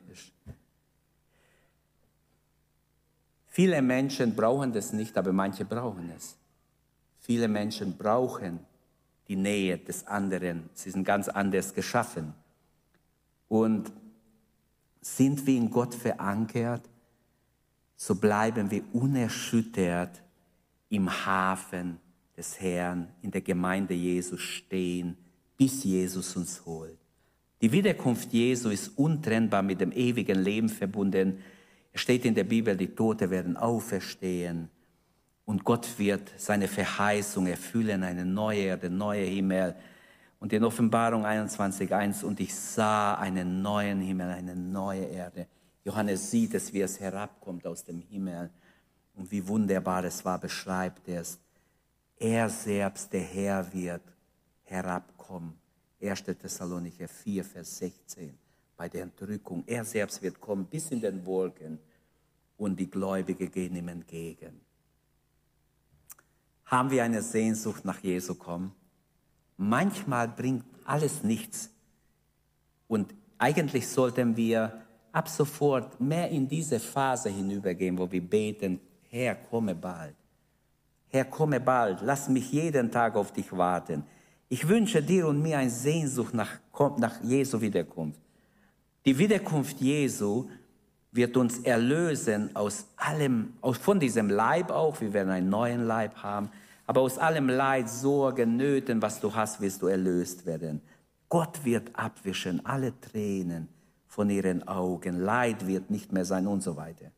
Viele 3.49 3.83
Menschen 3.83 4.33
brauchen 4.33 4.73
das 4.73 4.93
nicht, 4.93 5.19
aber 5.19 5.33
manche 5.33 5.65
brauchen 5.65 6.13
es. 6.17 6.37
Viele 7.19 7.49
Menschen 7.49 7.97
brauchen 7.97 8.61
die 9.29 9.37
Nähe 9.37 9.79
des 9.79 10.07
anderen. 10.07 10.69
Sie 10.73 10.91
sind 10.91 11.05
ganz 11.05 11.29
anders 11.29 11.75
geschaffen. 11.75 12.35
Und 13.49 13.93
sind 15.01 15.47
wir 15.47 15.57
in 15.57 15.71
Gott 15.71 15.95
verankert, 15.95 16.89
so 17.97 18.15
bleiben 18.17 18.71
wir 18.71 18.83
unerschüttert 18.93 20.23
im 20.89 21.09
Hafen 21.27 21.99
des 22.37 22.61
Herrn, 22.61 23.09
in 23.23 23.31
der 23.31 23.41
Gemeinde 23.41 23.95
Jesus 23.95 24.41
stehen, 24.41 25.17
bis 25.57 25.85
Jesus 25.85 26.37
uns 26.37 26.65
holt. 26.67 26.99
Die 27.63 27.73
Wiederkunft 27.73 28.33
Jesu 28.33 28.69
ist 28.69 28.99
untrennbar 28.99 29.63
mit 29.63 29.81
dem 29.81 29.93
ewigen 29.93 30.39
Leben 30.39 30.69
verbunden. 30.69 31.39
Es 31.93 32.03
steht 32.03 32.25
in 32.27 32.35
der 32.35 32.45
Bibel, 32.45 32.77
die 32.77 32.95
Tote 32.95 33.31
werden 33.31 33.57
auferstehen 33.57 34.69
und 35.47 35.65
Gott 35.65 35.99
wird 35.99 36.33
seine 36.37 36.67
Verheißung 36.67 37.47
erfüllen, 37.47 38.03
eine 38.03 38.27
neue 38.27 38.63
Erde, 38.63 38.91
neue 38.91 39.25
Himmel. 39.25 39.77
Und 40.41 40.53
in 40.53 40.65
Offenbarung 40.65 41.25
21.1, 41.25 42.25
und 42.25 42.41
ich 42.41 42.55
sah 42.55 43.15
einen 43.15 43.63
neuen 43.63 44.01
Himmel, 44.01 44.29
eine 44.29 44.57
neue 44.57 45.05
Erde. 45.05 45.47
Johannes 45.85 46.33
sieht 46.33 46.55
es, 46.55 46.73
wie 46.73 46.81
es 46.81 46.99
herabkommt 46.99 47.65
aus 47.65 47.85
dem 47.85 48.01
Himmel. 48.01 48.51
Und 49.15 49.31
wie 49.31 49.47
wunderbar 49.47 50.05
es 50.05 50.25
war, 50.25 50.39
beschreibt 50.39 51.09
er 51.09 51.21
es. 51.21 51.39
Er 52.19 52.51
selbst, 52.51 53.13
der 53.13 53.23
Herr, 53.23 53.73
wird 53.73 54.03
herabkommen. 54.65 55.55
1. 56.03 56.25
Thessalonicher 56.25 57.07
4, 57.07 57.45
Vers 57.45 57.79
16. 57.79 58.37
Bei 58.77 58.89
der 58.89 59.05
Entrückung. 59.05 59.63
Er 59.67 59.85
selbst 59.85 60.21
wird 60.23 60.41
kommen 60.41 60.67
bis 60.67 60.91
in 60.91 61.01
den 61.01 61.25
Wolken 61.25 61.79
und 62.59 62.79
die 62.81 62.91
Gläubigen 62.91 63.51
gehen 63.51 63.77
ihm 63.77 63.89
entgegen. 63.89 64.66
Haben 66.67 66.91
wir 66.91 67.05
eine 67.05 67.23
Sehnsucht 67.23 67.85
nach 67.85 68.01
Jesu 68.01 68.35
kommen? 68.35 68.73
Manchmal 69.57 70.29
bringt 70.29 70.65
alles 70.85 71.23
nichts. 71.23 71.71
Und 72.89 73.15
eigentlich 73.39 73.89
sollten 73.89 74.37
wir 74.37 74.83
ab 75.13 75.29
sofort 75.29 76.01
mehr 76.01 76.29
in 76.29 76.47
diese 76.49 76.79
Phase 76.79 77.31
hinübergehen, 77.31 77.97
wo 77.97 78.11
wir 78.11 78.21
beten, 78.21 78.81
Herr, 79.09 79.35
komme 79.37 79.75
bald. 79.75 80.17
Herr, 81.09 81.25
komme 81.25 81.61
bald. 81.61 82.01
Lass 82.03 82.29
mich 82.29 82.53
jeden 82.53 82.91
Tag 82.91 83.15
auf 83.17 83.33
dich 83.33 83.51
warten. 83.53 84.05
Ich 84.49 84.67
wünsche 84.69 85.03
dir 85.03 85.27
und 85.29 85.41
mir 85.41 85.59
eine 85.59 85.71
Sehnsucht 85.71 86.35
nach, 86.35 86.59
nach 86.99 87.23
Jesu 87.23 87.61
Wiederkunft. 87.61 88.21
Die 89.05 89.17
Wiederkunft 89.17 89.81
Jesu 89.81 90.49
wird 91.17 91.37
uns 91.37 91.59
erlösen 91.61 92.55
aus 92.55 92.87
allem, 92.97 93.55
von 93.63 93.99
diesem 93.99 94.31
Leib 94.31 94.71
auch. 94.71 95.01
Wir 95.01 95.13
werden 95.13 95.31
einen 95.31 95.49
neuen 95.49 95.87
Leib 95.87 96.17
haben. 96.23 96.51
Aber 96.87 97.01
aus 97.01 97.19
allem 97.19 97.49
Leid, 97.49 97.89
Sorgen, 97.89 98.57
Nöten, 98.57 99.03
was 99.03 99.21
du 99.21 99.35
hast, 99.35 99.61
wirst 99.61 99.83
du 99.83 99.89
erlöst 99.89 100.47
werden. 100.47 100.81
Gott 101.29 101.65
wird 101.65 101.91
abwischen 101.95 102.65
alle 102.65 102.99
Tränen 103.01 103.69
von 104.07 104.31
ihren 104.31 104.67
Augen. 104.69 105.21
Leid 105.21 105.67
wird 105.67 105.91
nicht 105.91 106.13
mehr 106.13 106.25
sein 106.25 106.47
und 106.47 106.63
so 106.63 106.77
weiter. 106.77 107.11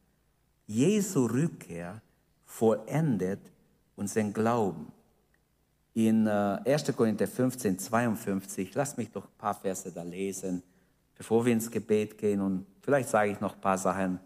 Jesu 0.67 1.27
Rückkehr 1.27 2.01
vollendet 2.45 3.41
unseren 3.97 4.33
Glauben. 4.33 4.91
In 5.95 6.29
1. 6.29 6.89
Äh, 6.89 6.93
Korinther 6.93 7.27
15, 7.27 7.79
52, 7.79 8.75
lass 8.75 8.97
mich 8.97 9.11
doch 9.11 9.25
ein 9.25 9.39
paar 9.39 9.55
Verse 9.55 9.91
da 9.93 10.03
lesen, 10.03 10.63
bevor 11.19 11.45
wir 11.45 11.53
ins 11.53 11.71
Gebet 11.71 12.17
gehen 12.17 12.41
und 12.41 12.65
vielleicht 12.81 13.09
sage 13.09 13.33
ich 13.33 13.41
noch 13.41 13.55
ein 13.55 13.61
paar 13.61 13.77
Sachen 13.77 14.21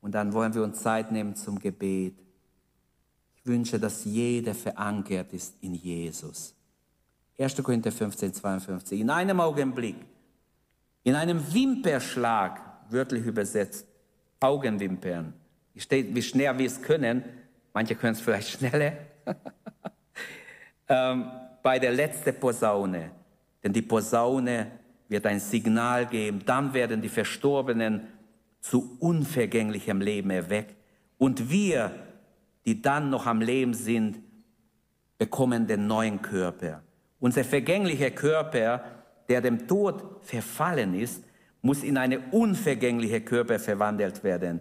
und 0.00 0.14
dann 0.14 0.32
wollen 0.32 0.54
wir 0.54 0.62
uns 0.62 0.80
Zeit 0.80 1.12
nehmen 1.12 1.34
zum 1.34 1.58
Gebet. 1.58 2.14
Ich 3.36 3.46
wünsche, 3.46 3.78
dass 3.78 4.04
jeder 4.04 4.54
verankert 4.54 5.32
ist 5.32 5.56
in 5.60 5.74
Jesus. 5.74 6.54
1. 7.38 7.62
Korinther 7.62 7.92
15, 7.92 8.32
52. 8.32 9.00
In 9.00 9.10
einem 9.10 9.40
Augenblick, 9.40 9.96
in 11.02 11.14
einem 11.14 11.42
Wimperschlag, 11.52 12.60
wörtlich 12.90 13.24
übersetzt, 13.24 13.86
Augenwimpern. 14.40 15.34
Steht, 15.76 16.14
wie 16.14 16.22
schnell 16.22 16.56
wir 16.58 16.66
es 16.66 16.80
können, 16.80 17.24
manche 17.72 17.94
können 17.94 18.14
es 18.14 18.20
vielleicht 18.20 18.48
schneller, 18.58 18.92
ähm, 20.88 21.30
bei 21.62 21.78
der 21.78 21.92
letzten 21.92 22.34
Posaune. 22.38 23.10
Denn 23.62 23.72
die 23.72 23.82
Posaune 23.82 24.77
wird 25.08 25.26
ein 25.26 25.40
Signal 25.40 26.06
geben, 26.06 26.42
dann 26.44 26.74
werden 26.74 27.00
die 27.00 27.08
Verstorbenen 27.08 28.06
zu 28.60 28.96
unvergänglichem 29.00 30.00
Leben 30.00 30.30
erweckt. 30.30 30.76
Und 31.16 31.50
wir, 31.50 31.92
die 32.66 32.82
dann 32.82 33.10
noch 33.10 33.26
am 33.26 33.40
Leben 33.40 33.74
sind, 33.74 34.20
bekommen 35.16 35.66
den 35.66 35.86
neuen 35.86 36.22
Körper. 36.22 36.82
Unser 37.18 37.44
vergänglicher 37.44 38.10
Körper, 38.10 38.84
der 39.28 39.40
dem 39.40 39.66
Tod 39.66 40.04
verfallen 40.22 40.94
ist, 40.94 41.24
muss 41.62 41.82
in 41.82 41.98
eine 41.98 42.20
unvergängliche 42.30 43.20
Körper 43.20 43.58
verwandelt 43.58 44.22
werden, 44.22 44.60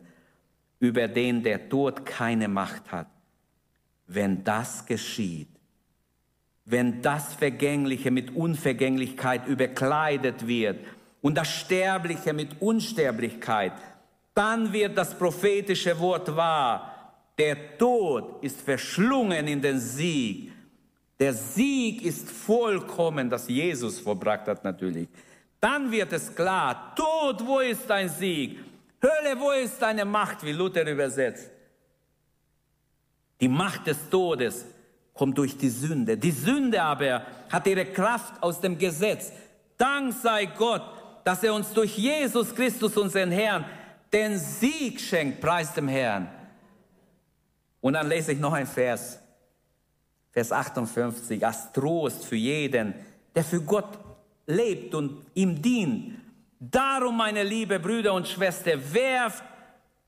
über 0.80 1.08
den 1.08 1.44
der 1.44 1.70
Tod 1.70 2.06
keine 2.06 2.48
Macht 2.48 2.92
hat. 2.92 3.08
Wenn 4.08 4.44
das 4.44 4.86
geschieht, 4.86 5.50
wenn 6.70 7.02
das 7.02 7.34
Vergängliche 7.34 8.12
mit 8.12 8.36
Unvergänglichkeit 8.36 9.48
überkleidet 9.48 10.46
wird 10.46 10.86
und 11.22 11.36
das 11.36 11.48
Sterbliche 11.48 12.34
mit 12.34 12.62
Unsterblichkeit, 12.62 13.72
dann 14.34 14.74
wird 14.74 14.98
das 14.98 15.18
prophetische 15.18 15.98
Wort 15.98 16.36
wahr. 16.36 17.14
Der 17.38 17.78
Tod 17.78 18.44
ist 18.44 18.60
verschlungen 18.60 19.48
in 19.48 19.62
den 19.62 19.80
Sieg. 19.80 20.52
Der 21.18 21.34
Sieg 21.34 22.04
ist 22.04 22.30
vollkommen, 22.30 23.30
das 23.30 23.48
Jesus 23.48 24.02
verbracht 24.02 24.48
hat 24.48 24.64
natürlich. 24.66 25.08
Dann 25.62 25.90
wird 25.90 26.12
es 26.12 26.36
klar, 26.36 26.94
Tod, 26.96 27.48
wo 27.48 27.60
ist 27.60 27.90
dein 27.90 28.10
Sieg? 28.10 28.60
Hölle, 29.02 29.40
wo 29.40 29.52
ist 29.52 29.82
deine 29.82 30.04
Macht, 30.04 30.44
wie 30.44 30.52
Luther 30.52 30.86
übersetzt? 30.86 31.50
Die 33.40 33.48
Macht 33.48 33.88
des 33.88 34.10
Todes 34.10 34.66
kommt 35.18 35.38
durch 35.38 35.58
die 35.58 35.70
Sünde. 35.70 36.18
Die 36.18 36.32
Sünde 36.32 36.82
aber 36.82 37.24
hat 37.50 37.68
ihre 37.68 37.86
Kraft 37.86 38.42
aus 38.42 38.62
dem 38.62 38.78
Gesetz. 38.78 39.32
Dank 39.78 40.14
sei 40.14 40.46
Gott, 40.46 40.84
dass 41.24 41.44
er 41.44 41.54
uns 41.54 41.74
durch 41.74 41.98
Jesus 41.98 42.56
Christus, 42.56 42.96
unseren 42.96 43.32
Herrn, 43.32 43.66
den 44.14 44.38
Sieg 44.38 45.02
schenkt, 45.02 45.42
preis 45.42 45.74
dem 45.74 45.88
Herrn. 45.88 46.30
Und 47.82 47.94
dann 47.94 48.08
lese 48.08 48.32
ich 48.32 48.40
noch 48.40 48.54
ein 48.54 48.68
Vers, 48.68 49.20
Vers 50.32 50.52
58, 50.52 51.46
als 51.46 51.72
Trost 51.74 52.26
für 52.26 52.36
jeden, 52.36 52.94
der 53.36 53.44
für 53.44 53.62
Gott 53.62 54.00
lebt 54.46 54.96
und 54.96 55.26
ihm 55.34 55.62
dient. 55.62 56.20
Darum, 56.60 57.18
meine 57.18 57.44
liebe 57.44 57.80
Brüder 57.80 58.14
und 58.14 58.28
Schwestern, 58.28 58.82
werft, 58.94 59.44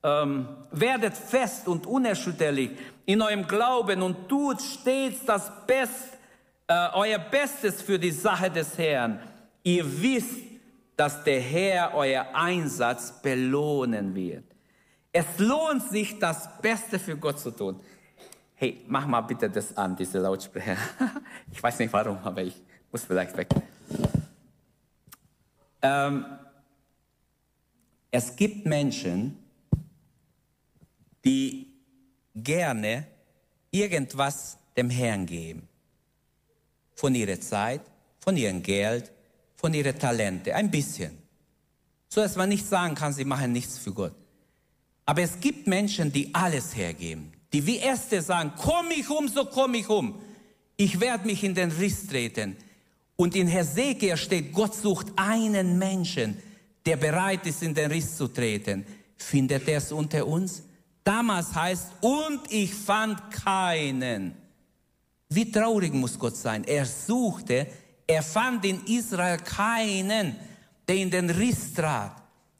ähm, 0.02 0.48
werdet 0.72 1.14
fest 1.14 1.68
und 1.68 1.86
unerschütterlich 1.86 2.70
in 3.12 3.22
eurem 3.22 3.46
Glauben 3.46 4.02
und 4.02 4.28
tut 4.28 4.62
stets 4.62 5.24
das 5.24 5.50
Best, 5.66 6.16
äh, 6.68 6.88
euer 6.92 7.18
Bestes 7.18 7.82
für 7.82 7.98
die 7.98 8.12
Sache 8.12 8.50
des 8.50 8.78
Herrn. 8.78 9.18
Ihr 9.64 9.84
wisst, 10.00 10.42
dass 10.96 11.24
der 11.24 11.40
Herr 11.40 11.94
euer 11.94 12.26
Einsatz 12.32 13.20
belohnen 13.20 14.14
wird. 14.14 14.44
Es 15.12 15.38
lohnt 15.38 15.82
sich, 15.82 16.18
das 16.20 16.60
Beste 16.60 17.00
für 17.00 17.16
Gott 17.16 17.40
zu 17.40 17.50
tun. 17.50 17.80
Hey, 18.54 18.84
mach 18.86 19.06
mal 19.06 19.22
bitte 19.22 19.50
das 19.50 19.76
an, 19.76 19.96
diese 19.96 20.18
Lautsprecher. 20.18 20.76
Ich 21.52 21.60
weiß 21.60 21.80
nicht 21.80 21.92
warum, 21.92 22.18
aber 22.22 22.42
ich 22.42 22.62
muss 22.92 23.04
vielleicht 23.04 23.36
weg. 23.36 23.48
Ähm, 25.82 26.26
es 28.12 28.36
gibt 28.36 28.66
Menschen, 28.66 29.36
die 31.24 31.69
gerne 32.34 33.06
irgendwas 33.70 34.58
dem 34.76 34.90
Herrn 34.90 35.26
geben. 35.26 35.68
Von 36.94 37.14
ihrer 37.14 37.40
Zeit, 37.40 37.82
von 38.18 38.36
ihrem 38.36 38.62
Geld, 38.62 39.10
von 39.56 39.72
ihren 39.74 39.98
Talente, 39.98 40.54
ein 40.54 40.70
bisschen. 40.70 41.18
So 42.08 42.20
dass 42.20 42.36
man 42.36 42.48
nicht 42.48 42.66
sagen 42.66 42.94
kann, 42.94 43.12
sie 43.12 43.24
machen 43.24 43.52
nichts 43.52 43.78
für 43.78 43.92
Gott. 43.92 44.14
Aber 45.06 45.22
es 45.22 45.40
gibt 45.40 45.66
Menschen, 45.66 46.12
die 46.12 46.34
alles 46.34 46.76
hergeben, 46.76 47.32
die 47.52 47.66
wie 47.66 47.78
Erste 47.78 48.22
sagen, 48.22 48.52
komm 48.56 48.90
ich 48.90 49.08
um, 49.08 49.28
so 49.28 49.44
komm 49.44 49.74
ich 49.74 49.88
um. 49.88 50.20
Ich 50.76 51.00
werde 51.00 51.26
mich 51.26 51.44
in 51.44 51.54
den 51.54 51.70
Riss 51.70 52.06
treten. 52.06 52.56
Und 53.16 53.36
in 53.36 53.48
Hesekiel 53.48 54.16
steht, 54.16 54.52
Gott 54.52 54.74
sucht 54.74 55.08
einen 55.16 55.78
Menschen, 55.78 56.38
der 56.86 56.96
bereit 56.96 57.46
ist, 57.46 57.62
in 57.62 57.74
den 57.74 57.90
Riss 57.90 58.16
zu 58.16 58.28
treten. 58.28 58.86
Findet 59.16 59.68
er 59.68 59.78
es 59.78 59.92
unter 59.92 60.26
uns? 60.26 60.62
Damals 61.04 61.54
heißt, 61.54 61.92
und 62.00 62.40
ich 62.50 62.74
fand 62.74 63.30
keinen. 63.30 64.34
Wie 65.28 65.50
traurig 65.50 65.94
muss 65.94 66.18
Gott 66.18 66.36
sein? 66.36 66.64
Er 66.64 66.84
suchte, 66.84 67.66
er 68.06 68.22
fand 68.22 68.64
in 68.64 68.84
Israel 68.86 69.38
keinen, 69.38 70.36
der 70.86 70.96
in 70.96 71.10
den 71.10 71.30
Riss 71.30 71.72
trat. 71.74 72.16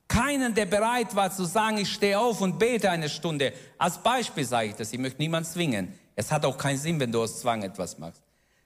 Keinen, 0.09 0.55
der 0.55 0.67
bereit 0.67 1.15
war 1.15 1.31
zu 1.31 1.45
sagen, 1.45 1.79
ich 1.79 1.93
stehe 1.93 2.19
auf 2.19 2.41
und 2.41 2.59
bete 2.59 2.91
eine 2.91 3.09
Stunde. 3.09 3.53
Als 3.79 3.99
Beispiel 3.99 4.45
sage 4.45 4.69
ich 4.69 4.75
das, 4.75 4.93
ich 4.93 4.99
möchte 4.99 5.21
niemand 5.21 5.47
zwingen. 5.47 5.93
Es 6.17 6.31
hat 6.33 6.45
auch 6.45 6.57
keinen 6.57 6.79
Sinn, 6.79 6.99
wenn 6.99 7.13
du 7.13 7.23
aus 7.23 7.41
Zwang 7.41 7.63
etwas 7.63 7.99
machst 7.99 8.23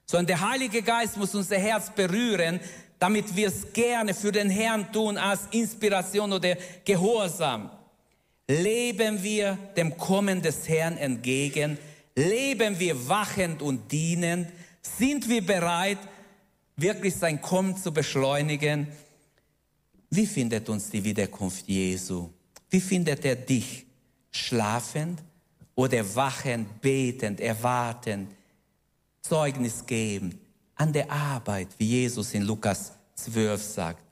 sondern 0.07 0.27
der 0.27 0.49
Heilige 0.49 0.83
Geist 0.83 1.17
muss 1.17 1.35
unser 1.35 1.59
Herz 1.59 1.91
berühren, 1.91 2.61
damit 2.99 3.35
wir 3.35 3.49
es 3.49 3.73
gerne 3.73 4.15
für 4.15 4.33
den 4.33 4.51
Herrn 4.51 4.91
tun 4.93 5.19
als 5.19 5.49
Inspiration 5.51 6.33
oder 6.33 6.57
Gehorsam. 6.85 7.71
Leben 8.49 9.23
wir 9.23 9.57
dem 9.77 9.97
Kommen 9.97 10.43
des 10.43 10.69
Herrn 10.69 10.99
entgegen? 10.99 11.79
Leben 12.15 12.79
wir 12.79 13.09
wachend 13.09 13.63
und 13.63 13.91
dienend? 13.91 14.49
Sind 14.83 15.29
wir 15.29 15.45
bereit, 15.45 15.99
wirklich 16.77 17.15
sein 17.15 17.41
Kommen 17.41 17.77
zu 17.77 17.93
beschleunigen? 17.93 18.89
Wie 20.11 20.27
findet 20.27 20.69
uns 20.69 20.91
die 20.91 21.03
Wiederkunft 21.03 21.67
Jesu? 21.67 22.31
Wie 22.71 22.81
findet 22.81 23.25
er 23.25 23.37
dich? 23.37 23.87
Schlafend 24.31 25.23
oder 25.75 26.15
wachend, 26.15 26.81
betend, 26.81 27.41
erwartend, 27.41 28.31
Zeugnis 29.23 29.85
geben, 29.87 30.39
an 30.75 30.93
der 30.93 31.11
Arbeit, 31.11 31.69
wie 31.79 31.87
Jesus 31.87 32.35
in 32.35 32.43
Lukas 32.43 32.93
12 33.15 33.63
sagt. 33.63 34.03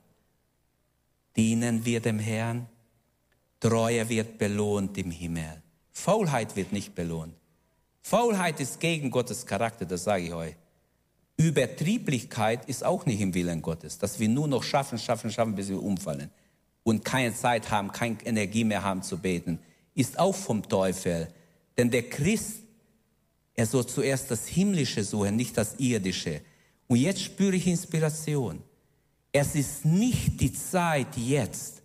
Dienen 1.35 1.85
wir 1.85 1.99
dem 1.99 2.19
Herrn, 2.19 2.67
Treue 3.63 4.09
wird 4.09 4.37
belohnt 4.37 4.97
im 4.97 5.09
Himmel. 5.09 5.61
Faulheit 5.93 6.53
wird 6.57 6.73
nicht 6.73 6.93
belohnt. 6.95 7.33
Faulheit 8.01 8.59
ist 8.59 8.77
gegen 8.81 9.09
Gottes 9.09 9.45
Charakter, 9.45 9.85
das 9.85 10.03
sage 10.03 10.25
ich 10.25 10.33
euch. 10.33 10.55
Übertrieblichkeit 11.37 12.65
ist 12.65 12.83
auch 12.83 13.05
nicht 13.05 13.21
im 13.21 13.33
Willen 13.33 13.61
Gottes, 13.61 13.97
dass 13.97 14.19
wir 14.19 14.27
nur 14.27 14.49
noch 14.49 14.63
schaffen, 14.63 14.97
schaffen, 14.97 15.31
schaffen, 15.31 15.55
bis 15.55 15.69
wir 15.69 15.81
umfallen 15.81 16.29
und 16.83 17.05
keine 17.05 17.33
Zeit 17.33 17.71
haben, 17.71 17.93
keine 17.93 18.17
Energie 18.25 18.65
mehr 18.65 18.83
haben 18.83 19.01
zu 19.01 19.17
beten, 19.17 19.59
ist 19.95 20.19
auch 20.19 20.35
vom 20.35 20.67
Teufel. 20.67 21.29
Denn 21.77 21.89
der 21.89 22.09
Christ, 22.09 22.63
er 23.53 23.65
soll 23.65 23.87
zuerst 23.87 24.29
das 24.29 24.45
Himmlische 24.45 25.05
suchen, 25.05 25.37
nicht 25.37 25.57
das 25.57 25.79
Irdische. 25.79 26.41
Und 26.87 26.97
jetzt 26.97 27.21
spüre 27.21 27.55
ich 27.55 27.65
Inspiration. 27.65 28.61
Es 29.31 29.55
ist 29.55 29.85
nicht 29.85 30.41
die 30.41 30.51
Zeit 30.51 31.15
jetzt, 31.15 31.82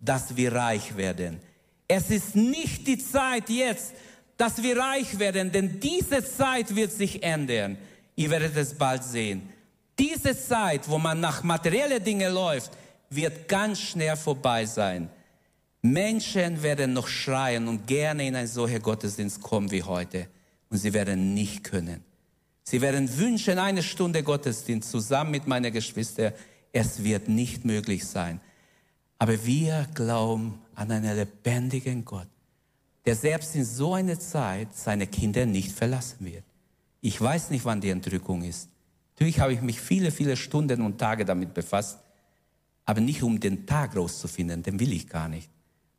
dass 0.00 0.36
wir 0.36 0.52
reich 0.52 0.96
werden. 0.96 1.40
Es 1.86 2.10
ist 2.10 2.36
nicht 2.36 2.86
die 2.86 2.98
Zeit 2.98 3.48
jetzt, 3.50 3.92
dass 4.36 4.62
wir 4.62 4.78
reich 4.78 5.18
werden, 5.18 5.52
denn 5.52 5.80
diese 5.80 6.24
Zeit 6.24 6.74
wird 6.74 6.92
sich 6.92 7.22
ändern. 7.22 7.76
Ihr 8.16 8.30
werdet 8.30 8.56
es 8.56 8.74
bald 8.74 9.04
sehen. 9.04 9.48
Diese 9.98 10.38
Zeit, 10.38 10.88
wo 10.88 10.98
man 10.98 11.20
nach 11.20 11.42
materiellen 11.42 12.02
Dingen 12.02 12.32
läuft, 12.32 12.72
wird 13.10 13.48
ganz 13.48 13.80
schnell 13.80 14.16
vorbei 14.16 14.64
sein. 14.64 15.10
Menschen 15.82 16.62
werden 16.62 16.92
noch 16.92 17.08
schreien 17.08 17.68
und 17.68 17.86
gerne 17.86 18.26
in 18.26 18.36
einen 18.36 18.46
solchen 18.46 18.80
Gottesdienst 18.80 19.42
kommen 19.42 19.70
wie 19.70 19.82
heute. 19.82 20.28
Und 20.70 20.78
sie 20.78 20.92
werden 20.92 21.34
nicht 21.34 21.64
können. 21.64 22.04
Sie 22.62 22.80
werden 22.80 23.18
wünschen, 23.18 23.58
eine 23.58 23.82
Stunde 23.82 24.22
Gottesdienst 24.22 24.90
zusammen 24.90 25.32
mit 25.32 25.46
meinen 25.46 25.72
Geschwistern. 25.72 26.32
Es 26.72 27.02
wird 27.02 27.28
nicht 27.28 27.64
möglich 27.64 28.06
sein. 28.06 28.40
Aber 29.20 29.44
wir 29.44 29.86
glauben 29.92 30.58
an 30.74 30.90
einen 30.90 31.14
lebendigen 31.14 32.06
Gott, 32.06 32.26
der 33.04 33.14
selbst 33.14 33.54
in 33.54 33.66
so 33.66 33.92
einer 33.92 34.18
Zeit 34.18 34.74
seine 34.74 35.06
Kinder 35.06 35.44
nicht 35.44 35.72
verlassen 35.72 36.24
wird. 36.24 36.42
Ich 37.02 37.20
weiß 37.20 37.50
nicht, 37.50 37.66
wann 37.66 37.82
die 37.82 37.90
Entrückung 37.90 38.42
ist. 38.42 38.70
Natürlich 39.10 39.38
habe 39.38 39.52
ich 39.52 39.60
mich 39.60 39.78
viele, 39.78 40.10
viele 40.10 40.38
Stunden 40.38 40.80
und 40.80 40.96
Tage 40.96 41.26
damit 41.26 41.52
befasst, 41.52 41.98
aber 42.86 43.02
nicht 43.02 43.22
um 43.22 43.38
den 43.38 43.66
Tag 43.66 43.94
rauszufinden, 43.94 44.62
den 44.62 44.80
will 44.80 44.94
ich 44.94 45.06
gar 45.06 45.28
nicht, 45.28 45.50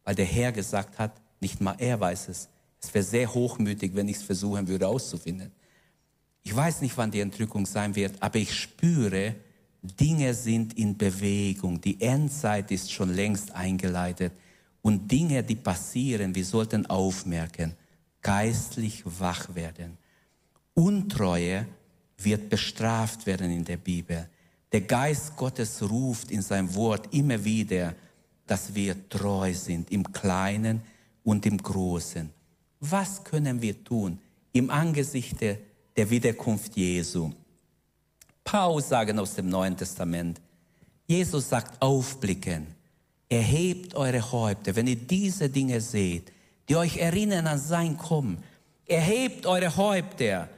weil 0.04 0.16
der 0.16 0.26
Herr 0.26 0.52
gesagt 0.52 0.98
hat, 0.98 1.22
nicht 1.40 1.62
mal 1.62 1.76
er 1.78 2.00
weiß 2.00 2.28
es. 2.28 2.50
Es 2.82 2.92
wäre 2.92 3.06
sehr 3.06 3.32
hochmütig, 3.32 3.94
wenn 3.94 4.08
ich 4.08 4.18
es 4.18 4.24
versuchen 4.24 4.68
würde 4.68 4.88
auszufinden. 4.88 5.52
Ich 6.42 6.56
weiß 6.56 6.82
nicht, 6.82 6.98
wann 6.98 7.12
die 7.12 7.20
Entrückung 7.20 7.68
sein 7.68 7.96
wird, 7.96 8.16
aber 8.20 8.40
ich 8.40 8.52
spüre, 8.52 9.36
Dinge 9.82 10.34
sind 10.34 10.78
in 10.78 10.98
Bewegung. 10.98 11.82
Die 11.82 12.00
Endzeit 12.02 12.72
ist 12.72 12.92
schon 12.92 13.14
längst 13.14 13.52
eingeleitet. 13.52 14.34
Und 14.82 15.12
Dinge, 15.12 15.44
die 15.44 15.56
passieren, 15.56 16.34
wir 16.34 16.46
sollten 16.46 16.86
aufmerken, 16.86 17.74
geistlich 18.22 19.04
wach 19.06 19.54
werden. 19.56 19.98
Untreue 20.74 21.66
wird 22.18 22.50
bestraft 22.50 23.26
werden 23.26 23.52
in 23.52 23.66
der 23.66 23.78
Bibel. 23.78 24.30
Der 24.72 24.82
Geist 24.82 25.36
Gottes 25.36 25.82
ruft 25.82 26.32
in 26.32 26.42
seinem 26.42 26.74
Wort 26.76 27.14
immer 27.14 27.44
wieder, 27.44 27.96
dass 28.48 28.74
wir 28.74 29.10
treu 29.10 29.54
sind 29.54 29.92
im 29.92 30.12
Kleinen 30.12 30.82
und 31.24 31.46
im 31.46 31.58
Großen. 31.58 32.30
Was 32.80 33.24
können 33.24 33.62
wir 33.62 33.84
tun 33.84 34.20
im 34.54 34.70
Angesicht 34.70 35.42
der 35.42 36.10
Wiederkunft 36.10 36.76
Jesu. 36.76 37.32
Paul 38.44 38.82
sagen 38.82 39.20
aus 39.20 39.36
dem 39.36 39.50
Neuen 39.50 39.78
Testament, 39.78 40.42
Jesus 41.08 41.50
sagt, 41.50 41.82
aufblicken, 41.82 42.68
erhebt 43.30 43.96
eure 43.96 44.32
Häupter, 44.32 44.76
wenn 44.76 44.88
ihr 44.88 44.96
diese 44.96 45.50
Dinge 45.50 45.82
seht, 45.82 46.32
die 46.68 46.76
euch 46.76 46.98
erinnern 46.98 47.48
an 47.48 47.60
sein 47.60 47.98
Kommen, 47.98 48.38
erhebt 48.86 49.46
eure 49.46 49.76
Häupter. 49.76 50.50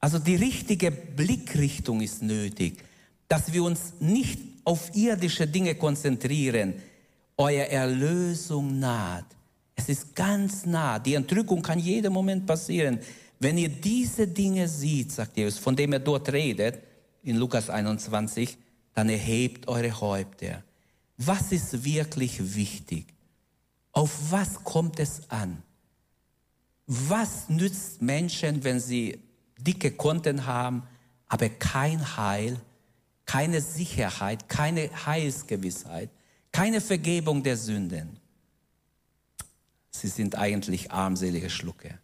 Also 0.00 0.18
die 0.18 0.36
richtige 0.36 0.90
Blickrichtung 0.90 2.00
ist 2.00 2.22
nötig, 2.22 2.82
dass 3.28 3.52
wir 3.52 3.62
uns 3.62 3.94
nicht 4.00 4.40
auf 4.64 4.94
irdische 4.94 5.46
Dinge 5.46 5.74
konzentrieren. 5.74 6.74
Euer 7.36 7.66
Erlösung 7.66 8.78
naht. 8.78 9.26
Es 9.74 9.88
ist 9.88 10.14
ganz 10.14 10.66
nah. 10.66 10.98
Die 10.98 11.14
Entrückung 11.14 11.62
kann 11.62 11.78
jeden 11.78 12.12
Moment 12.12 12.46
passieren. 12.46 12.98
Wenn 13.38 13.56
ihr 13.56 13.68
diese 13.70 14.28
Dinge 14.28 14.68
seht, 14.68 15.12
sagt 15.12 15.36
Jesus, 15.36 15.58
von 15.58 15.74
dem 15.74 15.92
er 15.94 16.00
dort 16.00 16.30
redet, 16.32 16.78
in 17.22 17.36
Lukas 17.36 17.70
21, 17.70 18.56
dann 18.94 19.08
erhebt 19.08 19.68
eure 19.68 20.00
Häupter. 20.00 20.62
Was 21.16 21.52
ist 21.52 21.84
wirklich 21.84 22.54
wichtig? 22.54 23.06
Auf 23.92 24.30
was 24.30 24.62
kommt 24.64 24.98
es 24.98 25.28
an? 25.30 25.62
Was 26.86 27.48
nützt 27.48 28.02
Menschen, 28.02 28.64
wenn 28.64 28.80
sie 28.80 29.20
dicke 29.58 29.92
Konten 29.92 30.46
haben, 30.46 30.82
aber 31.28 31.48
kein 31.48 32.16
Heil, 32.16 32.58
keine 33.26 33.60
Sicherheit, 33.60 34.48
keine 34.48 34.90
Heilsgewissheit, 35.06 36.10
keine 36.50 36.80
Vergebung 36.80 37.42
der 37.42 37.56
Sünden? 37.56 38.18
Sie 39.90 40.08
sind 40.08 40.36
eigentlich 40.36 40.90
armselige 40.90 41.50
Schlucke. 41.50 41.98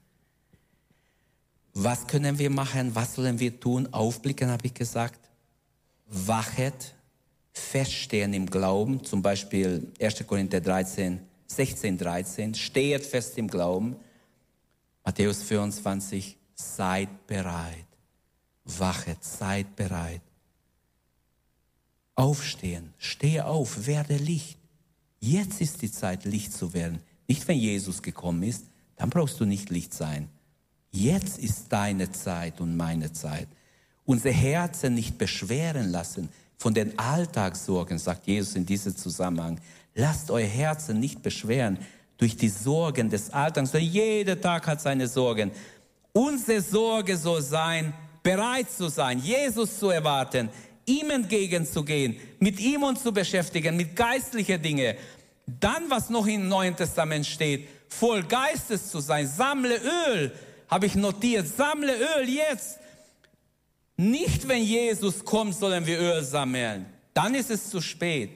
Was 1.79 2.07
können 2.07 2.39
wir 2.39 2.49
machen? 2.49 2.95
Was 2.95 3.17
sollen 3.17 3.39
wir 3.39 3.61
tun? 3.61 3.87
Aufblicken, 3.93 4.49
habe 4.49 4.65
ich 4.65 4.73
gesagt. 4.73 5.21
Wachet, 6.07 6.95
feststehen 7.53 8.33
im 8.33 8.47
Glauben, 8.47 9.05
zum 9.05 9.21
Beispiel 9.21 9.93
1. 10.01 10.27
Korinther 10.27 10.63
13, 10.63 11.21
16, 11.47 11.99
13. 11.99 12.55
Stehet 12.55 13.05
fest 13.05 13.37
im 13.37 13.47
Glauben. 13.47 13.97
Matthäus 15.05 15.43
24, 15.43 16.39
seid 16.55 17.27
bereit. 17.27 17.85
Wachet, 18.65 19.23
seid 19.23 19.77
bereit. 19.77 20.23
Aufstehen, 22.15 22.95
stehe 22.97 23.45
auf, 23.45 23.87
werde 23.87 24.17
Licht. 24.17 24.57
Jetzt 25.21 25.61
ist 25.61 25.83
die 25.83 25.93
Zeit, 25.93 26.25
Licht 26.25 26.55
zu 26.55 26.73
werden. 26.73 27.01
Nicht, 27.29 27.47
wenn 27.47 27.59
Jesus 27.59 28.01
gekommen 28.01 28.45
ist, 28.45 28.65
dann 28.97 29.11
brauchst 29.11 29.39
du 29.41 29.45
nicht 29.45 29.69
Licht 29.69 29.93
sein. 29.93 30.31
Jetzt 30.97 31.39
ist 31.39 31.67
deine 31.69 32.11
Zeit 32.11 32.59
und 32.59 32.75
meine 32.75 33.13
Zeit. 33.13 33.49
Unser 34.07 34.31
Herzen 34.31 34.95
nicht 34.95 35.19
beschweren 35.19 35.91
lassen 35.91 36.31
von 36.57 36.73
den 36.73 36.99
Alltagssorgen, 36.99 37.99
sagt 37.99 38.27
Jesus 38.27 38.57
in 38.57 38.65
diesem 38.65 38.97
Zusammenhang. 38.97 39.61
Lasst 39.95 40.31
euer 40.31 40.47
Herzen 40.47 40.99
nicht 40.99 41.23
beschweren 41.23 41.77
durch 42.17 42.35
die 42.39 42.49
Sorgen 42.49 43.11
des 43.11 43.29
Alltags. 43.29 43.73
Jeder 43.75 44.41
Tag 44.41 44.67
hat 44.67 44.81
seine 44.81 45.07
Sorgen. 45.07 45.51
Unsere 46.15 46.63
Sorge 46.63 47.19
soll 47.19 47.43
sein, 47.43 47.93
bereit 48.23 48.71
zu 48.71 48.89
sein, 48.89 49.19
Jesus 49.19 49.79
zu 49.79 49.91
erwarten, 49.91 50.49
ihm 50.87 51.11
entgegenzugehen, 51.11 52.17
mit 52.39 52.59
ihm 52.59 52.85
uns 52.85 53.03
zu 53.03 53.13
beschäftigen, 53.13 53.77
mit 53.77 53.95
geistlichen 53.95 54.63
Dingen. 54.63 54.97
Dann, 55.47 55.91
was 55.91 56.09
noch 56.09 56.27
im 56.27 56.49
Neuen 56.49 56.75
Testament 56.75 57.27
steht, 57.27 57.69
voll 57.87 58.23
Geistes 58.23 58.91
zu 58.91 59.01
sein, 59.01 59.29
sammle 59.29 59.77
Öl, 59.77 60.33
habe 60.69 60.87
ich 60.87 60.95
notiert, 60.95 61.47
sammle 61.49 61.95
Öl 61.95 62.29
jetzt. 62.29 62.79
Nicht, 63.97 64.47
wenn 64.47 64.63
Jesus 64.63 65.25
kommt, 65.25 65.55
sollen 65.55 65.87
wir 65.87 65.99
Öl 65.99 66.23
sammeln. 66.23 66.87
Dann 67.15 67.35
ist 67.35 67.51
es 67.51 67.71
zu 67.71 67.81
spät. 67.81 68.31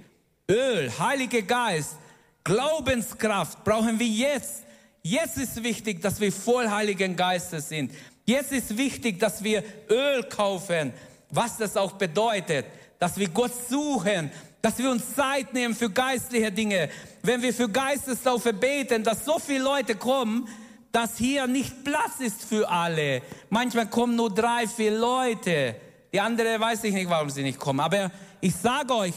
Öl, 0.50 0.90
Heiliger 0.98 1.42
Geist, 1.42 1.96
Glaubenskraft 2.44 3.62
brauchen 3.62 3.98
wir 3.98 4.06
jetzt. 4.06 4.64
Jetzt 5.02 5.36
ist 5.38 5.62
wichtig, 5.62 6.00
dass 6.00 6.20
wir 6.20 6.32
voll 6.32 6.68
Heiligen 6.68 7.14
Geistes 7.14 7.68
sind. 7.68 7.92
Jetzt 8.24 8.52
ist 8.52 8.76
wichtig, 8.76 9.18
dass 9.18 9.44
wir 9.44 9.62
Öl 9.88 10.22
kaufen. 10.24 10.92
Was 11.30 11.56
das 11.58 11.76
auch 11.76 11.92
bedeutet, 11.92 12.66
dass 12.98 13.16
wir 13.18 13.28
Gott 13.28 13.52
suchen, 13.68 14.30
dass 14.62 14.78
wir 14.78 14.90
uns 14.90 15.14
Zeit 15.14 15.52
nehmen 15.54 15.74
für 15.74 15.90
geistliche 15.90 16.52
Dinge. 16.52 16.90
Wenn 17.22 17.42
wir 17.42 17.54
für 17.54 17.68
Geistestaufe 17.68 18.52
beten, 18.52 19.04
dass 19.04 19.24
so 19.24 19.38
viele 19.38 19.64
Leute 19.64 19.94
kommen, 19.94 20.48
dass 20.92 21.16
hier 21.16 21.46
nicht 21.46 21.84
Platz 21.84 22.20
ist 22.20 22.44
für 22.44 22.68
alle. 22.68 23.22
Manchmal 23.48 23.88
kommen 23.88 24.16
nur 24.16 24.34
drei, 24.34 24.66
vier 24.66 24.92
Leute. 24.92 25.76
Die 26.12 26.20
andere 26.20 26.58
weiß 26.58 26.84
ich 26.84 26.94
nicht, 26.94 27.08
warum 27.08 27.30
sie 27.30 27.42
nicht 27.42 27.58
kommen. 27.58 27.80
Aber 27.80 28.10
ich 28.40 28.54
sage 28.54 28.94
euch, 28.94 29.14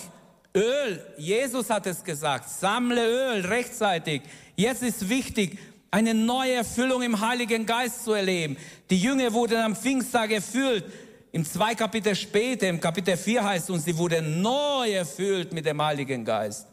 Öl, 0.55 1.03
Jesus 1.17 1.69
hat 1.69 1.87
es 1.87 2.03
gesagt, 2.03 2.47
sammle 2.49 3.03
Öl 3.03 3.45
rechtzeitig. 3.45 4.21
Jetzt 4.55 4.83
ist 4.83 5.09
wichtig, 5.09 5.57
eine 5.89 6.13
neue 6.13 6.53
Erfüllung 6.53 7.01
im 7.01 7.19
Heiligen 7.19 7.65
Geist 7.65 8.03
zu 8.03 8.13
erleben. 8.13 8.57
Die 8.89 8.99
Jünger 8.99 9.33
wurden 9.33 9.57
am 9.57 9.75
Pfingsttag 9.75 10.31
erfüllt. 10.31 10.85
Im 11.31 11.43
zwei 11.45 11.73
Kapitel 11.73 12.15
später, 12.15 12.67
im 12.67 12.79
Kapitel 12.79 13.17
4 13.17 13.43
heißt 13.43 13.65
es, 13.65 13.69
und 13.71 13.79
sie 13.79 13.97
wurden 13.97 14.41
neu 14.41 14.91
erfüllt 14.91 15.51
mit 15.51 15.65
dem 15.65 15.81
Heiligen 15.81 16.23
Geist. 16.23 16.67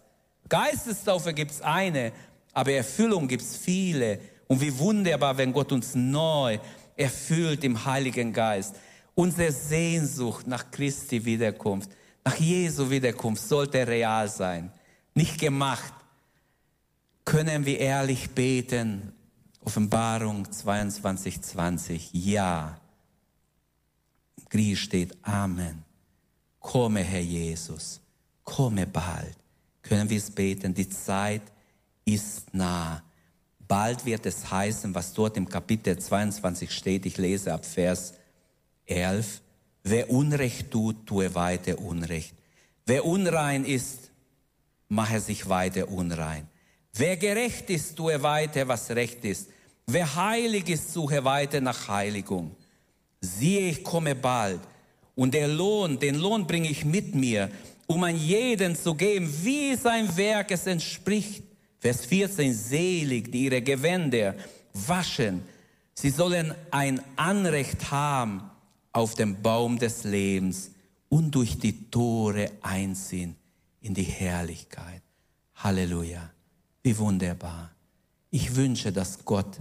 Geistestaufe 0.48 1.32
gibt 1.32 1.53
es 1.53 1.62
eine, 1.62 2.12
aber 2.53 2.72
Erfüllung 2.72 3.26
gibt 3.26 3.42
es 3.42 3.57
viele. 3.57 4.18
Und 4.51 4.61
wie 4.61 4.76
wunderbar, 4.80 5.38
wenn 5.38 5.53
Gott 5.53 5.70
uns 5.70 5.94
neu 5.94 6.59
erfüllt 6.96 7.62
im 7.62 7.84
Heiligen 7.84 8.32
Geist. 8.32 8.74
Unsere 9.14 9.53
Sehnsucht 9.53 10.48
nach 10.48 10.72
Christi 10.72 11.24
Wiederkunft, 11.24 11.88
nach 12.24 12.34
Jesu 12.34 12.90
Wiederkunft 12.90 13.46
sollte 13.46 13.86
real 13.86 14.28
sein, 14.28 14.72
nicht 15.14 15.38
gemacht. 15.38 15.94
Können 17.24 17.64
wir 17.64 17.78
ehrlich 17.78 18.30
beten? 18.30 19.12
Offenbarung 19.61 20.51
22, 20.51 21.42
20. 21.42 22.11
Ja. 22.12 22.76
Im 24.36 24.48
Griechisch 24.48 24.82
steht 24.82 25.16
Amen. 25.22 25.84
Komme, 26.59 27.05
Herr 27.05 27.20
Jesus. 27.20 28.01
Komme 28.42 28.88
bald. 28.88 29.36
Können 29.80 30.11
wir 30.11 30.18
es 30.18 30.28
beten? 30.28 30.74
Die 30.74 30.88
Zeit 30.88 31.42
ist 32.05 32.53
nah. 32.53 33.01
Bald 33.70 34.04
wird 34.04 34.26
es 34.26 34.50
heißen, 34.50 34.92
was 34.96 35.12
dort 35.12 35.36
im 35.36 35.48
Kapitel 35.48 35.96
22 35.96 36.72
steht. 36.72 37.06
Ich 37.06 37.18
lese 37.18 37.52
ab 37.52 37.64
Vers 37.64 38.14
11. 38.86 39.40
Wer 39.84 40.10
Unrecht 40.10 40.72
tut, 40.72 41.06
tue 41.06 41.32
weiter 41.36 41.78
Unrecht. 41.78 42.34
Wer 42.84 43.04
unrein 43.04 43.64
ist, 43.64 44.10
mache 44.88 45.20
sich 45.20 45.48
weiter 45.48 45.88
unrein. 45.88 46.48
Wer 46.94 47.16
gerecht 47.16 47.70
ist, 47.70 47.94
tue 47.94 48.20
weiter, 48.20 48.66
was 48.66 48.90
recht 48.90 49.24
ist. 49.24 49.48
Wer 49.86 50.16
heilig 50.16 50.68
ist, 50.68 50.92
suche 50.92 51.22
weiter 51.22 51.60
nach 51.60 51.86
Heiligung. 51.86 52.56
Siehe, 53.20 53.70
ich 53.70 53.84
komme 53.84 54.16
bald. 54.16 54.62
Und 55.14 55.32
der 55.32 55.46
Lohn, 55.46 55.96
den 55.96 56.16
Lohn 56.16 56.44
bringe 56.44 56.68
ich 56.68 56.84
mit 56.84 57.14
mir, 57.14 57.48
um 57.86 58.02
an 58.02 58.16
jeden 58.16 58.74
zu 58.74 58.96
geben, 58.96 59.32
wie 59.44 59.76
sein 59.76 60.16
Werk 60.16 60.50
es 60.50 60.66
entspricht. 60.66 61.44
Vers 61.80 62.04
14, 62.04 62.54
selig, 62.54 63.32
die 63.32 63.44
ihre 63.44 63.62
Gewänder 63.62 64.34
waschen. 64.74 65.42
Sie 65.94 66.10
sollen 66.10 66.54
ein 66.70 67.00
Anrecht 67.16 67.90
haben 67.90 68.42
auf 68.92 69.14
den 69.14 69.40
Baum 69.40 69.78
des 69.78 70.04
Lebens 70.04 70.70
und 71.08 71.34
durch 71.34 71.58
die 71.58 71.90
Tore 71.90 72.50
einziehen 72.62 73.34
in 73.80 73.94
die 73.94 74.04
Herrlichkeit. 74.04 75.02
Halleluja. 75.56 76.30
Wie 76.82 76.96
wunderbar. 76.98 77.70
Ich 78.30 78.54
wünsche, 78.54 78.92
dass 78.92 79.24
Gott 79.24 79.58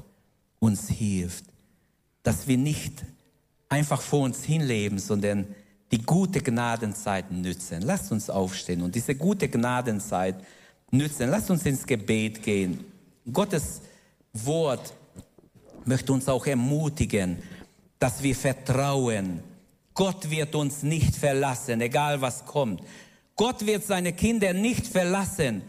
uns 0.60 0.90
hilft, 0.90 1.46
dass 2.24 2.48
wir 2.48 2.58
nicht 2.58 3.04
einfach 3.70 4.02
vor 4.02 4.22
uns 4.22 4.44
hinleben, 4.44 5.00
sondern 5.00 5.48
die 5.92 6.02
gute 6.02 6.42
Gnadenzeit 6.42 7.32
nützen. 7.32 7.82
Lasst 7.82 8.12
uns 8.12 8.30
aufstehen 8.30 8.82
und 8.82 8.94
diese 8.94 9.16
gute 9.16 9.50
Gnadenzeit 9.50 10.36
nützen. 10.92 11.30
Lasst 11.30 11.50
uns 11.50 11.66
ins 11.66 11.86
Gebet 11.86 12.42
gehen. 12.42 12.84
Gottes 13.32 13.82
Wort 14.34 14.94
möchte 15.86 16.14
uns 16.14 16.28
auch 16.28 16.46
ermutigen, 16.46 17.38
dass 18.00 18.24
wir 18.24 18.36
vertrauen. 18.36 19.42
Gott 19.94 20.30
wird 20.30 20.56
uns 20.56 20.84
nicht 20.84 21.16
verlassen, 21.16 21.82
egal 21.82 22.22
was 22.22 22.46
kommt. 22.46 22.82
Gott 23.36 23.66
wird 23.66 23.84
seine 23.84 24.14
Kinder 24.14 24.54
nicht 24.54 24.88
verlassen. 24.88 25.62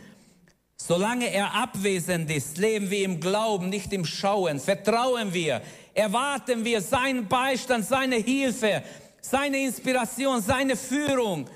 Solange 0.76 1.30
er 1.30 1.54
abwesend 1.54 2.30
ist, 2.30 2.56
leben 2.56 2.90
wir 2.90 3.04
im 3.04 3.20
Glauben, 3.20 3.68
nicht 3.68 3.92
im 3.92 4.04
Schauen. 4.04 4.58
Vertrauen 4.58 5.34
wir, 5.34 5.60
erwarten 5.92 6.64
wir 6.64 6.80
seinen 6.80 7.28
Beistand, 7.28 7.84
seine 7.84 8.16
Hilfe, 8.16 8.82
seine 9.20 9.58
Inspiration, 9.62 10.40
seine 10.40 10.76
Führung. 10.76 11.46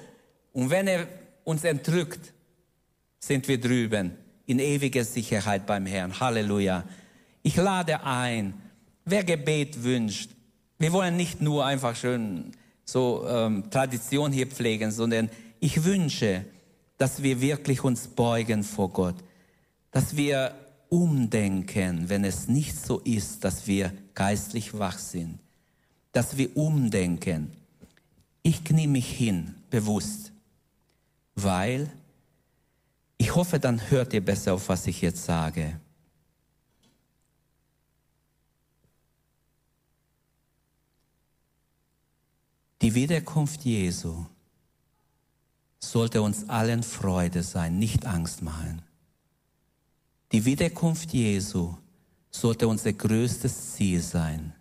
Und 0.52 0.68
wenn 0.68 0.86
er 0.86 1.08
uns 1.42 1.64
entrückt, 1.64 2.33
sind 3.26 3.48
wir 3.48 3.58
drüben 3.58 4.12
in 4.46 4.58
ewiger 4.58 5.04
Sicherheit 5.04 5.66
beim 5.66 5.86
Herrn. 5.86 6.20
Halleluja. 6.20 6.84
Ich 7.42 7.56
lade 7.56 8.04
ein, 8.04 8.54
wer 9.04 9.24
Gebet 9.24 9.82
wünscht. 9.82 10.30
Wir 10.78 10.92
wollen 10.92 11.16
nicht 11.16 11.40
nur 11.40 11.64
einfach 11.64 11.96
schön 11.96 12.52
so 12.84 13.26
ähm, 13.26 13.70
Tradition 13.70 14.32
hier 14.32 14.46
pflegen, 14.46 14.90
sondern 14.90 15.30
ich 15.58 15.84
wünsche, 15.84 16.44
dass 16.98 17.22
wir 17.22 17.40
wirklich 17.40 17.82
uns 17.82 18.08
beugen 18.08 18.62
vor 18.62 18.90
Gott, 18.90 19.16
dass 19.90 20.16
wir 20.16 20.54
umdenken, 20.90 22.08
wenn 22.08 22.24
es 22.24 22.46
nicht 22.46 22.76
so 22.76 22.98
ist, 23.00 23.42
dass 23.42 23.66
wir 23.66 23.92
geistlich 24.14 24.78
wach 24.78 24.98
sind, 24.98 25.38
dass 26.12 26.36
wir 26.36 26.54
umdenken. 26.56 27.52
Ich 28.42 28.62
knie 28.64 28.86
mich 28.86 29.08
hin, 29.08 29.54
bewusst, 29.70 30.32
weil 31.34 31.90
ich 33.34 33.36
hoffe, 33.36 33.58
dann 33.58 33.90
hört 33.90 34.12
ihr 34.12 34.24
besser 34.24 34.54
auf, 34.54 34.68
was 34.68 34.86
ich 34.86 35.00
jetzt 35.00 35.24
sage. 35.24 35.80
Die 42.80 42.94
Wiederkunft 42.94 43.62
Jesu 43.62 44.24
sollte 45.80 46.22
uns 46.22 46.48
allen 46.48 46.84
Freude 46.84 47.42
sein, 47.42 47.76
nicht 47.76 48.06
Angst 48.06 48.40
machen. 48.40 48.82
Die 50.30 50.44
Wiederkunft 50.44 51.12
Jesu 51.12 51.74
sollte 52.30 52.68
unser 52.68 52.92
größtes 52.92 53.72
Ziel 53.72 54.00
sein. 54.00 54.54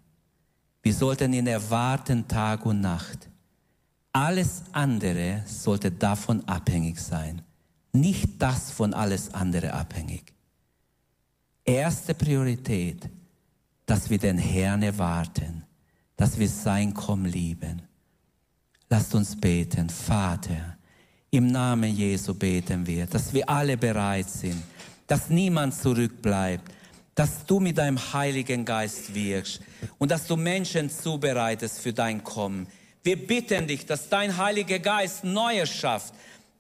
Wir 0.82 0.96
sollten 0.96 1.32
ihn 1.34 1.46
erwarten 1.46 2.28
Tag 2.28 2.66
und 2.66 2.82
Nacht. 2.82 3.30
Alles 4.14 4.64
andere 4.72 5.44
sollte 5.46 5.92
davon 5.92 6.44
abhängig 6.48 7.00
sein. 7.00 7.44
Nicht 7.94 8.42
das 8.42 8.72
von 8.72 8.94
alles 8.94 9.34
andere 9.34 9.74
abhängig. 9.74 10.34
Erste 11.64 12.14
Priorität, 12.14 13.10
dass 13.86 14.10
wir 14.10 14.18
den 14.18 14.38
Herrn 14.38 14.82
erwarten, 14.82 15.64
dass 16.18 16.38
wir 16.38 16.50
sein 16.50 16.94
Kommen 16.94 17.26
lieben. 17.26 17.84
Lasst 18.90 19.16
uns 19.16 19.40
beten, 19.40 19.90
Vater, 19.90 20.78
im 21.30 21.48
Namen 21.48 21.96
Jesu 21.96 22.34
beten 22.34 22.86
wir, 22.86 23.06
dass 23.08 23.34
wir 23.34 23.48
alle 23.50 23.78
bereit 23.78 24.30
sind, 24.30 24.62
dass 25.08 25.30
niemand 25.30 25.74
zurückbleibt, 25.74 26.72
dass 27.16 27.46
du 27.46 27.60
mit 27.60 27.78
deinem 27.78 27.98
Heiligen 28.14 28.66
Geist 28.66 29.14
wirkst 29.14 29.62
und 29.98 30.12
dass 30.12 30.28
du 30.28 30.36
Menschen 30.36 30.90
zubereitest 30.90 31.80
für 31.80 31.94
dein 31.94 32.24
Kommen. 32.24 32.68
Wir 33.04 33.18
bitten 33.18 33.68
dich, 33.68 33.86
dass 33.86 34.10
dein 34.10 34.38
Heiliger 34.38 34.80
Geist 34.80 35.24
Neues 35.24 35.70
schafft, 35.70 36.14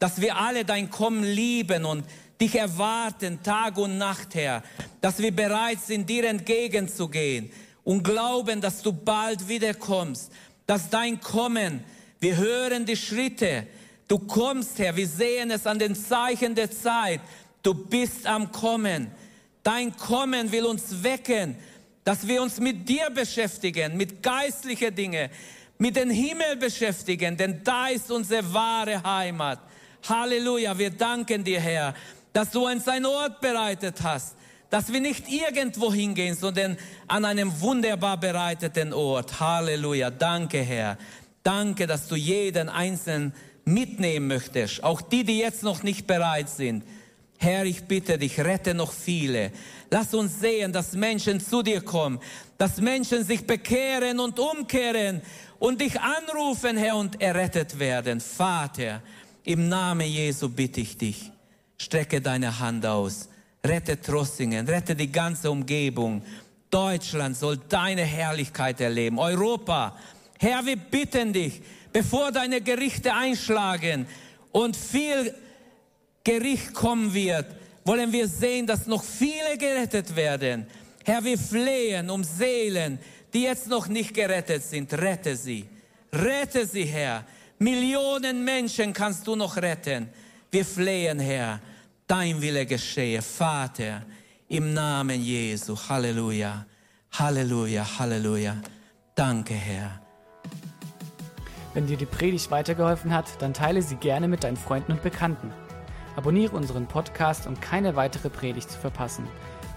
dass 0.03 0.19
wir 0.19 0.35
alle 0.35 0.65
dein 0.65 0.89
Kommen 0.89 1.23
lieben 1.23 1.85
und 1.85 2.03
dich 2.41 2.55
erwarten, 2.55 3.41
Tag 3.41 3.77
und 3.77 3.97
Nacht, 3.97 4.35
Herr, 4.35 4.61
dass 4.99 5.19
wir 5.19 5.33
bereit 5.33 5.79
sind, 5.79 6.09
dir 6.09 6.25
entgegenzugehen 6.25 7.49
und 7.85 8.03
glauben, 8.03 8.59
dass 8.59 8.81
du 8.81 8.91
bald 8.91 9.47
wiederkommst, 9.47 10.29
dass 10.67 10.89
dein 10.89 11.21
Kommen, 11.21 11.85
wir 12.19 12.35
hören 12.35 12.85
die 12.85 12.97
Schritte, 12.97 13.65
Du 14.09 14.19
kommst, 14.19 14.77
Herr, 14.77 14.93
wir 14.93 15.07
sehen 15.07 15.51
es 15.51 15.65
an 15.65 15.79
den 15.79 15.95
Zeichen 15.95 16.53
der 16.53 16.69
Zeit. 16.69 17.21
Du 17.61 17.73
bist 17.73 18.27
am 18.27 18.51
Kommen. 18.51 19.09
Dein 19.63 19.95
Kommen 19.95 20.51
will 20.51 20.65
uns 20.65 21.01
wecken, 21.01 21.55
dass 22.03 22.27
wir 22.27 22.41
uns 22.41 22.59
mit 22.59 22.89
dir 22.89 23.09
beschäftigen, 23.09 23.95
mit 23.95 24.21
geistlichen 24.21 24.93
Dingen, 24.93 25.29
mit 25.77 25.95
dem 25.95 26.09
Himmel 26.09 26.57
beschäftigen, 26.57 27.37
denn 27.37 27.63
da 27.63 27.87
ist 27.87 28.11
unsere 28.11 28.53
wahre 28.53 29.01
Heimat. 29.01 29.59
Halleluja, 30.07 30.77
wir 30.77 30.89
danken 30.89 31.43
dir, 31.43 31.59
Herr, 31.59 31.93
dass 32.33 32.51
du 32.51 32.67
uns 32.67 32.87
einen 32.87 33.05
Ort 33.05 33.39
bereitet 33.41 34.01
hast, 34.03 34.35
dass 34.69 34.91
wir 34.91 34.99
nicht 34.99 35.29
irgendwo 35.29 35.93
hingehen, 35.93 36.35
sondern 36.35 36.77
an 37.07 37.25
einem 37.25 37.61
wunderbar 37.61 38.19
bereiteten 38.19 38.91
Ort. 38.91 39.39
Halleluja, 39.39 40.09
danke, 40.09 40.61
Herr. 40.61 40.97
Danke, 41.43 41.87
dass 41.87 42.07
du 42.07 42.15
jeden 42.15 42.69
einzelnen 42.69 43.33
mitnehmen 43.65 44.27
möchtest, 44.27 44.83
auch 44.83 45.01
die, 45.01 45.23
die 45.23 45.39
jetzt 45.39 45.63
noch 45.63 45.83
nicht 45.83 46.07
bereit 46.07 46.49
sind. 46.49 46.83
Herr, 47.37 47.65
ich 47.65 47.83
bitte 47.83 48.17
dich, 48.17 48.39
rette 48.39 48.73
noch 48.73 48.93
viele. 48.93 49.51
Lass 49.89 50.13
uns 50.13 50.39
sehen, 50.39 50.71
dass 50.71 50.93
Menschen 50.93 51.39
zu 51.39 51.61
dir 51.61 51.81
kommen, 51.81 52.19
dass 52.57 52.77
Menschen 52.77 53.25
sich 53.25 53.45
bekehren 53.45 54.19
und 54.19 54.39
umkehren 54.39 55.21
und 55.59 55.81
dich 55.81 55.99
anrufen, 55.99 56.77
Herr, 56.77 56.95
und 56.95 57.21
errettet 57.21 57.79
werden. 57.79 58.21
Vater, 58.21 59.01
im 59.43 59.67
Namen 59.67 60.07
Jesu 60.07 60.49
bitte 60.49 60.81
ich 60.81 60.97
dich, 60.97 61.31
strecke 61.77 62.21
deine 62.21 62.59
Hand 62.59 62.85
aus, 62.85 63.29
rette 63.65 63.99
Trossingen, 63.99 64.67
rette 64.67 64.95
die 64.95 65.11
ganze 65.11 65.51
Umgebung. 65.51 66.23
Deutschland 66.69 67.37
soll 67.37 67.57
deine 67.69 68.03
Herrlichkeit 68.03 68.81
erleben. 68.81 69.19
Europa, 69.19 69.97
Herr, 70.39 70.65
wir 70.65 70.75
bitten 70.75 71.33
dich, 71.33 71.61
bevor 71.91 72.31
deine 72.31 72.61
Gerichte 72.61 73.13
einschlagen 73.13 74.07
und 74.51 74.75
viel 74.75 75.33
Gericht 76.23 76.73
kommen 76.73 77.13
wird, 77.13 77.45
wollen 77.85 78.11
wir 78.11 78.27
sehen, 78.27 78.65
dass 78.65 78.87
noch 78.87 79.03
viele 79.03 79.57
gerettet 79.57 80.15
werden. 80.15 80.65
Herr, 81.03 81.23
wir 81.23 81.37
flehen 81.37 82.09
um 82.09 82.23
Seelen, 82.23 82.97
die 83.33 83.43
jetzt 83.43 83.67
noch 83.67 83.87
nicht 83.87 84.13
gerettet 84.13 84.63
sind. 84.63 84.93
Rette 84.93 85.35
sie. 85.35 85.65
Rette 86.11 86.65
sie, 86.65 86.85
Herr. 86.85 87.25
Millionen 87.59 88.43
Menschen 88.43 88.93
kannst 88.93 89.27
du 89.27 89.35
noch 89.35 89.57
retten. 89.57 90.09
Wir 90.51 90.65
flehen, 90.65 91.19
Herr. 91.19 91.59
Dein 92.07 92.41
Wille 92.41 92.65
geschehe, 92.65 93.21
Vater, 93.21 94.03
im 94.49 94.73
Namen 94.73 95.21
Jesu. 95.21 95.77
Halleluja, 95.89 96.65
Halleluja, 97.11 97.85
Halleluja. 97.97 98.57
Danke, 99.15 99.53
Herr. 99.53 100.01
Wenn 101.73 101.87
dir 101.87 101.97
die 101.97 102.05
Predigt 102.05 102.51
weitergeholfen 102.51 103.13
hat, 103.13 103.41
dann 103.41 103.53
teile 103.53 103.81
sie 103.81 103.95
gerne 103.95 104.27
mit 104.27 104.43
deinen 104.43 104.57
Freunden 104.57 104.91
und 104.91 105.01
Bekannten. 105.01 105.51
Abonniere 106.15 106.55
unseren 106.55 106.87
Podcast, 106.87 107.47
um 107.47 107.59
keine 107.59 107.95
weitere 107.95 108.29
Predigt 108.29 108.69
zu 108.69 108.77
verpassen. 108.77 109.27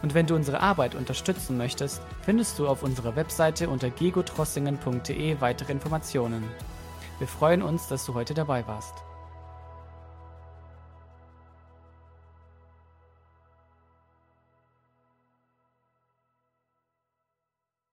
Und 0.02 0.12
wenn 0.12 0.26
du 0.26 0.34
unsere 0.34 0.60
Arbeit 0.60 0.94
unterstützen 0.94 1.56
möchtest, 1.56 2.02
findest 2.22 2.58
du 2.58 2.68
auf 2.68 2.82
unserer 2.82 3.16
Webseite 3.16 3.70
unter 3.70 3.88
gegotrossingen.de 3.88 5.40
weitere 5.40 5.72
Informationen. 5.72 6.44
Wir 7.18 7.26
freuen 7.26 7.62
uns, 7.62 7.88
dass 7.88 8.04
du 8.04 8.12
heute 8.12 8.34
dabei 8.34 8.66
warst. 8.66 9.05